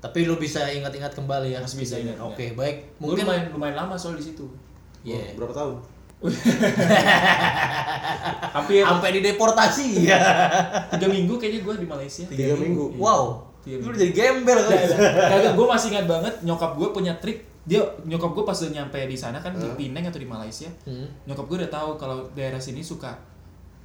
tapi 0.00 0.18
lu 0.22 0.34
bisa 0.36 0.60
ingat-ingat 0.66 1.12
kembali 1.12 1.48
ya 1.50 1.62
Masih 1.62 1.78
bisa 1.78 1.94
ingat, 1.96 2.18
oke 2.18 2.52
baik 2.52 2.98
Mungkin 2.98 3.22
lumayan, 3.22 3.44
lumayan 3.48 3.76
lama 3.78 3.94
soal 3.94 4.18
di 4.18 4.24
situ. 4.24 4.44
Iya. 5.00 5.32
Oh, 5.32 5.38
berapa 5.38 5.54
tahun? 5.54 5.76
Hampir 8.54 8.80
sampai 8.80 9.08
dideportasi 9.12 10.04
ya 10.04 10.18
tiga 10.90 11.06
minggu 11.06 11.34
kayaknya 11.36 11.60
gua 11.60 11.74
di 11.74 11.84
Malaysia. 11.84 12.24
Tiga 12.26 12.54
minggu. 12.54 12.96
wow 12.96 13.42
Tiga 13.60 13.78
lu 13.78 13.88
minggu. 13.88 13.98
jadi 13.98 14.10
gembel 14.12 14.58
kan 14.60 14.78
Kagak, 15.26 15.52
gue 15.54 15.66
masih 15.66 15.86
ingat 15.90 16.06
banget 16.06 16.34
nyokap 16.42 16.70
gue 16.74 16.88
punya 16.90 17.12
trik. 17.16 17.38
Dia 17.64 17.80
nyokap 18.04 18.30
gue 18.30 18.42
pas 18.42 18.54
udah 18.54 18.72
nyampe 18.74 18.98
di 19.00 19.16
sana 19.16 19.38
kan 19.38 19.52
di 19.52 19.64
Penang 19.74 20.04
atau 20.06 20.18
di 20.18 20.26
Malaysia. 20.26 20.68
Hmm. 20.84 21.06
Nyokap 21.24 21.44
gue 21.44 21.56
udah 21.64 21.70
tahu 21.72 21.88
kalau 21.96 22.16
daerah 22.32 22.58
sini 22.58 22.80
suka 22.80 23.12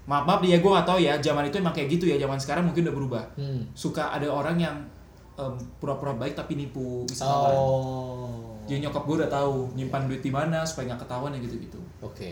maaf 0.03 0.25
maaf 0.25 0.39
dia 0.39 0.57
gue 0.57 0.67
gak 0.67 0.85
tahu 0.85 0.97
ya 0.99 1.13
zaman 1.17 1.45
itu 1.45 1.55
emang 1.55 1.69
kayak 1.69 1.85
gitu 1.87 2.05
ya 2.05 2.17
zaman 2.17 2.35
sekarang 2.35 2.65
mungkin 2.65 2.81
udah 2.81 2.93
berubah 2.93 3.23
Hmm. 3.35 3.61
suka 3.71 4.09
ada 4.09 4.25
orang 4.25 4.57
yang 4.57 4.75
pura-pura 5.77 6.13
baik 6.13 6.33
tapi 6.33 6.53
nipu 6.53 7.05
wisatawan 7.05 7.53
oh 7.55 8.58
jadi 8.69 8.85
nyokap 8.85 9.03
gue 9.09 9.15
udah 9.25 9.31
tahu 9.33 9.73
nyimpan 9.73 10.05
duit 10.05 10.21
di 10.21 10.29
mana 10.29 10.61
supaya 10.61 10.93
nggak 10.93 11.01
ketahuan 11.09 11.33
ya 11.33 11.39
gitu 11.41 11.55
gitu 11.57 11.79
oke 12.05 12.29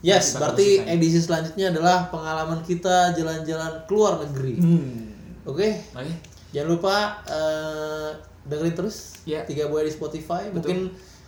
yes 0.00 0.32
Kita 0.32 0.40
berarti 0.40 0.68
edisi 0.88 1.20
selanjutnya 1.20 1.68
adalah 1.68 2.08
pengalaman 2.08 2.64
kita 2.64 3.12
jalan-jalan 3.12 3.84
ke 3.84 3.92
luar 3.92 4.24
negeri 4.24 4.56
hmm. 4.56 5.44
oke 5.44 5.68
oke 5.92 6.12
jangan 6.56 6.68
lupa 6.72 6.96
eh, 7.28 8.10
dengerin 8.48 8.74
terus 8.74 8.96
Ya. 9.26 9.42
tiga 9.42 9.66
buaya 9.66 9.84
di 9.84 9.92
Spotify 9.92 10.48
Betul. 10.48 10.54
mungkin 10.54 10.78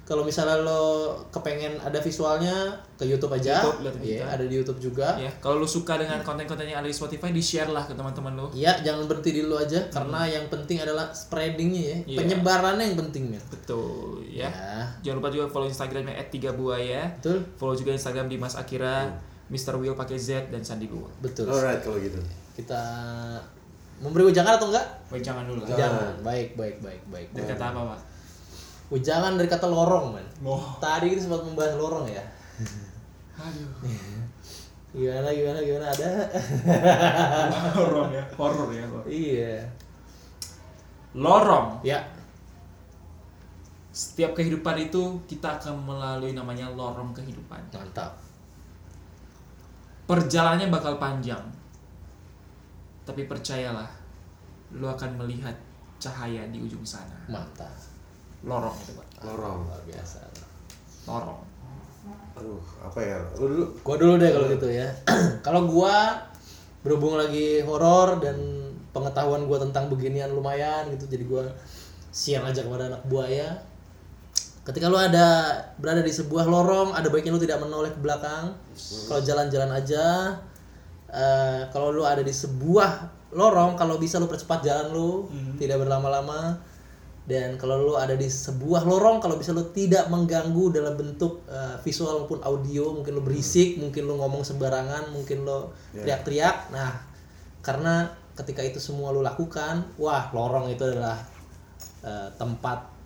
kalau 0.09 0.25
misalnya 0.25 0.57
lo 0.59 0.81
kepengen 1.29 1.77
ada 1.79 2.01
visualnya 2.01 2.57
ke 2.97 3.05
YouTube 3.05 3.29
aja 3.31 3.61
YouTube, 3.61 4.01
Iya, 4.01 4.25
kita. 4.25 4.33
ada 4.33 4.45
di 4.45 4.55
YouTube 4.57 4.81
juga 4.83 5.13
ya 5.15 5.29
kalau 5.37 5.61
lu 5.61 5.69
suka 5.69 5.95
dengan 5.95 6.17
konten-konten 6.23 6.65
yang 6.65 6.81
ada 6.81 6.89
di 6.89 6.97
Spotify 6.97 7.29
di 7.29 7.39
share 7.39 7.69
lah 7.69 7.85
ke 7.85 7.93
teman-teman 7.93 8.33
lo 8.33 8.49
Iya, 8.51 8.81
jangan 8.81 9.05
berhenti 9.05 9.31
di 9.31 9.43
lu 9.43 9.53
aja 9.55 9.77
karena 9.87 10.25
yang 10.25 10.49
penting 10.49 10.81
adalah 10.81 11.13
spreadingnya 11.13 11.83
ya, 11.85 11.97
Iya. 12.09 12.19
penyebarannya 12.19 12.85
yang 12.87 12.99
penting 12.99 13.29
men. 13.29 13.43
betul 13.49 14.25
ya 14.25 14.49
Ya, 14.49 14.89
Jangan 15.05 15.21
lupa 15.21 15.29
juga 15.29 15.45
follow 15.47 15.69
Instagramnya 15.69 16.17
@tigabuaya. 16.27 17.05
betul, 17.15 17.45
Follow 17.55 17.77
juga 17.77 17.93
Instagram 17.93 18.27
Dimas 18.27 18.57
Akira, 18.57 19.13
Mr. 19.47 19.77
Will 19.77 19.93
pakai 19.93 20.17
Z 20.17 20.49
dan 20.49 20.65
Sandi 20.65 20.89
Dua. 20.89 21.05
betul. 21.21 21.45
Alright 21.47 21.81
kalau 21.81 22.01
gitu. 22.01 22.17
Kita 22.55 22.81
memberi 23.99 24.25
ujangan 24.27 24.57
atau 24.57 24.71
enggak? 24.71 24.87
Baik 25.09 25.23
jangan 25.23 25.45
dulu 25.45 25.61
lah. 25.63 25.75
Jangan. 25.75 26.15
Baik, 26.23 26.55
baik, 26.55 26.77
baik, 26.81 27.03
baik. 27.09 27.29
Dari 27.31 27.45
kata 27.47 27.65
apa 27.69 27.81
pak? 27.89 28.01
Ujangan 28.89 29.37
dari 29.37 29.49
kata 29.49 29.69
lorong, 29.69 30.17
man. 30.17 30.27
Oh. 30.45 30.77
Tadi 30.81 31.13
kita 31.13 31.29
sempat 31.29 31.45
membahas 31.45 31.77
lorong 31.77 32.09
ya. 32.09 32.25
Aduh. 33.45 33.69
Gimana, 34.89 35.29
gimana, 35.29 35.61
gimana 35.61 35.87
ada? 35.93 36.11
Horor 37.77 38.09
ya. 38.09 38.25
Horor 38.35 38.69
ya. 38.73 38.85
horor. 38.89 39.05
iya. 39.05 39.61
Lorong. 41.13 41.85
Ya, 41.85 42.01
Setiap 43.99 44.39
kehidupan 44.39 44.79
itu 44.79 45.19
kita 45.27 45.59
akan 45.59 45.83
melalui 45.83 46.31
namanya 46.31 46.71
lorong 46.71 47.11
kehidupan. 47.11 47.59
mantap. 47.75 48.15
Perjalanannya 50.07 50.71
bakal 50.71 51.03
panjang. 51.03 51.43
Tapi 53.03 53.27
percayalah, 53.27 53.91
lu 54.71 54.87
akan 54.87 55.19
melihat 55.19 55.53
cahaya 55.99 56.47
di 56.47 56.63
ujung 56.63 56.87
sana. 56.87 57.27
Mantap. 57.27 57.98
Lorong. 58.47 58.77
Itu 58.85 58.93
pak 58.95 59.07
Lorong. 59.27 59.59
luar 59.67 59.83
biasa. 59.87 60.19
Lorong. 61.11 61.41
Aduh, 62.39 62.63
apa 62.79 63.01
ya? 63.03 63.19
Lu 63.39 63.47
dulu. 63.51 63.65
Gua 63.83 63.97
dulu 63.99 64.15
deh 64.21 64.31
kalau 64.31 64.47
gitu 64.47 64.69
ya. 64.71 64.89
Kalau 65.47 65.67
gua 65.67 66.23
berhubung 66.87 67.19
lagi 67.19 67.59
horor 67.67 68.23
dan 68.23 68.39
pengetahuan 68.95 69.51
gua 69.51 69.59
tentang 69.59 69.91
beginian 69.91 70.31
lumayan 70.31 70.87
gitu 70.95 71.11
jadi 71.11 71.25
gua 71.27 71.45
share 72.15 72.47
aja 72.47 72.63
kepada 72.63 72.95
anak 72.95 73.03
buaya. 73.11 73.59
Ketika 74.63 74.87
lu 74.87 75.01
ada 75.01 75.59
berada 75.81 76.05
di 76.05 76.13
sebuah 76.13 76.45
lorong 76.45 76.93
ada 76.93 77.09
baiknya 77.09 77.35
lu 77.35 77.43
tidak 77.43 77.59
menoleh 77.59 77.91
ke 77.91 78.01
belakang. 78.05 78.55
Kalau 79.11 79.21
jalan-jalan 79.25 79.71
aja 79.75 80.37
eh, 81.11 81.63
kalau 81.73 81.91
lu 81.91 82.05
ada 82.05 82.21
di 82.21 82.31
sebuah 82.31 83.19
lorong 83.35 83.77
kalau 83.77 83.97
bisa 84.01 84.17
lu 84.21 84.29
percepat 84.29 84.65
jalan 84.65 84.93
lu 84.93 85.11
tidak 85.61 85.81
berlama-lama 85.81 86.61
dan 87.29 87.61
kalau 87.61 87.85
lu 87.85 87.95
ada 88.01 88.17
di 88.17 88.25
sebuah 88.25 88.89
lorong 88.89 89.21
kalau 89.21 89.37
bisa 89.37 89.53
lu 89.53 89.69
tidak 89.77 90.09
mengganggu 90.09 90.73
dalam 90.73 90.97
bentuk 90.97 91.45
eh, 91.45 91.77
visual 91.85 92.25
maupun 92.25 92.41
audio 92.41 92.97
mungkin 92.97 93.21
lu 93.21 93.23
berisik 93.23 93.77
mungkin 93.77 94.09
lu 94.09 94.17
ngomong 94.17 94.41
sembarangan 94.41 95.13
mungkin 95.13 95.45
lu 95.45 95.69
teriak-teriak. 95.93 96.73
Nah 96.73 97.05
karena 97.61 98.09
ketika 98.33 98.65
itu 98.65 98.81
semua 98.81 99.13
lu 99.13 99.21
lakukan 99.21 99.85
wah 100.01 100.33
lorong 100.33 100.73
itu 100.73 100.89
adalah 100.89 101.21
eh, 102.01 102.33
tempat 102.41 102.97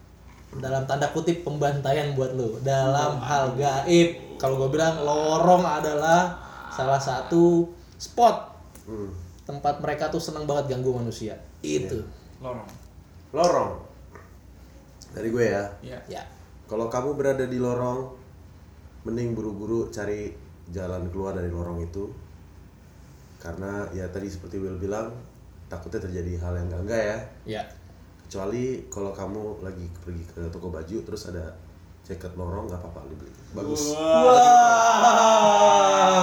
dalam 0.55 0.87
tanda 0.87 1.11
kutip 1.11 1.43
pembantaian 1.43 2.15
buat 2.15 2.39
lu. 2.39 2.63
Dalam 2.63 3.19
hal 3.19 3.59
gaib. 3.59 4.39
Kalau 4.39 4.55
gue 4.63 4.71
bilang 4.71 5.03
lorong 5.03 5.67
adalah 5.67 6.39
salah 6.71 7.03
satu 7.03 7.67
spot. 7.99 8.55
Hmm. 8.83 9.15
tempat 9.43 9.79
mereka 9.79 10.11
tuh 10.11 10.19
senang 10.19 10.47
banget 10.47 10.75
ganggu 10.75 10.95
manusia. 10.95 11.39
Itu. 11.63 12.03
Lorong. 12.43 12.71
Lorong. 13.35 13.92
Dari 15.13 15.29
gue 15.29 15.45
ya. 15.45 15.65
ya 15.85 15.99
ya 16.09 16.23
Kalau 16.67 16.89
kamu 16.89 17.15
berada 17.15 17.45
di 17.45 17.61
lorong, 17.61 18.09
mending 19.05 19.37
buru-buru 19.37 19.93
cari 19.93 20.33
jalan 20.73 21.13
keluar 21.13 21.37
dari 21.37 21.53
lorong 21.53 21.85
itu. 21.85 22.09
Karena 23.37 23.85
ya 23.93 24.09
tadi 24.09 24.31
seperti 24.31 24.57
Will 24.57 24.81
bilang, 24.81 25.13
takutnya 25.69 26.01
terjadi 26.09 26.41
hal 26.41 26.53
yang 26.57 26.67
enggak-enggak 26.73 27.03
ya. 27.03 27.19
ya 27.59 27.63
Kecuali 28.25 28.89
kalau 28.89 29.13
kamu 29.13 29.61
lagi 29.61 29.87
pergi 30.01 30.25
ke 30.25 30.41
toko 30.49 30.73
baju 30.73 30.97
terus 31.05 31.29
ada 31.29 31.53
jaket 32.03 32.35
lorong 32.35 32.67
nggak 32.67 32.83
apa-apa 32.83 33.07
dibeli. 33.07 33.31
Bagus. 33.53 33.93
Wah, 33.95 35.45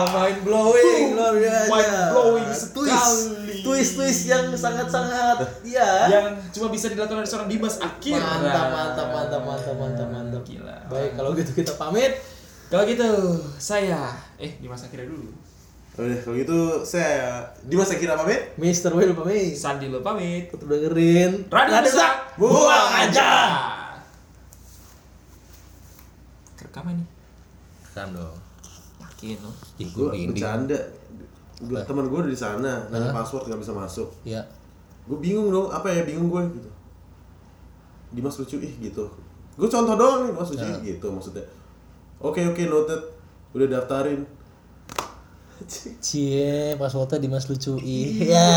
mind 0.10 0.42
blowing 0.42 1.14
luar 1.14 1.34
biasa. 1.38 1.70
Mind 1.70 1.94
blowing 2.10 2.50
twist, 2.50 3.30
twist, 3.62 3.92
twist 3.96 4.26
yang 4.26 4.50
sangat-sangat 4.58 5.38
ya. 5.62 6.10
yang 6.10 6.34
cuma 6.50 6.74
bisa 6.74 6.90
dilakukan 6.90 7.22
oleh 7.22 7.30
seorang 7.30 7.46
Dimas 7.46 7.78
Akir 7.80 8.18
Mantap, 8.18 8.68
mantap, 8.74 9.08
mantap, 9.14 9.42
mantap, 9.46 9.76
mantap, 9.78 10.08
mantap. 10.10 10.42
Gila. 10.42 10.90
Baik, 10.90 11.14
kalau 11.16 11.38
gitu 11.38 11.52
kita 11.54 11.78
pamit. 11.78 12.18
kalau 12.70 12.86
gitu 12.86 13.34
saya 13.58 14.14
eh 14.38 14.62
Dimas 14.62 14.86
Akir 14.86 15.02
dulu 15.06 15.34
Oke, 16.00 16.16
kalau 16.24 16.36
gitu 16.40 16.60
saya 16.88 17.44
Dimas 17.68 17.92
Akira 17.92 18.16
pamit. 18.16 18.56
Mr. 18.56 18.96
Will 18.96 19.12
pamit. 19.12 19.52
Sandi 19.52 19.92
lo 19.92 20.00
pamit 20.00 20.48
Tetap 20.48 20.64
dengerin. 20.72 21.52
Radio 21.52 21.76
Rusak 21.84 22.40
buang 22.40 22.88
aja. 23.04 23.30
Rekam 26.70 26.86
ini 26.88 27.06
Kan 27.90 28.14
dong. 28.14 28.38
yakin 29.02 29.42
lo 29.42 29.50
Ih, 29.76 29.90
Gue 29.90 30.06
gue 30.08 30.30
bercanda. 30.30 30.78
Gua- 31.60 31.82
Temen 31.82 32.06
gue 32.06 32.20
udah 32.22 32.30
di 32.30 32.38
sana, 32.38 32.86
nanya 32.88 33.10
password 33.12 33.50
nggak 33.50 33.60
bisa 33.60 33.74
masuk. 33.74 34.08
Ya. 34.22 34.40
Gue 35.04 35.18
bingung 35.18 35.50
dong, 35.50 35.68
apa 35.68 35.90
ya 35.90 36.06
bingung 36.06 36.30
gue 36.30 36.40
gitu. 36.54 36.70
Dimas 38.12 38.38
lucu 38.38 38.58
ih 38.58 38.74
gitu. 38.80 39.10
Gue 39.54 39.68
contoh 39.68 39.94
doang 39.94 40.24
nih, 40.24 40.32
Mas 40.32 40.48
lucu 40.48 40.62
ih, 40.64 40.78
gitu 40.88 41.10
maksudnya. 41.10 41.44
Oke 42.22 42.46
oke 42.46 42.64
noted, 42.64 43.02
udah 43.52 43.68
daftarin. 43.68 44.24
Cie, 46.00 46.78
passwordnya 46.78 47.20
Dimas 47.20 47.50
lucu. 47.50 47.76
Iya. 47.82 48.48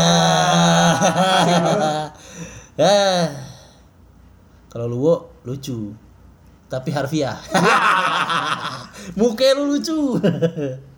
Ah. 2.79 3.27
Kalau 4.71 4.87
lu 4.87 5.11
lucu. 5.43 5.91
Tapi 6.73 6.89
harfiah. 6.89 7.37
Muka 9.19 9.53
lu 9.53 9.77
lucu. 9.77 10.17